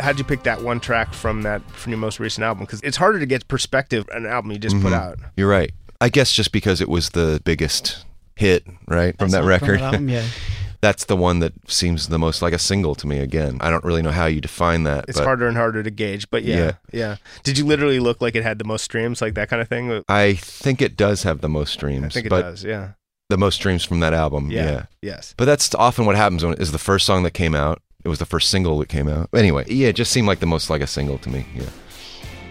How'd 0.00 0.18
you 0.18 0.24
pick 0.24 0.42
that 0.42 0.60
one 0.60 0.80
track 0.80 1.14
from 1.14 1.42
that 1.42 1.62
from 1.70 1.92
your 1.92 1.98
most 2.00 2.18
recent 2.18 2.44
album? 2.44 2.64
Because 2.64 2.80
it's 2.82 2.96
harder 2.96 3.20
to 3.20 3.26
get 3.26 3.46
perspective 3.48 4.06
on 4.14 4.26
an 4.26 4.30
album 4.30 4.50
you 4.52 4.58
just 4.58 4.74
put 4.82 4.92
Mhm. 4.92 5.00
out. 5.00 5.18
You're 5.36 5.48
right. 5.48 5.72
I 6.00 6.08
guess 6.08 6.32
just 6.32 6.52
because 6.52 6.80
it 6.80 6.88
was 6.88 7.10
the 7.10 7.40
biggest 7.44 8.04
hit, 8.36 8.66
right, 8.88 9.16
from 9.18 9.30
that 9.30 9.40
From 9.40 9.48
record. 9.48 9.80
album, 9.80 10.08
yeah. 10.08 10.26
That's 10.80 11.06
the 11.06 11.16
one 11.16 11.38
that 11.38 11.54
seems 11.66 12.08
the 12.08 12.18
most 12.18 12.42
like 12.42 12.52
a 12.52 12.58
single 12.58 12.94
to 12.96 13.06
me 13.06 13.18
again. 13.20 13.56
I 13.62 13.70
don't 13.70 13.82
really 13.84 14.02
know 14.02 14.10
how 14.10 14.26
you 14.26 14.42
define 14.42 14.82
that. 14.82 15.06
It's 15.08 15.16
but 15.18 15.24
harder 15.24 15.48
and 15.48 15.56
harder 15.56 15.82
to 15.82 15.90
gauge, 15.90 16.28
but 16.30 16.42
yeah, 16.44 16.56
Yeah. 16.56 16.72
yeah, 16.92 17.16
Did 17.42 17.56
you 17.56 17.64
literally 17.64 18.00
look 18.00 18.20
like 18.20 18.34
it 18.34 18.42
had 18.42 18.58
the 18.58 18.64
most 18.66 18.82
streams, 18.84 19.22
like 19.22 19.32
that 19.34 19.48
kind 19.48 19.62
of 19.62 19.68
thing? 19.68 20.02
I 20.10 20.34
think 20.34 20.82
it 20.82 20.94
does 20.94 21.22
have 21.22 21.40
the 21.40 21.48
most 21.48 21.72
streams. 21.72 22.04
I 22.04 22.08
think 22.10 22.26
it 22.26 22.28
but 22.30 22.42
does. 22.42 22.64
Yeah. 22.64 22.90
The 23.30 23.38
most 23.38 23.54
streams 23.54 23.82
from 23.82 24.00
that 24.00 24.12
album. 24.12 24.50
yeah, 24.50 24.64
Yeah. 24.70 24.82
yes. 25.00 25.32
But 25.38 25.46
that's 25.46 25.74
often 25.76 26.04
what 26.04 26.16
happens 26.16 26.44
when 26.44 26.52
it 26.52 26.60
is 26.60 26.70
the 26.70 26.78
first 26.78 27.06
song 27.06 27.22
that 27.22 27.30
came 27.32 27.54
out. 27.54 27.80
It 28.04 28.08
was 28.08 28.18
the 28.18 28.26
first 28.26 28.50
single 28.50 28.78
that 28.80 28.90
came 28.90 29.08
out. 29.08 29.30
Anyway, 29.34 29.64
yeah, 29.68 29.88
it 29.88 29.96
just 29.96 30.10
seemed 30.12 30.28
like 30.28 30.40
the 30.40 30.46
most 30.46 30.68
like 30.68 30.82
a 30.82 30.86
single 30.86 31.16
to 31.16 31.30
me. 31.30 31.46
Yeah. 31.54 31.70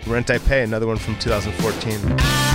Rent 0.07 0.31
I 0.31 0.39
Pay, 0.39 0.63
another 0.63 0.87
one 0.87 0.97
from 0.97 1.15
2014. 1.19 2.52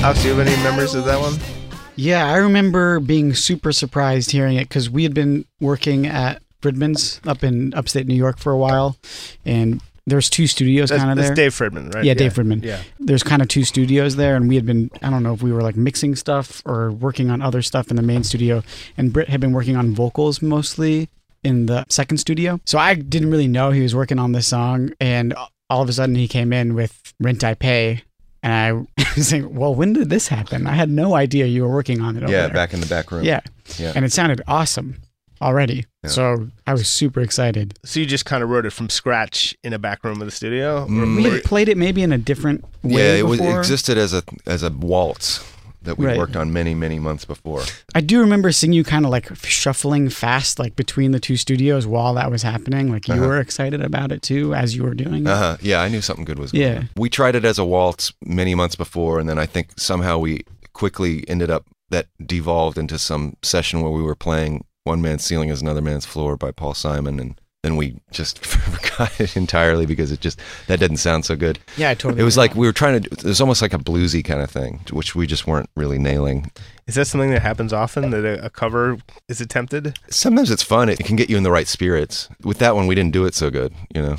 Alex, 0.00 0.22
do 0.22 0.28
you 0.28 0.34
have 0.36 0.46
any 0.46 0.62
memories 0.62 0.94
of 0.94 1.04
that 1.06 1.18
one? 1.20 1.34
Yeah, 1.96 2.30
I 2.30 2.36
remember 2.36 3.00
being 3.00 3.34
super 3.34 3.72
surprised 3.72 4.30
hearing 4.30 4.56
it 4.56 4.68
because 4.68 4.88
we 4.88 5.02
had 5.02 5.12
been 5.12 5.44
working 5.60 6.06
at 6.06 6.40
Fridmann's 6.62 7.20
up 7.26 7.42
in 7.42 7.74
upstate 7.74 8.06
New 8.06 8.14
York 8.14 8.38
for 8.38 8.52
a 8.52 8.56
while, 8.56 8.96
and 9.44 9.82
there's 10.06 10.30
two 10.30 10.46
studios 10.46 10.90
kind 10.90 11.10
of 11.10 11.16
there. 11.16 11.26
that's. 11.26 11.36
Dave 11.36 11.52
Fridmann, 11.52 11.92
right? 11.92 12.04
Yeah, 12.04 12.14
Dave 12.14 12.32
Fridmann. 12.34 12.62
Yeah. 12.62 12.80
There's 13.00 13.24
kind 13.24 13.42
of 13.42 13.48
two 13.48 13.64
studios 13.64 14.14
there, 14.14 14.36
and 14.36 14.48
we 14.48 14.54
had 14.54 14.64
been 14.64 14.88
I 15.02 15.10
don't 15.10 15.24
know 15.24 15.34
if 15.34 15.42
we 15.42 15.52
were 15.52 15.62
like 15.62 15.76
mixing 15.76 16.14
stuff 16.14 16.62
or 16.64 16.92
working 16.92 17.28
on 17.30 17.42
other 17.42 17.60
stuff 17.60 17.90
in 17.90 17.96
the 17.96 18.02
main 18.02 18.22
studio, 18.22 18.62
and 18.96 19.12
Britt 19.12 19.28
had 19.28 19.40
been 19.40 19.52
working 19.52 19.76
on 19.76 19.94
vocals 19.94 20.40
mostly 20.40 21.08
in 21.42 21.66
the 21.66 21.84
second 21.88 22.18
studio. 22.18 22.60
So 22.64 22.78
I 22.78 22.94
didn't 22.94 23.30
really 23.30 23.48
know 23.48 23.72
he 23.72 23.82
was 23.82 23.94
working 23.96 24.20
on 24.20 24.30
this 24.30 24.46
song, 24.46 24.92
and 25.00 25.34
all 25.68 25.82
of 25.82 25.88
a 25.88 25.92
sudden 25.92 26.14
he 26.14 26.28
came 26.28 26.52
in 26.52 26.74
with 26.74 27.12
Rent 27.20 27.42
I 27.42 27.54
Pay. 27.54 28.04
And 28.42 28.52
I 28.98 29.04
was 29.16 29.32
like, 29.32 29.44
well, 29.48 29.74
when 29.74 29.92
did 29.92 30.10
this 30.10 30.28
happen? 30.28 30.66
I 30.66 30.72
had 30.74 30.88
no 30.90 31.14
idea 31.14 31.46
you 31.46 31.62
were 31.62 31.72
working 31.74 32.00
on 32.00 32.16
it. 32.16 32.22
Over 32.22 32.32
yeah, 32.32 32.42
there. 32.46 32.54
back 32.54 32.72
in 32.72 32.80
the 32.80 32.86
back 32.86 33.10
room. 33.10 33.24
Yeah. 33.24 33.40
Yeah. 33.78 33.92
And 33.94 34.04
it 34.04 34.12
sounded 34.12 34.40
awesome. 34.46 34.96
already. 35.42 35.86
Yeah. 36.04 36.10
So 36.10 36.48
I 36.66 36.72
was 36.72 36.88
super 36.88 37.20
excited. 37.20 37.78
So 37.84 38.00
you 38.00 38.06
just 38.06 38.24
kind 38.24 38.42
of 38.42 38.48
wrote 38.48 38.64
it 38.66 38.70
from 38.72 38.88
scratch 38.90 39.56
in 39.64 39.72
a 39.72 39.78
back 39.78 40.04
room 40.04 40.20
of 40.20 40.26
the 40.26 40.30
studio? 40.32 40.86
Mm, 40.86 41.16
We 41.16 41.24
had 41.24 41.44
played 41.44 41.68
it 41.68 41.76
maybe 41.76 42.02
in 42.02 42.12
a 42.12 42.18
different 42.18 42.64
way 42.82 43.14
yeah, 43.14 43.20
it 43.20 43.26
was 43.26 43.40
it 43.40 43.56
existed 43.56 43.98
as 43.98 44.14
a 44.14 44.22
as 44.46 44.62
a 44.62 44.70
waltz 44.70 45.44
that 45.82 45.96
we 45.98 46.06
Right. 46.06 46.18
worked 46.18 46.36
on 46.36 46.52
many 46.52 46.74
many 46.74 46.98
months 46.98 47.24
before. 47.24 47.62
I 47.94 48.00
do 48.00 48.20
remember 48.20 48.50
seeing 48.52 48.72
you 48.72 48.84
kind 48.84 49.04
of 49.04 49.10
like 49.10 49.34
shuffling 49.44 50.08
fast, 50.10 50.58
like 50.58 50.76
between 50.76 51.12
the 51.12 51.20
two 51.20 51.36
studios 51.36 51.86
while 51.86 52.14
that 52.14 52.30
was 52.30 52.42
happening. 52.42 52.90
Like 52.90 53.08
you 53.08 53.14
Uh-huh. 53.14 53.26
were 53.26 53.40
excited 53.40 53.80
about 53.82 54.12
it 54.12 54.22
too 54.22 54.54
as 54.54 54.74
you 54.76 54.82
were 54.82 54.94
doing 54.94 55.24
it. 55.26 55.30
Uh 55.30 55.36
huh. 55.36 55.56
Yeah, 55.62 55.80
I 55.80 55.88
knew 55.88 56.00
something 56.00 56.24
good 56.24 56.38
was. 56.38 56.52
Going 56.52 56.62
Yeah. 56.64 56.78
on. 56.78 56.88
We 56.96 57.08
tried 57.08 57.34
it 57.36 57.44
as 57.44 57.58
a 57.58 57.64
waltz 57.64 58.12
many 58.24 58.54
months 58.54 58.76
before, 58.76 59.18
and 59.20 59.28
then 59.28 59.38
I 59.38 59.46
think 59.46 59.70
somehow 59.78 60.18
we 60.18 60.42
quickly 60.72 61.24
ended 61.28 61.50
up 61.50 61.64
that 61.90 62.06
devolved 62.24 62.76
into 62.78 62.98
some 62.98 63.34
session 63.42 63.80
where 63.80 63.90
we 63.92 64.02
were 64.02 64.14
playing 64.14 64.64
"One 64.84 65.00
Man's 65.02 65.24
Ceiling 65.24 65.48
is 65.48 65.62
Another 65.62 65.80
Man's 65.82 66.04
Floor" 66.06 66.36
by 66.36 66.50
Paul 66.50 66.74
Simon, 66.74 67.18
and 67.18 67.40
then 67.62 67.76
we 67.76 67.96
just 68.12 68.38
forgot 68.44 69.20
it 69.20 69.36
entirely 69.36 69.84
because 69.86 70.12
it 70.12 70.20
just 70.20 70.40
that 70.68 70.78
didn't 70.78 70.98
sound 70.98 71.24
so 71.24 71.34
good. 71.34 71.58
Yeah, 71.76 71.90
I 71.90 71.94
totally. 71.94 72.20
It 72.20 72.24
was 72.24 72.36
like 72.36 72.54
we 72.54 72.66
were 72.66 72.72
trying 72.72 73.02
to. 73.02 73.10
It 73.10 73.24
was 73.24 73.40
almost 73.40 73.62
like 73.62 73.74
a 73.74 73.78
bluesy 73.78 74.24
kind 74.24 74.40
of 74.40 74.50
thing, 74.50 74.80
which 74.90 75.14
we 75.14 75.26
just 75.26 75.46
weren't 75.46 75.68
really 75.76 75.98
nailing. 75.98 76.50
Is 76.86 76.94
that 76.94 77.06
something 77.06 77.30
that 77.30 77.42
happens 77.42 77.72
often 77.72 78.10
that 78.10 78.24
a, 78.24 78.46
a 78.46 78.50
cover 78.50 78.98
is 79.28 79.40
attempted? 79.40 79.98
Sometimes 80.08 80.50
it's 80.50 80.62
fun. 80.62 80.88
It 80.88 80.98
can 81.00 81.16
get 81.16 81.28
you 81.28 81.36
in 81.36 81.42
the 81.42 81.50
right 81.50 81.66
spirits. 81.66 82.28
With 82.42 82.58
that 82.58 82.74
one, 82.74 82.86
we 82.86 82.94
didn't 82.94 83.12
do 83.12 83.26
it 83.26 83.34
so 83.34 83.50
good, 83.50 83.74
you 83.94 84.02
know. 84.02 84.16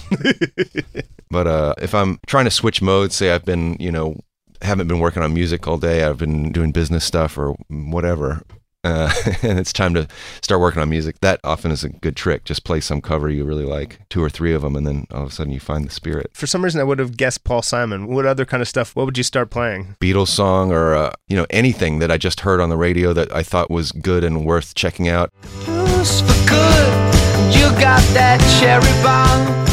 but 1.31 1.47
uh, 1.47 1.73
if 1.79 1.95
I'm 1.95 2.19
trying 2.27 2.45
to 2.45 2.51
switch 2.51 2.81
modes, 2.81 3.15
say 3.15 3.31
I've 3.31 3.45
been, 3.45 3.77
you 3.79 3.91
know, 3.91 4.19
haven't 4.61 4.87
been 4.87 4.99
working 4.99 5.23
on 5.23 5.33
music 5.33 5.67
all 5.67 5.77
day, 5.77 6.03
I've 6.03 6.17
been 6.17 6.51
doing 6.51 6.71
business 6.71 7.05
stuff 7.05 7.37
or 7.37 7.55
whatever, 7.69 8.43
uh, 8.89 9.11
and 9.43 9.59
it's 9.59 9.71
time 9.71 9.93
to 9.93 10.07
start 10.41 10.59
working 10.59 10.81
on 10.81 10.89
music. 10.89 11.19
That 11.21 11.39
often 11.43 11.71
is 11.71 11.83
a 11.83 11.89
good 11.89 12.15
trick. 12.15 12.43
Just 12.43 12.63
play 12.63 12.79
some 12.81 13.01
cover 13.01 13.29
you 13.29 13.45
really 13.45 13.65
like, 13.65 13.99
two 14.09 14.23
or 14.23 14.29
three 14.29 14.53
of 14.53 14.61
them, 14.61 14.75
and 14.75 14.85
then 14.85 15.07
all 15.11 15.23
of 15.23 15.29
a 15.29 15.31
sudden 15.31 15.53
you 15.53 15.59
find 15.59 15.85
the 15.85 15.91
spirit. 15.91 16.31
For 16.33 16.47
some 16.47 16.63
reason, 16.63 16.81
I 16.81 16.83
would 16.83 16.99
have 16.99 17.17
guessed 17.17 17.43
Paul 17.43 17.61
Simon. 17.61 18.07
What 18.07 18.25
other 18.25 18.45
kind 18.45 18.61
of 18.61 18.67
stuff? 18.67 18.95
What 18.95 19.05
would 19.05 19.17
you 19.17 19.23
start 19.23 19.49
playing? 19.49 19.95
Beatles 19.99 20.29
song 20.29 20.71
or 20.71 20.95
uh, 20.95 21.13
you 21.27 21.37
know 21.37 21.45
anything 21.49 21.99
that 21.99 22.11
I 22.11 22.17
just 22.17 22.41
heard 22.41 22.59
on 22.59 22.69
the 22.69 22.77
radio 22.77 23.13
that 23.13 23.33
I 23.33 23.43
thought 23.43 23.69
was 23.69 23.91
good 23.91 24.23
and 24.23 24.45
worth 24.45 24.75
checking 24.75 25.07
out. 25.07 25.31
Who's 25.65 26.21
for 26.21 26.49
good? 26.49 27.15
You 27.53 27.69
got 27.79 28.01
that 28.13 28.39
cherry 28.59 29.03
bomb. 29.03 29.69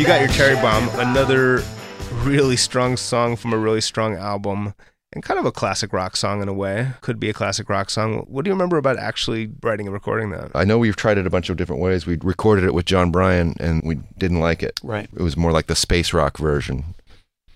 You 0.00 0.06
got 0.06 0.20
your 0.20 0.30
Cherry 0.30 0.54
Bomb, 0.54 0.88
another 0.98 1.62
really 2.22 2.56
strong 2.56 2.96
song 2.96 3.36
from 3.36 3.52
a 3.52 3.58
really 3.58 3.82
strong 3.82 4.14
album, 4.14 4.72
and 5.12 5.24
kind 5.24 5.40
of 5.40 5.46
a 5.46 5.52
classic 5.52 5.92
rock 5.92 6.16
song 6.16 6.40
in 6.40 6.48
a 6.48 6.52
way. 6.52 6.92
Could 7.00 7.18
be 7.18 7.28
a 7.28 7.32
classic 7.32 7.68
rock 7.68 7.90
song. 7.90 8.24
What 8.28 8.44
do 8.44 8.48
you 8.48 8.54
remember 8.54 8.76
about 8.76 8.98
actually 8.98 9.50
writing 9.62 9.86
and 9.86 9.94
recording 9.94 10.30
that? 10.30 10.50
I 10.54 10.64
know 10.64 10.78
we've 10.78 10.96
tried 10.96 11.18
it 11.18 11.26
a 11.26 11.30
bunch 11.30 11.50
of 11.50 11.56
different 11.56 11.82
ways. 11.82 12.06
We 12.06 12.16
recorded 12.22 12.64
it 12.64 12.74
with 12.74 12.86
Jon 12.86 13.10
Brion 13.10 13.54
and 13.58 13.82
we 13.84 13.96
didn't 14.18 14.40
like 14.40 14.62
it. 14.62 14.78
Right. 14.82 15.08
It 15.12 15.22
was 15.22 15.36
more 15.36 15.52
like 15.52 15.66
the 15.66 15.74
space 15.74 16.12
rock 16.12 16.38
version. 16.38 16.94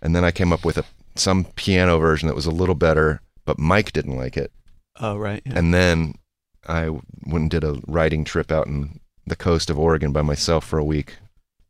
And 0.03 0.15
then 0.15 0.25
I 0.25 0.31
came 0.31 0.53
up 0.53 0.65
with 0.65 0.79
a 0.79 0.85
some 1.17 1.45
piano 1.55 1.99
version 1.99 2.27
that 2.27 2.35
was 2.35 2.47
a 2.47 2.51
little 2.51 2.75
better, 2.75 3.21
but 3.45 3.59
Mike 3.59 3.93
didn't 3.93 4.17
like 4.17 4.37
it. 4.37 4.51
Oh, 5.01 5.17
right. 5.17 5.43
yeah. 5.47 5.53
And 5.57 5.73
then 5.73 6.15
I 6.67 6.89
went 6.89 7.43
and 7.43 7.51
did 7.51 7.63
a 7.63 7.81
writing 7.87 8.25
trip 8.25 8.51
out 8.51 8.67
in 8.67 9.01
the 9.27 9.37
coast 9.37 9.71
of 9.71 9.79
Oregon 9.79 10.13
by 10.13 10.23
myself 10.23 10.65
for 10.65 10.79
a 10.79 10.85
week 10.85 11.17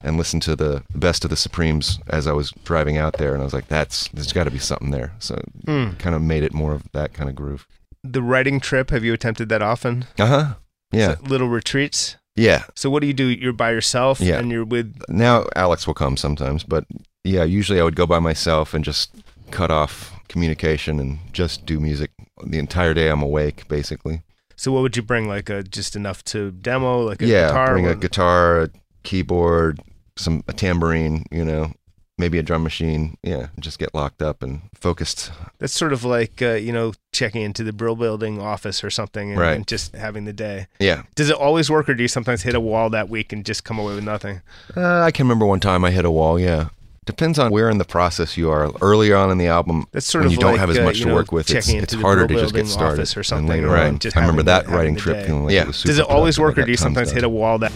and 0.04 0.16
listened 0.16 0.42
to 0.42 0.54
the 0.54 0.82
best 0.94 1.24
of 1.24 1.30
the 1.30 1.36
Supremes 1.36 1.98
as 2.08 2.26
I 2.26 2.32
was 2.32 2.52
driving 2.64 2.96
out 2.96 3.14
there 3.18 3.32
and 3.32 3.40
I 3.40 3.44
was 3.44 3.54
like 3.54 3.68
that's 3.68 4.08
there's 4.08 4.32
got 4.32 4.44
to 4.44 4.50
be 4.50 4.58
something 4.58 4.90
there. 4.90 5.12
So 5.18 5.40
Hmm. 5.66 5.90
kind 5.98 6.14
of 6.14 6.22
made 6.22 6.42
it 6.44 6.54
more 6.54 6.72
of 6.74 6.84
that 6.92 7.12
kind 7.14 7.28
of 7.28 7.34
groove. 7.34 7.66
The 8.02 8.22
writing 8.22 8.60
trip, 8.60 8.90
have 8.90 9.02
you 9.02 9.12
attempted 9.14 9.48
that 9.48 9.62
often? 9.62 10.04
Uh-huh. 10.18 10.54
Yeah. 10.92 11.16
So- 11.16 11.22
little 11.22 11.48
retreats. 11.48 12.16
Yeah. 12.36 12.64
So 12.74 12.90
what 12.90 13.00
do 13.00 13.06
you 13.06 13.14
do? 13.14 13.26
You're 13.26 13.52
by 13.52 13.70
yourself 13.70 14.20
Yeah. 14.20 14.38
and 14.38 14.50
you're 14.50 14.64
with 14.64 14.94
now 15.08 15.46
Alex 15.56 15.86
will 15.86 15.94
come 15.94 16.16
sometimes, 16.16 16.64
but 16.64 16.84
yeah, 17.24 17.44
usually 17.44 17.80
I 17.80 17.84
would 17.84 17.96
go 17.96 18.06
by 18.06 18.18
myself 18.18 18.74
and 18.74 18.84
just 18.84 19.14
cut 19.50 19.70
off 19.70 20.12
communication 20.28 20.98
and 21.00 21.18
just 21.32 21.64
do 21.64 21.78
music 21.80 22.10
the 22.44 22.58
entire 22.58 22.92
day. 22.92 23.08
I'm 23.08 23.22
awake, 23.22 23.66
basically. 23.68 24.22
So 24.56 24.72
what 24.72 24.82
would 24.82 24.96
you 24.96 25.02
bring? 25.02 25.26
Like 25.28 25.48
a 25.48 25.62
just 25.62 25.96
enough 25.96 26.22
to 26.24 26.50
demo, 26.50 27.00
like 27.02 27.22
a 27.22 27.26
yeah, 27.26 27.46
guitar. 27.48 27.72
bring 27.72 27.86
a 27.86 27.94
guitar, 27.94 28.62
a 28.62 28.68
keyboard, 29.04 29.80
some 30.16 30.44
a 30.48 30.52
tambourine, 30.52 31.24
you 31.30 31.44
know, 31.44 31.72
maybe 32.18 32.38
a 32.38 32.42
drum 32.42 32.62
machine. 32.62 33.16
Yeah, 33.22 33.48
just 33.58 33.78
get 33.78 33.94
locked 33.94 34.22
up 34.22 34.42
and 34.42 34.62
focused. 34.74 35.32
That's 35.58 35.72
sort 35.72 35.92
of 35.92 36.04
like 36.04 36.40
uh, 36.42 36.52
you 36.54 36.72
know 36.72 36.92
checking 37.12 37.42
into 37.42 37.64
the 37.64 37.72
Brill 37.72 37.96
Building 37.96 38.40
office 38.40 38.82
or 38.84 38.90
something, 38.90 39.30
and, 39.30 39.40
Right. 39.40 39.56
and 39.56 39.66
just 39.66 39.94
having 39.94 40.24
the 40.24 40.32
day. 40.32 40.66
Yeah, 40.78 41.02
Does 41.14 41.30
it 41.30 41.36
always 41.36 41.70
work, 41.70 41.88
or 41.88 41.94
do 41.94 42.02
you 42.02 42.08
sometimes 42.08 42.42
hit 42.42 42.54
a 42.54 42.60
wall 42.60 42.90
that 42.90 43.08
week 43.08 43.32
and 43.32 43.44
just 43.44 43.64
come 43.64 43.78
away 43.78 43.94
with 43.94 44.04
nothing? 44.04 44.40
uh, 44.76 45.00
I 45.02 45.10
can 45.10 45.26
remember 45.26 45.46
one 45.46 45.60
time 45.60 45.84
I 45.84 45.90
hit 45.90 46.04
a 46.04 46.10
wall. 46.10 46.38
Yeah. 46.38 46.68
Depends 47.06 47.38
on 47.38 47.52
where 47.52 47.68
in 47.68 47.76
the 47.76 47.84
process 47.84 48.38
you 48.38 48.48
are. 48.50 48.70
Early 48.80 49.12
on 49.12 49.30
in 49.30 49.36
the 49.36 49.46
album, 49.46 49.86
That's 49.92 50.06
sort 50.06 50.22
when 50.22 50.28
of 50.28 50.32
you 50.32 50.38
don't 50.38 50.52
like, 50.52 50.60
have 50.60 50.70
as 50.70 50.78
uh, 50.78 50.84
much 50.84 50.96
you 50.96 51.02
to 51.04 51.08
know, 51.10 51.14
work 51.16 51.32
with, 51.32 51.50
it's, 51.50 51.68
it's 51.68 51.92
harder 51.92 52.26
to 52.26 52.34
just 52.34 52.54
get 52.54 52.66
started. 52.66 52.94
office 52.94 53.14
or 53.14 53.20
And 53.20 53.26
something, 53.26 53.48
later 53.48 53.68
or 53.68 53.76
on, 53.76 53.98
just 53.98 54.16
I 54.16 54.20
remember 54.20 54.42
that 54.44 54.68
writing 54.68 54.96
trip 54.96 55.28
like 55.28 55.52
Yeah. 55.52 55.68
it 55.68 55.82
Does 55.84 55.98
it 55.98 56.06
always 56.06 56.38
work, 56.40 56.56
or 56.56 56.62
do 56.64 56.70
you 56.70 56.78
sometimes 56.78 57.08
done. 57.08 57.16
hit 57.16 57.24
a 57.24 57.28
wall 57.28 57.58
that? 57.58 57.72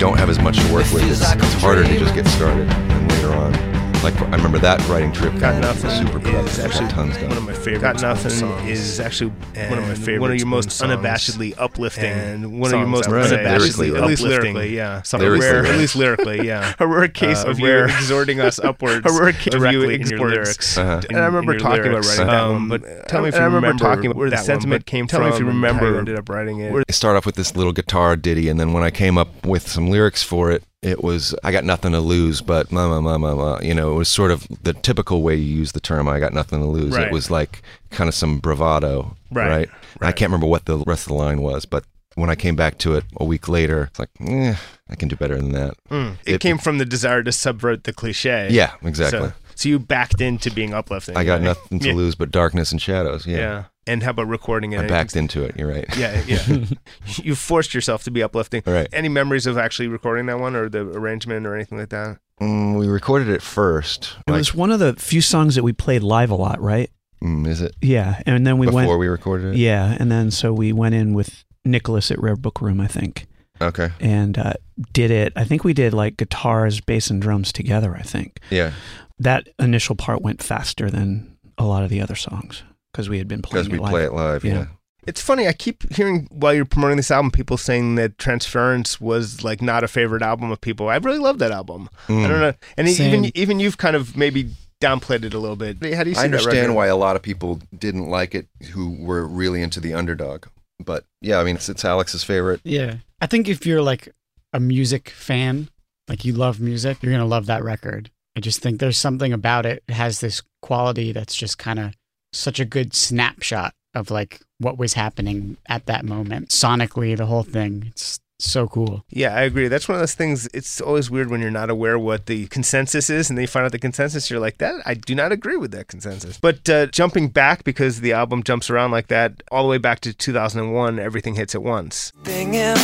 Don't 0.00 0.18
have 0.18 0.30
as 0.30 0.38
much 0.38 0.56
to 0.56 0.72
work 0.72 0.90
with, 0.92 1.02
it's, 1.02 1.20
it's 1.20 1.52
harder 1.60 1.84
to 1.84 1.98
just 1.98 2.14
get 2.14 2.26
started. 2.26 2.66
And 2.70 3.12
later 3.12 3.34
on, 3.34 3.69
like 4.02 4.14
I 4.22 4.30
remember 4.36 4.58
that 4.60 4.86
writing 4.88 5.12
trip 5.12 5.38
Got 5.38 5.54
was 5.56 5.62
nothing 5.82 5.90
super 6.06 6.18
is 6.18 6.24
productive. 6.24 6.60
I 6.60 6.64
actually 6.64 6.86
got 6.86 6.90
tons 6.90 7.18
one 7.18 7.32
of 7.36 7.42
my 7.44 7.52
favorite. 7.52 7.80
Got 7.80 8.00
nothing 8.02 8.48
is 8.68 8.98
actually 9.00 9.30
one 9.30 9.78
of 9.78 9.86
my 9.88 9.94
favorite. 9.94 10.20
One 10.20 10.30
of 10.30 10.36
your 10.38 10.46
most 10.46 10.68
unabashedly 10.70 11.54
uplifting 11.58 12.04
and 12.12 12.60
one 12.60 12.72
of 12.72 12.78
your 12.80 12.88
most 12.88 13.08
Right. 13.08 13.30
unabashedly, 13.30 13.92
Lyrically, 13.92 13.96
at 14.00 14.06
least 14.06 14.22
uplifting. 14.22 14.54
lyrically, 14.54 14.76
yeah. 14.76 15.02
Something 15.02 15.28
Lyrically, 15.28 15.48
rare, 15.50 15.66
at 15.66 15.78
least 15.78 15.96
lyrically, 15.96 16.46
yeah. 16.46 16.74
a 16.78 16.86
rare 16.86 17.08
case 17.08 17.44
Uh, 17.44 17.50
of 17.50 17.60
rare- 17.60 17.88
you 17.88 17.94
exhorting 17.94 18.40
us 18.40 18.58
upwards. 18.58 19.04
A 19.10 19.12
rare 19.22 19.32
case 19.32 19.54
of 19.54 19.54
you 19.54 19.58
directly 19.60 19.94
in 19.96 20.00
in 20.02 20.06
your 20.08 20.18
your 20.20 20.28
lyrics. 20.30 20.78
Uh-huh. 20.78 21.00
And 21.10 21.18
I 21.18 21.26
remember 21.26 21.58
talking 21.58 21.82
lyrics. 21.84 22.16
about 22.18 22.26
writing 22.26 22.32
that 22.32 22.42
Um, 22.44 22.68
one, 22.68 22.80
but 22.80 23.08
tell 23.08 23.22
me 23.22 23.28
if 23.28 23.34
you 23.34 23.40
I 23.40 23.44
remember 23.44 23.66
remember 23.68 23.84
talking 23.84 24.10
where 24.12 24.30
the 24.30 24.36
that 24.36 24.40
one, 24.40 24.44
sentiment 24.46 24.84
but 24.84 24.90
came 24.90 25.06
tell 25.06 25.20
from. 25.20 25.28
me 25.28 25.34
if 25.34 25.40
you 25.40 25.46
remember- 25.46 25.98
ended 25.98 26.18
up 26.18 26.28
writing 26.28 26.60
it. 26.60 26.72
I 26.88 26.92
start 26.92 27.16
off 27.16 27.26
with 27.26 27.34
this 27.34 27.54
little 27.54 27.72
guitar 27.72 28.16
ditty, 28.16 28.48
and 28.48 28.58
then 28.58 28.72
when 28.72 28.82
I 28.82 28.90
came 28.90 29.18
up 29.18 29.44
with 29.46 29.68
some 29.68 29.90
lyrics 29.90 30.22
for 30.22 30.50
it, 30.50 30.62
it 30.82 31.02
was 31.04 31.34
I 31.44 31.52
got 31.52 31.64
nothing 31.64 31.92
to 31.92 32.00
lose, 32.00 32.40
but 32.40 32.72
ma 32.72 32.88
ma 32.88 33.00
ma 33.00 33.18
ma 33.18 33.34
ma. 33.34 33.58
You 33.60 33.74
know, 33.74 33.92
it 33.92 33.96
was 33.96 34.08
sort 34.08 34.30
of 34.30 34.46
the 34.62 34.72
typical 34.72 35.22
way 35.22 35.34
you 35.36 35.56
use 35.58 35.72
the 35.72 35.80
term. 35.80 36.08
I 36.08 36.18
got 36.20 36.32
nothing 36.32 36.60
to 36.60 36.66
lose. 36.66 36.94
Right. 36.96 37.06
It 37.08 37.12
was 37.12 37.30
like 37.30 37.62
kind 37.90 38.08
of 38.08 38.14
some 38.14 38.38
bravado, 38.38 39.16
Right, 39.30 39.48
right? 39.48 39.68
I 40.00 40.12
can't 40.12 40.30
remember 40.30 40.46
what 40.46 40.64
the 40.64 40.78
rest 40.86 41.02
of 41.06 41.08
the 41.08 41.14
line 41.18 41.42
was, 41.42 41.64
but 41.66 41.84
when 42.14 42.30
I 42.30 42.34
came 42.34 42.56
back 42.56 42.78
to 42.78 42.94
it 42.96 43.04
a 43.18 43.24
week 43.24 43.48
later, 43.48 43.84
it's 43.84 43.98
like, 43.98 44.10
eh, 44.26 44.56
I 44.88 44.94
can 44.96 45.08
do 45.08 45.16
better 45.16 45.36
than 45.36 45.52
that. 45.52 45.74
Mm. 45.90 46.16
It, 46.26 46.34
It- 46.34 46.40
came 46.40 46.58
from 46.58 46.78
the 46.78 46.84
desire 46.84 47.22
to 47.22 47.30
subvert 47.32 47.84
the 47.84 47.92
cliche. 47.92 48.48
Yeah, 48.50 48.72
exactly. 48.82 49.20
So, 49.28 49.32
so 49.54 49.68
you 49.68 49.78
backed 49.78 50.20
into 50.20 50.50
being 50.50 50.72
uplifting. 50.74 51.16
I 51.16 51.24
got 51.24 51.34
right? 51.34 51.42
nothing 51.42 51.78
to 51.80 51.88
Yeah. 51.90 51.94
lose 51.94 52.14
but 52.14 52.30
darkness 52.30 52.72
and 52.72 52.80
shadows. 52.82 53.26
Yeah. 53.26 53.36
Yeah, 53.38 53.64
And 53.90 54.02
how 54.04 54.10
about 54.10 54.28
recording 54.28 54.72
it? 54.72 54.80
I 54.80 54.86
backed 54.86 55.16
into 55.16 55.42
it. 55.42 55.56
You're 55.56 55.66
right. 55.68 55.84
Yeah, 55.96 56.22
yeah. 56.26 56.64
you 57.22 57.34
forced 57.34 57.74
yourself 57.74 58.04
to 58.04 58.10
be 58.12 58.22
uplifting. 58.22 58.62
All 58.66 58.72
right. 58.72 58.86
Any 58.92 59.08
memories 59.08 59.46
of 59.46 59.58
actually 59.58 59.88
recording 59.88 60.26
that 60.26 60.38
one 60.38 60.54
or 60.54 60.68
the 60.68 60.82
arrangement 60.82 61.44
or 61.44 61.56
anything 61.56 61.76
like 61.78 61.88
that? 61.88 62.18
Mm, 62.40 62.78
we 62.78 62.86
recorded 62.86 63.28
it 63.28 63.42
first. 63.42 64.16
It 64.26 64.30
Like, 64.30 64.38
was 64.38 64.54
one 64.54 64.70
of 64.70 64.78
the 64.78 64.94
few 64.94 65.20
songs 65.20 65.56
that 65.56 65.64
we 65.64 65.72
played 65.72 66.02
live 66.04 66.30
a 66.30 66.36
lot, 66.36 66.60
right? 66.60 66.88
mm, 67.22 67.46
is 67.48 67.60
it 67.60 67.74
Yeah, 67.82 68.22
and 68.26 68.46
then 68.46 68.58
we 68.58 68.66
before 68.66 68.86
went. 68.86 68.98
we 69.00 69.08
recorded 69.08 69.54
it? 69.54 69.56
Yeah, 69.58 69.96
and 69.98 70.10
then 70.10 70.30
so 70.30 70.52
we 70.54 70.72
went 70.72 70.94
in 70.94 71.12
with 71.12 71.44
Nicholas 71.64 72.10
at 72.12 72.18
Rare 72.20 72.36
Book 72.36 72.62
Room, 72.62 72.80
I 72.80 72.86
think, 72.86 73.26
Okay. 73.60 73.90
and 74.00 74.38
uh, 74.38 74.52
did 74.92 75.10
it. 75.10 75.32
I 75.36 75.44
think 75.44 75.64
we 75.64 75.74
did 75.74 75.92
like 75.92 76.16
guitars, 76.16 76.80
bass, 76.80 77.10
and 77.10 77.20
drums 77.20 77.52
together. 77.52 77.94
I 77.96 78.02
think 78.02 78.38
Yeah, 78.50 78.70
that 79.18 79.48
initial 79.58 79.96
part 79.96 80.22
went 80.22 80.42
faster 80.42 80.88
than 80.88 81.36
a 81.58 81.64
lot 81.64 81.82
of 81.82 81.90
the 81.90 82.00
other 82.00 82.14
songs 82.16 82.62
because 82.92 83.08
we 83.08 83.18
had 83.18 83.28
been 83.28 83.42
playing 83.42 83.66
because 83.66 83.72
we 83.72 83.78
live. 83.82 83.90
play 83.90 84.04
it 84.04 84.12
live. 84.12 84.44
Yeah. 84.44 84.52
Yeah. 84.54 84.66
It's 85.06 85.20
funny. 85.20 85.48
I 85.48 85.54
keep 85.54 85.90
hearing 85.94 86.28
while 86.30 86.52
you're 86.52 86.66
promoting 86.66 86.98
this 86.98 87.10
album, 87.10 87.30
people 87.30 87.56
saying 87.56 87.94
that 87.94 88.18
Transference 88.18 89.00
was 89.00 89.42
like 89.42 89.62
not 89.62 89.82
a 89.82 89.88
favorite 89.88 90.22
album 90.22 90.50
of 90.50 90.60
people. 90.60 90.88
I 90.88 90.96
really 90.96 91.18
love 91.18 91.38
that 91.38 91.50
album. 91.52 91.88
I 92.08 92.12
Mm. 92.12 92.28
don't 92.28 92.40
know, 92.40 92.52
and 92.76 92.88
Same. 92.88 93.08
even 93.24 93.32
even 93.34 93.60
you've 93.60 93.78
kind 93.78 93.96
of 93.96 94.16
maybe 94.16 94.50
downplayed 94.82 95.24
it 95.24 95.32
a 95.34 95.38
little 95.38 95.56
bit. 95.56 95.76
How 95.94 96.04
do 96.04 96.10
you 96.10 96.14
see 96.16 96.20
I 96.22 96.24
understand 96.24 96.56
record? 96.58 96.74
why 96.74 96.86
a 96.86 96.96
lot 96.96 97.16
of 97.16 97.22
people 97.22 97.60
didn't 97.76 98.08
like 98.08 98.34
it 98.34 98.46
who 98.72 98.90
were 98.98 99.26
really 99.26 99.62
into 99.62 99.80
the 99.80 99.94
underdog. 99.94 100.46
But 100.78 101.04
yeah, 101.20 101.38
I 101.38 101.44
mean, 101.44 101.56
it's, 101.56 101.68
it's 101.68 101.84
Alex's 101.84 102.24
favorite. 102.24 102.60
Yeah. 102.64 102.96
I 103.20 103.26
think 103.26 103.48
if 103.48 103.66
you're 103.66 103.82
like 103.82 104.08
a 104.54 104.60
music 104.60 105.10
fan, 105.10 105.68
like 106.08 106.24
you 106.24 106.32
love 106.32 106.60
music, 106.60 107.02
you're 107.02 107.12
going 107.12 107.20
to 107.22 107.28
love 107.28 107.44
that 107.46 107.62
record. 107.62 108.10
I 108.36 108.40
just 108.40 108.60
think 108.62 108.80
there's 108.80 108.96
something 108.96 109.32
about 109.34 109.66
it. 109.66 109.82
It 109.88 109.92
has 109.92 110.20
this 110.20 110.42
quality 110.62 111.12
that's 111.12 111.34
just 111.36 111.58
kind 111.58 111.78
of 111.78 111.94
such 112.32 112.60
a 112.60 112.64
good 112.64 112.94
snapshot 112.94 113.74
of 113.94 114.10
like 114.10 114.40
what 114.58 114.78
was 114.78 114.94
happening 114.94 115.56
at 115.66 115.86
that 115.86 116.04
moment. 116.04 116.48
Sonically, 116.50 117.16
the 117.16 117.26
whole 117.26 117.42
thing. 117.42 117.84
It's 117.88 118.20
So 118.38 118.68
cool. 118.68 119.04
Yeah, 119.10 119.34
I 119.34 119.42
agree. 119.42 119.68
That's 119.68 119.86
one 119.88 119.96
of 119.96 120.00
those 120.00 120.14
things. 120.14 120.48
It's 120.54 120.80
always 120.80 121.10
weird 121.10 121.28
when 121.28 121.40
you're 121.42 121.50
not 121.50 121.68
aware 121.68 121.98
what 121.98 122.24
the 122.26 122.46
consensus 122.46 123.10
is, 123.10 123.28
and 123.28 123.36
then 123.36 123.42
you 123.42 123.48
find 123.48 123.66
out 123.66 123.72
the 123.72 123.78
consensus. 123.78 124.30
You're 124.30 124.40
like, 124.40 124.58
that 124.58 124.80
I 124.86 124.94
do 124.94 125.14
not 125.14 125.30
agree 125.32 125.56
with 125.56 125.72
that 125.72 125.88
consensus. 125.88 126.38
But 126.38 126.68
uh, 126.70 126.86
jumping 126.86 127.28
back 127.28 127.64
because 127.64 128.00
the 128.00 128.12
album 128.12 128.42
jumps 128.42 128.70
around 128.70 128.92
like 128.92 129.08
that, 129.08 129.42
all 129.50 129.62
the 129.64 129.68
way 129.68 129.78
back 129.78 130.00
to 130.00 130.14
2001, 130.14 130.98
everything 130.98 131.34
hits 131.34 131.54
at 131.54 131.62
once. 131.62 132.12
Thinking 132.24 132.74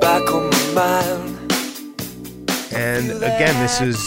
back 0.00 0.30
on 0.30 0.50
my 0.50 0.72
mind. 0.74 1.30
And 2.74 3.10
again, 3.22 3.54
this 3.62 3.80
is 3.80 3.98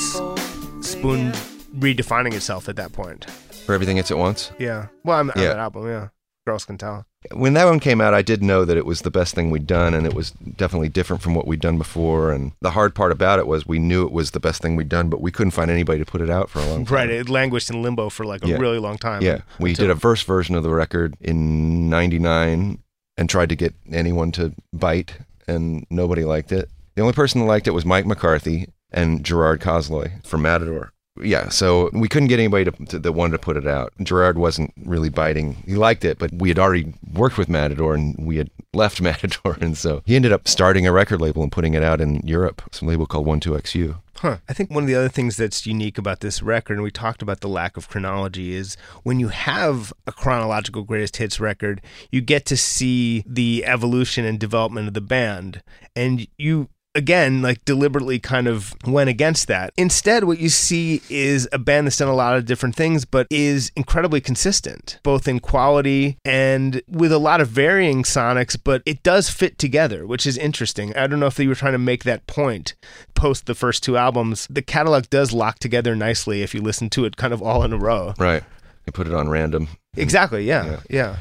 Spoon 0.88 1.32
redefining 1.78 2.34
itself 2.34 2.68
at 2.70 2.76
that 2.78 2.94
point. 2.94 3.26
For 3.66 3.74
everything 3.74 3.98
hits 3.98 4.12
at 4.12 4.18
once. 4.18 4.52
Yeah. 4.58 4.88
Well, 5.04 5.20
I'm 5.20 5.30
on 5.32 5.42
Yeah. 5.42 5.50
that 5.50 5.58
album. 5.60 5.88
Yeah. 5.88 6.08
Girls 6.46 6.64
can 6.64 6.78
tell. 6.78 7.06
When 7.34 7.56
that 7.56 7.66
one 7.66 7.82
came 7.82 8.00
out, 8.00 8.14
I 8.14 8.22
did 8.22 8.42
know 8.42 8.64
that 8.64 8.78
it 8.78 8.86
was 8.86 9.02
the 9.02 9.12
best 9.12 9.36
thing 9.36 9.52
we'd 9.52 9.68
done, 9.68 9.94
and 9.94 10.06
it 10.08 10.14
was 10.14 10.32
definitely 10.32 10.88
different 10.88 11.22
from 11.22 11.36
what 11.36 11.46
we'd 11.46 11.60
done 11.60 11.78
before. 11.78 12.32
And 12.32 12.54
the 12.62 12.72
hard 12.72 12.96
part 12.96 13.12
about 13.12 13.38
it 13.40 13.48
was 13.48 13.68
we 13.68 13.80
knew 13.80 14.06
it 14.06 14.14
was 14.14 14.32
the 14.32 14.40
best 14.40 14.62
thing 14.62 14.78
we'd 14.78 14.88
done, 14.88 15.10
but 15.10 15.20
we 15.20 15.30
couldn't 15.30 15.52
find 15.52 15.70
anybody 15.70 16.00
to 16.00 16.06
put 16.06 16.22
it 16.22 16.30
out 16.30 16.50
for 16.50 16.60
a 16.60 16.66
long 16.66 16.86
time. 16.86 16.96
Right. 16.96 17.10
It 17.10 17.28
languished 17.28 17.70
in 17.70 17.82
limbo 17.82 18.08
for 18.08 18.26
like 18.26 18.46
a 18.46 18.48
Yeah. 18.48 18.58
really 18.58 18.80
long 18.80 18.98
time. 18.98 19.22
Yeah, 19.22 19.42
we 19.60 19.74
did 19.74 19.90
a 19.90 19.96
first 19.98 20.26
version 20.26 20.56
of 20.56 20.64
the 20.64 20.70
record 20.70 21.16
in 21.20 21.90
'99 21.90 22.80
and 23.18 23.30
tried 23.30 23.50
to 23.50 23.56
get 23.58 23.74
anyone 23.92 24.32
to 24.34 24.54
bite, 24.72 25.18
and 25.50 25.86
nobody 25.90 26.24
liked 26.24 26.54
it. 26.54 26.70
The 26.96 27.02
only 27.02 27.14
person 27.14 27.42
that 27.42 27.48
liked 27.48 27.68
it 27.68 27.72
was 27.72 27.84
Mike 27.86 28.06
McCarthy 28.06 28.70
and 28.90 29.26
Gerard 29.26 29.60
Cosloy 29.60 30.24
from 30.26 30.44
Matador. 30.44 30.94
Yeah, 31.22 31.50
so 31.50 31.90
we 31.94 32.08
couldn't 32.08 32.28
get 32.28 32.40
anybody 32.40 32.66
to, 32.66 32.86
to, 32.86 33.00
that 33.00 33.12
wanted 33.14 33.34
to 33.34 33.40
put 33.40 33.58
it 33.58 33.68
out. 33.68 33.94
Gerard 34.02 34.38
wasn't 34.38 34.74
really 34.86 35.10
biting. 35.10 35.56
He 35.66 35.76
liked 35.76 36.06
it, 36.06 36.20
but 36.20 36.32
we 36.34 36.50
had 36.50 36.60
already 36.60 36.94
worked 37.14 37.38
with 37.38 37.50
Matador 37.50 37.96
and 37.96 38.16
we 38.18 38.38
had 38.38 38.50
left 38.74 39.02
Matador, 39.02 39.58
and 39.60 39.78
so 39.78 40.02
he 40.06 40.16
ended 40.16 40.32
up 40.32 40.48
starting 40.48 40.86
a 40.86 40.92
record 40.92 41.22
label 41.22 41.44
and 41.44 41.52
putting 41.52 41.74
it 41.74 41.84
out 41.84 42.02
in 42.02 42.22
Europe, 42.26 42.62
some 42.72 42.88
label 42.88 43.06
called 43.06 43.26
One 43.26 43.40
Two 43.40 43.52
XU. 43.52 43.98
Huh. 44.20 44.38
I 44.50 44.54
think 44.54 44.72
one 44.72 44.84
of 44.84 44.88
the 44.88 44.96
other 44.96 45.10
things 45.10 45.38
that's 45.38 45.68
unique 45.68 46.00
about 46.00 46.22
this 46.22 46.42
record, 46.42 46.74
and 46.74 46.84
we 46.84 46.90
talked 46.90 47.22
about 47.22 47.42
the 47.42 47.48
lack 47.48 47.78
of 47.78 47.88
chronology, 47.88 48.54
is 48.54 48.76
when 49.04 49.20
you 49.20 49.28
have 49.28 49.94
a 50.08 50.12
chronological 50.12 50.84
greatest 50.84 51.18
hits 51.18 51.40
record, 51.40 51.82
you 52.12 52.22
get 52.22 52.46
to 52.48 52.58
see 52.58 53.24
the 53.28 53.64
evolution 53.64 54.26
and 54.26 54.40
development 54.40 54.88
of 54.88 54.96
the 54.96 55.02
band. 55.02 55.62
And 55.96 56.28
you 56.38 56.70
again 56.98 57.42
like 57.42 57.64
deliberately 57.64 58.20
kind 58.20 58.48
of 58.48 58.74
went 58.86 59.10
against 59.10 59.48
that 59.48 59.72
instead 59.78 60.24
what 60.24 60.40
you 60.40 60.50
see 60.50 61.02
is 61.10 61.48
a 61.54 61.58
band 61.60 61.86
that's 61.88 61.98
done 61.98 62.08
a 62.08 62.14
lot 62.16 62.36
of 62.36 62.46
different 62.46 62.76
things 62.76 63.06
but 63.06 63.28
is 63.30 63.72
incredibly 63.76 64.20
consistent 64.20 65.00
both 65.04 65.28
in 65.28 65.40
quality 65.40 66.18
and 66.26 66.82
with 66.90 67.12
a 67.12 67.18
lot 67.20 67.40
of 67.40 67.48
varying 67.48 68.04
sonics 68.04 68.58
but 68.62 68.82
it 68.86 69.02
does 69.04 69.30
fit 69.30 69.58
together 69.58 70.06
which 70.08 70.26
is 70.26 70.38
interesting 70.38 70.96
i 70.98 71.06
don't 71.08 71.20
know 71.20 71.28
if 71.28 71.36
they 71.36 71.48
were 71.48 71.56
trying 71.56 71.72
to 71.74 71.78
make 71.78 72.04
that 72.04 72.26
point 72.28 72.74
post 73.14 73.46
the 73.46 73.56
first 73.56 73.84
two 73.84 73.96
albums 73.96 74.48
the 74.50 74.62
catalog 74.62 75.04
does 75.10 75.32
lock 75.32 75.60
together 75.60 75.96
nicely 75.96 76.42
if 76.42 76.54
you 76.56 76.62
listen 76.62 76.90
to 76.90 77.06
it 77.06 77.16
kind 77.16 77.34
of 77.34 77.42
all 77.42 77.64
in 77.64 77.72
a 77.72 77.78
row 77.78 78.14
Right. 78.18 78.44
You 78.88 78.94
put 78.94 79.06
it 79.08 79.14
on 79.14 79.30
random. 79.30 79.68
exactly 79.96 80.46
yeah 80.46 80.66
Yeah. 80.66 80.80
yeah 80.90 81.16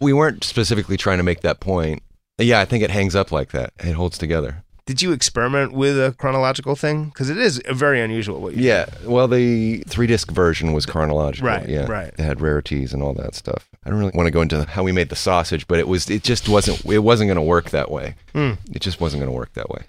We 0.00 0.12
weren't 0.12 0.44
specifically 0.44 0.96
trying 0.96 1.18
to 1.18 1.24
make 1.24 1.40
that 1.40 1.58
point. 1.60 2.02
Yeah, 2.40 2.60
I 2.60 2.64
think 2.64 2.84
it 2.84 2.90
hangs 2.90 3.16
up 3.16 3.32
like 3.32 3.50
that. 3.50 3.72
It 3.80 3.94
holds 3.94 4.16
together. 4.16 4.62
Did 4.88 5.02
you 5.02 5.12
experiment 5.12 5.72
with 5.74 5.98
a 5.98 6.14
chronological 6.16 6.74
thing 6.74 7.04
because 7.10 7.28
it 7.28 7.36
is 7.36 7.60
very 7.70 8.00
unusual 8.00 8.40
what 8.40 8.54
you 8.56 8.62
Yeah. 8.62 8.86
Well, 9.04 9.28
the 9.28 9.82
three 9.86 10.06
disc 10.06 10.30
version 10.30 10.72
was 10.72 10.86
chronological. 10.86 11.46
Right, 11.46 11.68
Yeah. 11.68 11.84
right. 11.86 12.08
It 12.18 12.22
had 12.22 12.40
rarities 12.40 12.94
and 12.94 13.02
all 13.02 13.12
that 13.12 13.34
stuff. 13.34 13.68
I 13.84 13.90
don't 13.90 13.98
really 13.98 14.12
want 14.14 14.28
to 14.28 14.30
go 14.30 14.40
into 14.40 14.64
how 14.64 14.82
we 14.82 14.92
made 14.92 15.10
the 15.10 15.16
sausage, 15.16 15.66
but 15.68 15.78
it 15.78 15.86
was 15.86 16.08
it 16.08 16.22
just 16.22 16.48
wasn't 16.48 16.82
it 16.86 17.00
wasn't 17.00 17.28
going 17.28 17.36
to 17.36 17.42
work 17.42 17.68
that 17.70 17.90
way. 17.90 18.14
Hmm. 18.32 18.52
It 18.72 18.80
just 18.80 18.98
wasn't 18.98 19.20
going 19.20 19.30
to 19.30 19.36
work 19.36 19.52
that 19.52 19.68
way. 19.68 19.82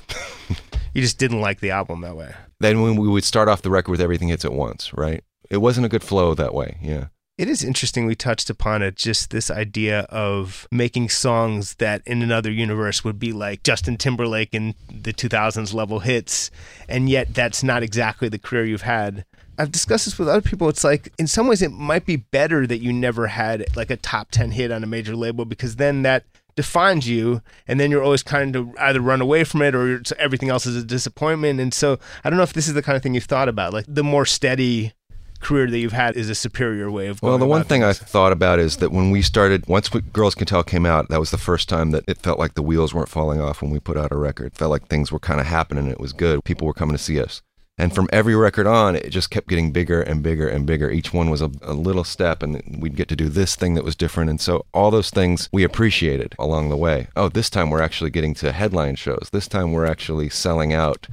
you 0.94 1.02
just 1.02 1.18
didn't 1.18 1.40
like 1.40 1.62
the 1.62 1.72
album 1.72 2.02
that 2.02 2.18
way 2.18 2.34
then 2.60 2.82
when 2.82 2.98
we 2.98 3.08
would 3.08 3.24
start 3.24 3.48
off 3.48 3.62
the 3.62 3.70
record 3.70 3.92
with 3.92 4.02
everything 4.02 4.28
hits 4.28 4.44
at 4.44 4.52
once, 4.52 4.94
right? 4.94 5.24
It 5.50 5.58
wasn't 5.58 5.86
a 5.86 5.90
good 5.90 6.04
flow 6.04 6.34
that 6.36 6.54
way. 6.54 6.78
Yeah. 6.82 7.06
It 7.40 7.48
is 7.48 7.64
interesting 7.64 8.06
we 8.06 8.16
touched 8.16 8.50
upon 8.50 8.82
it, 8.82 8.98
just 8.98 9.30
this 9.30 9.50
idea 9.50 10.02
of 10.10 10.68
making 10.74 11.08
songs 11.08 11.76
that 11.76 12.02
in 12.06 12.22
another 12.22 12.52
universe 12.52 13.06
would 13.06 13.18
be 13.18 13.32
like 13.32 13.64
Justin 13.64 13.96
Timberlake 13.96 14.54
in 14.54 14.76
the 14.92 15.14
2000s 15.14 15.74
level 15.74 16.00
hits, 16.00 16.52
and 16.90 17.08
yet 17.08 17.34
that's 17.34 17.64
not 17.64 17.82
exactly 17.82 18.28
the 18.28 18.40
career 18.40 18.66
you've 18.66 18.82
had. 18.82 19.24
I've 19.58 19.72
discussed 19.72 20.04
this 20.04 20.20
with 20.20 20.28
other 20.28 20.42
people. 20.42 20.68
It's 20.68 20.84
like, 20.84 21.14
in 21.18 21.28
some 21.28 21.48
ways, 21.48 21.62
it 21.62 21.72
might 21.72 22.06
be 22.06 22.18
better 22.18 22.68
that 22.68 22.80
you 22.80 22.92
never 22.92 23.28
had 23.28 23.66
like 23.74 23.90
a 23.90 23.96
top 23.96 24.32
10 24.32 24.52
hit 24.52 24.70
on 24.70 24.84
a 24.84 24.88
major 24.88 25.16
label 25.16 25.46
because 25.46 25.78
then 25.78 26.02
that 26.02 26.26
defines 26.58 27.08
you, 27.08 27.42
and 27.70 27.80
then 27.80 27.90
you're 27.90 28.04
always 28.04 28.22
kind 28.22 28.58
of 28.58 28.76
either 28.80 29.00
run 29.00 29.22
away 29.22 29.46
from 29.46 29.62
it 29.62 29.74
or 29.74 30.04
everything 30.18 30.50
else 30.50 30.66
is 30.66 30.76
a 30.76 30.84
disappointment. 30.84 31.62
And 31.62 31.74
so 31.74 32.00
I 32.26 32.30
don't 32.30 32.36
know 32.36 32.44
if 32.44 32.52
this 32.52 32.68
is 32.68 32.74
the 32.74 32.82
kind 32.82 32.98
of 32.98 33.02
thing 33.02 33.14
you've 33.14 33.24
thought 33.24 33.48
about. 33.48 33.72
Like, 33.72 33.86
the 33.88 34.04
more 34.04 34.26
steady 34.26 34.92
career 35.40 35.70
that 35.70 35.78
you've 35.78 35.94
had 35.94 36.16
is 36.16 36.30
a 36.30 36.36
superior 36.36 36.92
way 36.92 37.08
of 37.08 37.22
Well, 37.22 37.38
the 37.38 37.46
one 37.46 37.64
thing 37.64 37.84
I 37.84 37.94
thought 37.94 38.32
about 38.32 38.60
is 38.60 38.78
that 38.78 38.92
when 38.92 39.12
we 39.12 39.22
started, 39.22 39.68
once 39.68 39.94
we, 39.94 40.02
Girls 40.02 40.36
Can 40.36 40.48
Tell 40.48 40.64
came 40.64 40.86
out, 40.86 41.10
that 41.10 41.20
was 41.20 41.32
the 41.32 41.38
first 41.38 41.70
time 41.70 41.92
that 41.92 42.04
it 42.08 42.18
felt 42.18 42.40
like 42.40 42.54
the 42.54 42.62
wheels 42.62 42.94
weren't 42.94 43.10
falling 43.10 43.42
off 43.42 43.62
when 43.62 43.72
we 43.72 43.80
put 43.80 43.98
out 43.98 44.12
a 44.12 44.18
record. 44.18 44.48
It 44.48 44.56
felt 44.56 44.72
like 44.72 44.88
things 44.88 45.12
were 45.12 45.20
kind 45.20 45.40
of 45.40 45.46
happening. 45.46 45.88
It 45.88 46.00
was 46.00 46.14
good. 46.14 46.44
People 46.44 46.68
were 46.68 46.74
coming 46.74 46.96
to 46.96 47.04
see 47.04 47.22
us. 47.22 47.42
And 47.80 47.96
from 47.96 48.10
every 48.12 48.36
record 48.36 48.68
on, 48.68 48.98
it 48.98 49.10
just 49.10 49.30
kept 49.30 49.48
getting 49.48 49.72
bigger 49.72 50.02
and 50.02 50.22
bigger 50.22 50.50
and 50.50 50.66
bigger. 50.66 50.92
Each 50.92 51.14
one 51.14 51.30
was 51.30 51.42
a, 51.42 51.50
a 51.62 51.74
little 51.74 52.04
step, 52.04 52.44
and 52.44 52.62
we'd 52.78 52.98
get 52.98 53.08
to 53.08 53.16
do 53.16 53.30
this 53.30 53.56
thing 53.56 53.76
that 53.76 53.86
was 53.86 53.96
different. 53.96 54.30
And 54.30 54.42
so, 54.42 54.66
all 54.74 54.92
those 54.92 55.10
things 55.10 55.48
we 55.54 55.64
appreciated 55.64 56.36
along 56.38 56.68
the 56.68 56.76
way. 56.76 57.08
Oh, 57.16 57.30
this 57.30 57.50
time 57.50 57.70
we're 57.70 57.82
actually 57.82 58.10
getting 58.10 58.34
to 58.36 58.52
headline 58.52 58.96
shows. 58.96 59.30
This 59.32 59.48
time 59.48 59.72
we're 59.72 59.86
actually 59.86 60.28
selling 60.28 60.74
out 60.74 61.08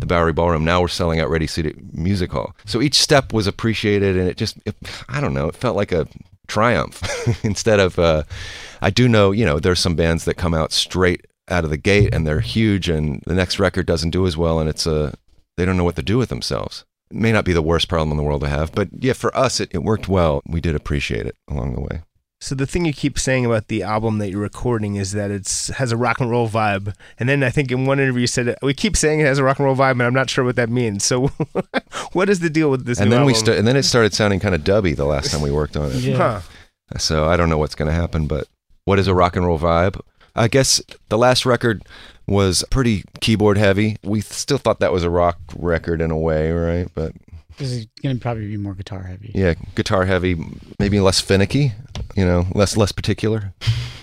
the 0.00 0.06
Bowery 0.06 0.32
Ballroom. 0.32 0.64
Now 0.64 0.80
we're 0.80 0.88
selling 0.88 1.20
out 1.20 1.30
Radio 1.30 1.46
City 1.46 1.74
Music 1.92 2.32
Hall. 2.32 2.54
So 2.64 2.80
each 2.80 2.94
step 2.94 3.32
was 3.32 3.46
appreciated, 3.46 4.16
and 4.16 4.28
it 4.28 4.36
just, 4.36 4.58
it, 4.66 4.76
I 5.08 5.20
don't 5.20 5.34
know, 5.34 5.48
it 5.48 5.56
felt 5.56 5.76
like 5.76 5.92
a 5.92 6.06
triumph 6.46 7.02
instead 7.44 7.80
of. 7.80 7.98
Uh, 7.98 8.22
I 8.82 8.90
do 8.90 9.08
know, 9.08 9.32
you 9.32 9.44
know, 9.44 9.58
there's 9.58 9.80
some 9.80 9.96
bands 9.96 10.24
that 10.24 10.34
come 10.34 10.54
out 10.54 10.72
straight 10.72 11.26
out 11.48 11.64
of 11.64 11.70
the 11.70 11.76
gate 11.76 12.12
and 12.12 12.26
they're 12.26 12.40
huge, 12.40 12.88
and 12.88 13.22
the 13.26 13.34
next 13.34 13.58
record 13.58 13.86
doesn't 13.86 14.10
do 14.10 14.26
as 14.26 14.36
well, 14.36 14.58
and 14.58 14.68
it's 14.68 14.86
a, 14.86 15.14
they 15.56 15.64
don't 15.64 15.76
know 15.76 15.84
what 15.84 15.96
to 15.96 16.02
do 16.02 16.18
with 16.18 16.28
themselves. 16.28 16.84
It 17.10 17.16
may 17.16 17.32
not 17.32 17.44
be 17.44 17.52
the 17.52 17.62
worst 17.62 17.88
problem 17.88 18.10
in 18.10 18.16
the 18.16 18.22
world 18.22 18.42
to 18.42 18.48
have, 18.48 18.72
but 18.72 18.88
yeah, 18.92 19.12
for 19.12 19.36
us, 19.36 19.60
it, 19.60 19.70
it 19.72 19.82
worked 19.82 20.08
well. 20.08 20.42
We 20.46 20.60
did 20.60 20.74
appreciate 20.74 21.26
it 21.26 21.36
along 21.48 21.74
the 21.74 21.80
way. 21.80 22.02
So 22.40 22.54
the 22.54 22.66
thing 22.66 22.84
you 22.84 22.92
keep 22.92 23.18
saying 23.18 23.46
about 23.46 23.68
the 23.68 23.82
album 23.82 24.18
that 24.18 24.30
you're 24.30 24.40
recording 24.40 24.96
is 24.96 25.12
that 25.12 25.30
it's 25.30 25.68
has 25.68 25.90
a 25.90 25.96
rock 25.96 26.20
and 26.20 26.30
roll 26.30 26.48
vibe, 26.48 26.94
and 27.18 27.28
then 27.28 27.42
I 27.42 27.48
think 27.50 27.72
in 27.72 27.86
one 27.86 27.98
interview 27.98 28.20
you 28.22 28.26
said 28.26 28.56
we 28.62 28.74
keep 28.74 28.94
saying 28.96 29.20
it 29.20 29.26
has 29.26 29.38
a 29.38 29.44
rock 29.44 29.58
and 29.58 29.64
roll 29.64 29.74
vibe, 29.74 29.92
and 29.92 30.02
I'm 30.02 30.14
not 30.14 30.28
sure 30.28 30.44
what 30.44 30.56
that 30.56 30.68
means. 30.68 31.02
So, 31.02 31.28
what 32.12 32.28
is 32.28 32.40
the 32.40 32.50
deal 32.50 32.70
with 32.70 32.84
this? 32.84 33.00
and 33.00 33.08
new 33.08 33.16
then 33.16 33.24
we 33.24 33.34
album? 33.34 33.54
and 33.54 33.66
then 33.66 33.76
it 33.76 33.84
started 33.84 34.12
sounding 34.12 34.38
kind 34.38 34.54
of 34.54 34.62
dubby 34.62 34.94
the 34.94 35.06
last 35.06 35.30
time 35.30 35.40
we 35.40 35.50
worked 35.50 35.76
on 35.76 35.90
it. 35.90 35.96
Yeah. 35.96 36.16
Huh. 36.16 36.40
So 36.98 37.26
I 37.26 37.36
don't 37.36 37.48
know 37.48 37.58
what's 37.58 37.74
going 37.74 37.88
to 37.88 37.94
happen, 37.94 38.26
but 38.26 38.46
what 38.84 38.98
is 38.98 39.08
a 39.08 39.14
rock 39.14 39.34
and 39.34 39.46
roll 39.46 39.58
vibe? 39.58 40.00
I 40.34 40.48
guess 40.48 40.82
the 41.08 41.18
last 41.18 41.46
record 41.46 41.82
was 42.28 42.64
pretty 42.70 43.04
keyboard 43.20 43.56
heavy. 43.56 43.96
We 44.02 44.20
still 44.20 44.58
thought 44.58 44.80
that 44.80 44.92
was 44.92 45.04
a 45.04 45.10
rock 45.10 45.38
record 45.56 46.00
in 46.00 46.10
a 46.10 46.18
way, 46.18 46.52
right? 46.52 46.88
But 46.94 47.12
This 47.58 47.70
is 47.72 47.86
going 48.02 48.16
to 48.16 48.20
probably 48.20 48.46
be 48.48 48.56
more 48.56 48.74
guitar 48.74 49.02
heavy. 49.02 49.32
yeah, 49.34 49.54
guitar 49.74 50.04
heavy, 50.04 50.36
maybe 50.78 51.00
less 51.00 51.20
finicky, 51.20 51.72
you 52.14 52.24
know, 52.24 52.46
less 52.54 52.76
less 52.76 52.92
particular. 52.92 53.54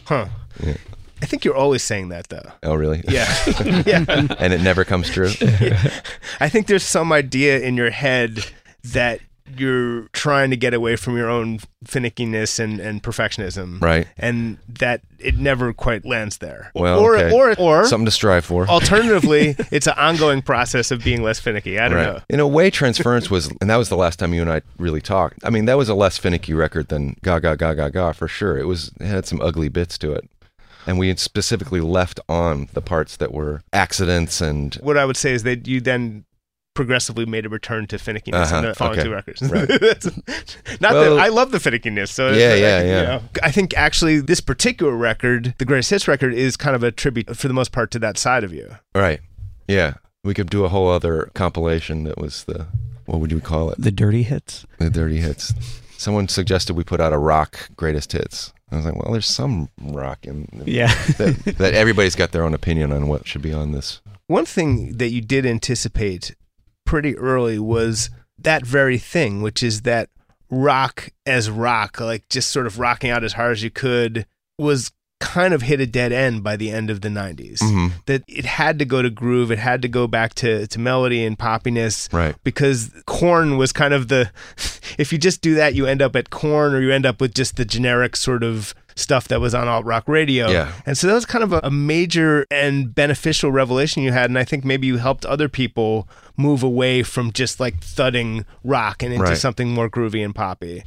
Huh. 0.05 0.27
Yeah. 0.63 0.75
I 1.21 1.25
think 1.25 1.45
you're 1.45 1.55
always 1.55 1.83
saying 1.83 2.09
that 2.09 2.27
though. 2.29 2.51
Oh, 2.63 2.75
really? 2.75 3.01
Yeah. 3.07 3.33
yeah. 3.85 4.03
and 4.39 4.53
it 4.53 4.61
never 4.61 4.83
comes 4.83 5.09
true. 5.09 5.31
I 6.39 6.49
think 6.49 6.67
there's 6.67 6.83
some 6.83 7.13
idea 7.13 7.59
in 7.59 7.77
your 7.77 7.91
head 7.91 8.39
that 8.83 9.19
you're 9.59 10.07
trying 10.13 10.49
to 10.49 10.57
get 10.57 10.73
away 10.73 10.95
from 10.95 11.17
your 11.17 11.29
own 11.29 11.59
finickiness 11.85 12.59
and, 12.59 12.79
and 12.79 13.03
perfectionism. 13.03 13.81
Right. 13.81 14.07
And 14.17 14.57
that 14.67 15.01
it 15.19 15.37
never 15.37 15.73
quite 15.73 16.05
lands 16.05 16.37
there. 16.37 16.71
Well, 16.75 16.99
or, 16.99 17.15
okay. 17.15 17.33
or, 17.33 17.55
or, 17.57 17.85
Something 17.85 18.05
to 18.05 18.11
strive 18.11 18.45
for. 18.45 18.67
alternatively, 18.67 19.55
it's 19.71 19.87
an 19.87 19.93
ongoing 19.97 20.41
process 20.41 20.91
of 20.91 21.03
being 21.03 21.23
less 21.23 21.39
finicky. 21.39 21.79
I 21.79 21.87
don't 21.87 22.03
know. 22.03 22.19
In 22.29 22.39
a 22.39 22.47
way, 22.47 22.69
Transference 22.69 23.29
was, 23.29 23.51
and 23.61 23.69
that 23.69 23.77
was 23.77 23.89
the 23.89 23.97
last 23.97 24.19
time 24.19 24.33
you 24.33 24.41
and 24.41 24.51
I 24.51 24.61
really 24.77 25.01
talked. 25.01 25.39
I 25.43 25.49
mean, 25.49 25.65
that 25.65 25.77
was 25.77 25.89
a 25.89 25.95
less 25.95 26.17
finicky 26.17 26.53
record 26.53 26.89
than 26.89 27.15
Ga 27.23 27.39
Ga 27.39 27.55
Ga 27.55 27.73
Ga 27.73 27.89
Ga 27.89 28.11
for 28.11 28.27
sure. 28.27 28.57
It 28.57 28.65
was 28.65 28.91
it 28.99 29.05
had 29.05 29.25
some 29.25 29.41
ugly 29.41 29.69
bits 29.69 29.97
to 29.99 30.11
it, 30.13 30.29
and 30.85 30.99
we 30.99 31.07
had 31.07 31.19
specifically 31.19 31.79
left 31.79 32.19
on 32.27 32.69
the 32.73 32.81
parts 32.81 33.17
that 33.17 33.33
were 33.33 33.61
accidents 33.71 34.41
and 34.41 34.75
What 34.75 34.97
I 34.97 35.05
would 35.05 35.17
say 35.17 35.33
is 35.33 35.43
that 35.43 35.67
you 35.67 35.81
then 35.81 36.25
progressively 36.73 37.25
made 37.25 37.45
a 37.45 37.49
return 37.49 37.85
to 37.87 37.97
finickiness 37.97 38.33
Uh-huh, 38.47 38.57
in 38.57 38.65
the 38.65 38.73
following 38.75 38.99
okay. 38.99 39.07
two 39.07 39.13
records. 39.13 39.41
Right. 39.41 39.69
Not 40.81 40.93
Well- 40.93 41.15
that 41.15 41.21
I 41.23 41.27
love 41.29 41.51
the 41.51 41.57
finickiness. 41.59 42.09
So 42.09 42.31
Yeah, 42.31 42.53
yeah, 42.53 42.53
I, 42.53 42.57
yeah. 42.57 42.83
you 42.83 43.07
know, 43.07 43.21
I 43.43 43.51
think 43.51 43.75
actually 43.77 44.19
this 44.21 44.41
particular 44.41 44.93
record, 44.95 45.53
the 45.57 45.65
greatest 45.65 45.89
hits 45.89 46.07
record, 46.07 46.33
is 46.33 46.57
kind 46.57 46.75
of 46.75 46.83
a 46.83 46.91
tribute 46.91 47.35
for 47.37 47.47
the 47.47 47.53
most 47.53 47.71
part 47.71 47.91
to 47.91 47.99
that 47.99 48.17
side 48.17 48.43
of 48.43 48.53
you. 48.53 48.75
right, 48.95 49.19
yeah. 49.67 49.95
We 50.23 50.33
could 50.33 50.49
do 50.49 50.63
a 50.63 50.69
whole 50.69 50.89
other 50.89 51.29
compilation 51.33 52.05
that 52.05 52.17
was 52.17 52.45
the 52.45 52.67
what 53.05 53.19
would 53.19 53.31
you 53.33 53.41
call 53.41 53.69
it? 53.71 53.81
The 53.81 53.91
dirty 53.91 54.23
hits. 54.23 54.65
The 54.79 54.89
dirty 54.89 55.17
hits. 55.17 55.53
Someone 55.97 56.29
suggested 56.29 56.75
we 56.77 56.85
put 56.85 57.01
out 57.01 57.11
a 57.11 57.17
rock 57.17 57.69
greatest 57.75 58.13
hits. 58.13 58.53
I 58.71 58.77
was 58.77 58.85
like, 58.85 58.95
well, 58.95 59.11
there's 59.11 59.27
some 59.27 59.67
rock 59.81 60.25
in 60.25 60.47
Yeah. 60.65 60.87
that, 61.17 61.55
that 61.57 61.73
everybody's 61.73 62.15
got 62.15 62.31
their 62.31 62.43
own 62.45 62.53
opinion 62.53 62.93
on 62.93 63.07
what 63.09 63.27
should 63.27 63.41
be 63.41 63.51
on 63.53 63.73
this. 63.73 64.01
One 64.27 64.45
thing 64.45 64.97
that 64.97 65.09
you 65.09 65.19
did 65.19 65.45
anticipate 65.45 66.33
pretty 66.93 67.17
early 67.17 67.57
was 67.57 68.11
that 68.37 68.63
very 68.63 68.99
thing, 68.99 69.41
which 69.41 69.63
is 69.63 69.81
that 69.81 70.11
rock 70.51 71.09
as 71.25 71.49
rock, 71.49 71.99
like 71.99 72.29
just 72.29 72.51
sort 72.51 72.67
of 72.67 72.77
rocking 72.77 73.09
out 73.09 73.23
as 73.23 73.33
hard 73.33 73.53
as 73.53 73.63
you 73.63 73.71
could, 73.71 74.27
was 74.59 74.91
kind 75.19 75.55
of 75.55 75.63
hit 75.63 75.79
a 75.79 75.87
dead 75.87 76.11
end 76.11 76.43
by 76.43 76.55
the 76.55 76.69
end 76.69 76.91
of 76.91 77.01
the 77.01 77.09
90s. 77.09 77.57
Mhm. 77.63 77.93
That 78.05 78.21
it 78.27 78.45
had 78.45 78.77
to 78.77 78.85
go 78.85 79.01
to 79.01 79.09
groove, 79.09 79.49
it 79.49 79.57
had 79.57 79.81
to 79.81 79.87
go 79.87 80.05
back 80.05 80.35
to, 80.35 80.67
to 80.67 80.79
melody 80.79 81.25
and 81.25 81.35
poppiness. 81.35 82.13
Right. 82.13 82.35
Because 82.43 82.91
Korn 83.07 83.57
was 83.57 83.71
kind 83.71 83.95
of 83.95 84.09
the, 84.09 84.29
if 84.99 85.11
you 85.11 85.17
just 85.17 85.41
do 85.41 85.55
that, 85.55 85.73
you 85.73 85.87
end 85.87 86.03
up 86.03 86.15
at 86.15 86.29
Korn 86.29 86.75
or 86.75 86.81
you 86.81 86.91
end 86.91 87.07
up 87.07 87.19
with 87.19 87.33
just 87.33 87.55
the 87.55 87.65
generic 87.65 88.15
sort 88.15 88.43
of 88.43 88.75
stuff 88.95 89.27
that 89.29 89.41
was 89.41 89.55
on 89.55 89.67
alt 89.67 89.85
rock 89.85 90.07
radio. 90.07 90.47
Yeah. 90.51 90.71
And 90.85 90.95
so 90.95 91.07
that 91.07 91.13
was 91.15 91.25
kind 91.25 91.43
of 91.43 91.53
a, 91.53 91.61
a 91.63 91.71
major 91.71 92.45
and 92.51 92.93
beneficial 92.93 93.51
revelation 93.51 94.03
you 94.03 94.11
had. 94.11 94.29
And 94.29 94.37
I 94.37 94.43
think 94.43 94.63
maybe 94.63 94.85
you 94.85 94.97
helped 94.97 95.25
other 95.25 95.49
people 95.49 96.07
move 96.37 96.63
away 96.63 97.03
from 97.03 97.31
just 97.31 97.59
like 97.59 97.79
thudding 97.81 98.45
rock 98.63 99.03
and 99.03 99.13
into 99.13 99.25
Right. 99.25 99.37
something 99.37 99.69
more 99.73 99.89
groovy 99.89 100.23
and 100.23 100.33
poppy. 100.33 100.83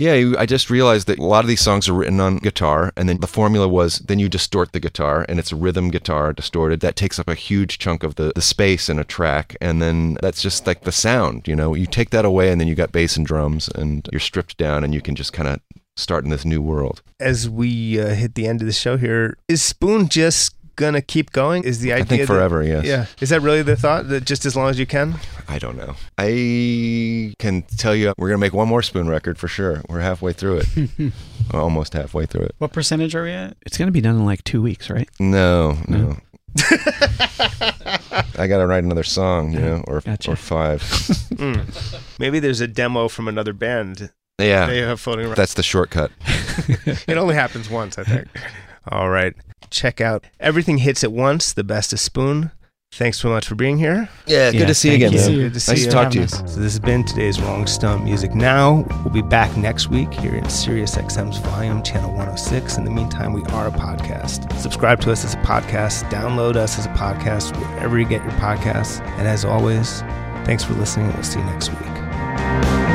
Yeah, 0.00 0.34
I 0.38 0.46
just 0.46 0.70
realized 0.70 1.08
that 1.08 1.18
a 1.18 1.24
lot 1.24 1.42
of 1.42 1.48
these 1.48 1.60
songs 1.60 1.88
are 1.88 1.92
written 1.92 2.20
on 2.20 2.36
guitar, 2.36 2.92
and 2.96 3.08
then 3.08 3.18
the 3.18 3.26
formula 3.26 3.66
was 3.66 3.98
then 3.98 4.20
you 4.20 4.28
distort 4.28 4.70
the 4.70 4.78
guitar, 4.78 5.26
and 5.28 5.40
it's 5.40 5.50
a 5.50 5.56
rhythm 5.56 5.90
guitar 5.90 6.32
distorted. 6.32 6.78
That 6.78 6.94
takes 6.94 7.18
up 7.18 7.26
a 7.26 7.34
huge 7.34 7.78
chunk 7.78 8.04
of 8.04 8.14
the, 8.14 8.30
the 8.32 8.40
space 8.40 8.88
in 8.88 9.00
a 9.00 9.04
track, 9.04 9.56
and 9.60 9.82
then 9.82 10.16
that's 10.22 10.40
just 10.40 10.68
like 10.68 10.82
the 10.82 10.92
sound, 10.92 11.48
you 11.48 11.56
know? 11.56 11.74
You 11.74 11.86
take 11.86 12.10
that 12.10 12.24
away, 12.24 12.52
and 12.52 12.60
then 12.60 12.68
you 12.68 12.76
got 12.76 12.92
bass 12.92 13.16
and 13.16 13.26
drums, 13.26 13.68
and 13.74 14.08
you're 14.12 14.20
stripped 14.20 14.56
down, 14.56 14.84
and 14.84 14.94
you 14.94 15.00
can 15.02 15.16
just 15.16 15.32
kind 15.32 15.48
of 15.48 15.60
start 15.96 16.22
in 16.22 16.30
this 16.30 16.44
new 16.44 16.62
world. 16.62 17.02
As 17.18 17.50
we 17.50 18.00
uh, 18.00 18.10
hit 18.14 18.36
the 18.36 18.46
end 18.46 18.60
of 18.60 18.68
the 18.68 18.72
show 18.72 18.98
here, 18.98 19.36
is 19.48 19.62
Spoon 19.62 20.08
just 20.08 20.54
gonna 20.78 21.02
keep 21.02 21.32
going? 21.32 21.64
Is 21.64 21.80
the 21.80 21.92
idea 21.92 22.04
I 22.04 22.06
think 22.08 22.20
that- 22.22 22.26
forever, 22.26 22.62
yes. 22.62 22.84
Yeah. 22.86 23.04
Is 23.20 23.28
that 23.28 23.42
really 23.42 23.60
the 23.62 23.76
thought 23.76 24.08
that 24.08 24.24
just 24.24 24.46
as 24.46 24.56
long 24.56 24.70
as 24.70 24.78
you 24.78 24.86
can? 24.86 25.16
I 25.48 25.58
don't 25.58 25.76
know. 25.76 25.94
I 26.16 27.34
can 27.38 27.62
tell 27.76 27.94
you 27.94 28.12
we're 28.16 28.28
going 28.28 28.38
to 28.38 28.40
make 28.46 28.52
one 28.52 28.68
more 28.68 28.82
Spoon 28.82 29.08
record 29.08 29.38
for 29.38 29.48
sure. 29.48 29.82
We're 29.88 30.00
halfway 30.00 30.32
through 30.34 30.62
it. 30.64 31.12
Almost 31.54 31.94
halfway 31.94 32.26
through 32.26 32.42
it. 32.42 32.54
What 32.58 32.72
percentage 32.72 33.14
are 33.14 33.24
we 33.24 33.32
at? 33.32 33.56
It's 33.64 33.78
going 33.78 33.88
to 33.88 33.92
be 33.92 34.02
done 34.02 34.16
in 34.16 34.26
like 34.26 34.44
two 34.44 34.60
weeks, 34.60 34.90
right? 34.90 35.08
No, 35.18 35.78
no. 35.88 36.16
I 38.36 38.46
got 38.46 38.58
to 38.58 38.66
write 38.66 38.84
another 38.84 39.02
song, 39.02 39.52
you 39.52 39.60
know, 39.60 39.82
or 39.86 40.00
Gotcha. 40.00 40.32
or 40.32 40.36
five. 40.36 40.82
Mm. 41.38 42.18
Maybe 42.18 42.40
there's 42.40 42.60
a 42.60 42.66
demo 42.66 43.06
from 43.06 43.28
another 43.28 43.52
band 43.52 44.10
Yeah. 44.40 44.66
they 44.66 44.78
have 44.78 44.98
floating 45.00 45.26
around. 45.26 45.36
That's 45.36 45.54
the 45.54 45.62
shortcut. 45.62 46.10
it 47.06 47.16
only 47.16 47.36
happens 47.36 47.70
once, 47.70 47.96
I 47.96 48.02
think. 48.02 48.26
All 48.88 49.08
right. 49.08 49.34
Check 49.70 50.00
out 50.00 50.24
Everything 50.40 50.78
Hits 50.78 51.04
at 51.04 51.12
Once, 51.12 51.52
the 51.52 51.64
best 51.64 51.92
of 51.92 52.00
Spoon. 52.00 52.50
Thanks 52.90 53.20
so 53.20 53.28
much 53.28 53.46
for 53.46 53.54
being 53.54 53.76
here. 53.76 54.08
Yeah, 54.26 54.48
Yeah, 54.50 54.60
good 54.60 54.68
to 54.68 54.74
see 54.74 54.88
you 54.88 54.94
again, 54.94 55.12
you. 55.12 55.18
man. 55.18 55.30
Good 55.34 55.54
to 55.54 55.60
see 55.60 55.72
Nice 55.72 55.80
you. 55.80 55.86
to 55.88 55.92
talk 55.92 56.10
to 56.12 56.20
you. 56.20 56.26
So 56.26 56.38
this 56.42 56.54
has 56.72 56.80
been 56.80 57.04
today's 57.04 57.38
Rolling 57.38 57.66
Stone 57.66 58.02
Music 58.02 58.34
Now. 58.34 58.86
We'll 59.04 59.12
be 59.12 59.20
back 59.20 59.54
next 59.58 59.88
week 59.88 60.10
here 60.14 60.34
in 60.34 60.48
Sirius 60.48 60.94
XM's 60.96 61.36
Volume 61.36 61.82
Channel 61.82 62.08
106. 62.12 62.78
In 62.78 62.84
the 62.84 62.90
meantime, 62.90 63.34
we 63.34 63.42
are 63.52 63.68
a 63.68 63.70
podcast. 63.70 64.50
Subscribe 64.58 65.02
to 65.02 65.12
us 65.12 65.22
as 65.22 65.34
a 65.34 65.38
podcast. 65.38 66.08
Download 66.10 66.56
us 66.56 66.78
as 66.78 66.86
a 66.86 66.90
podcast 66.90 67.54
wherever 67.60 67.98
you 67.98 68.06
get 68.06 68.22
your 68.22 68.32
podcasts. 68.32 69.00
And 69.18 69.28
as 69.28 69.44
always, 69.44 70.00
thanks 70.46 70.64
for 70.64 70.72
listening. 70.72 71.12
We'll 71.12 71.22
see 71.24 71.40
you 71.40 71.44
next 71.44 71.68
week. 71.68 72.87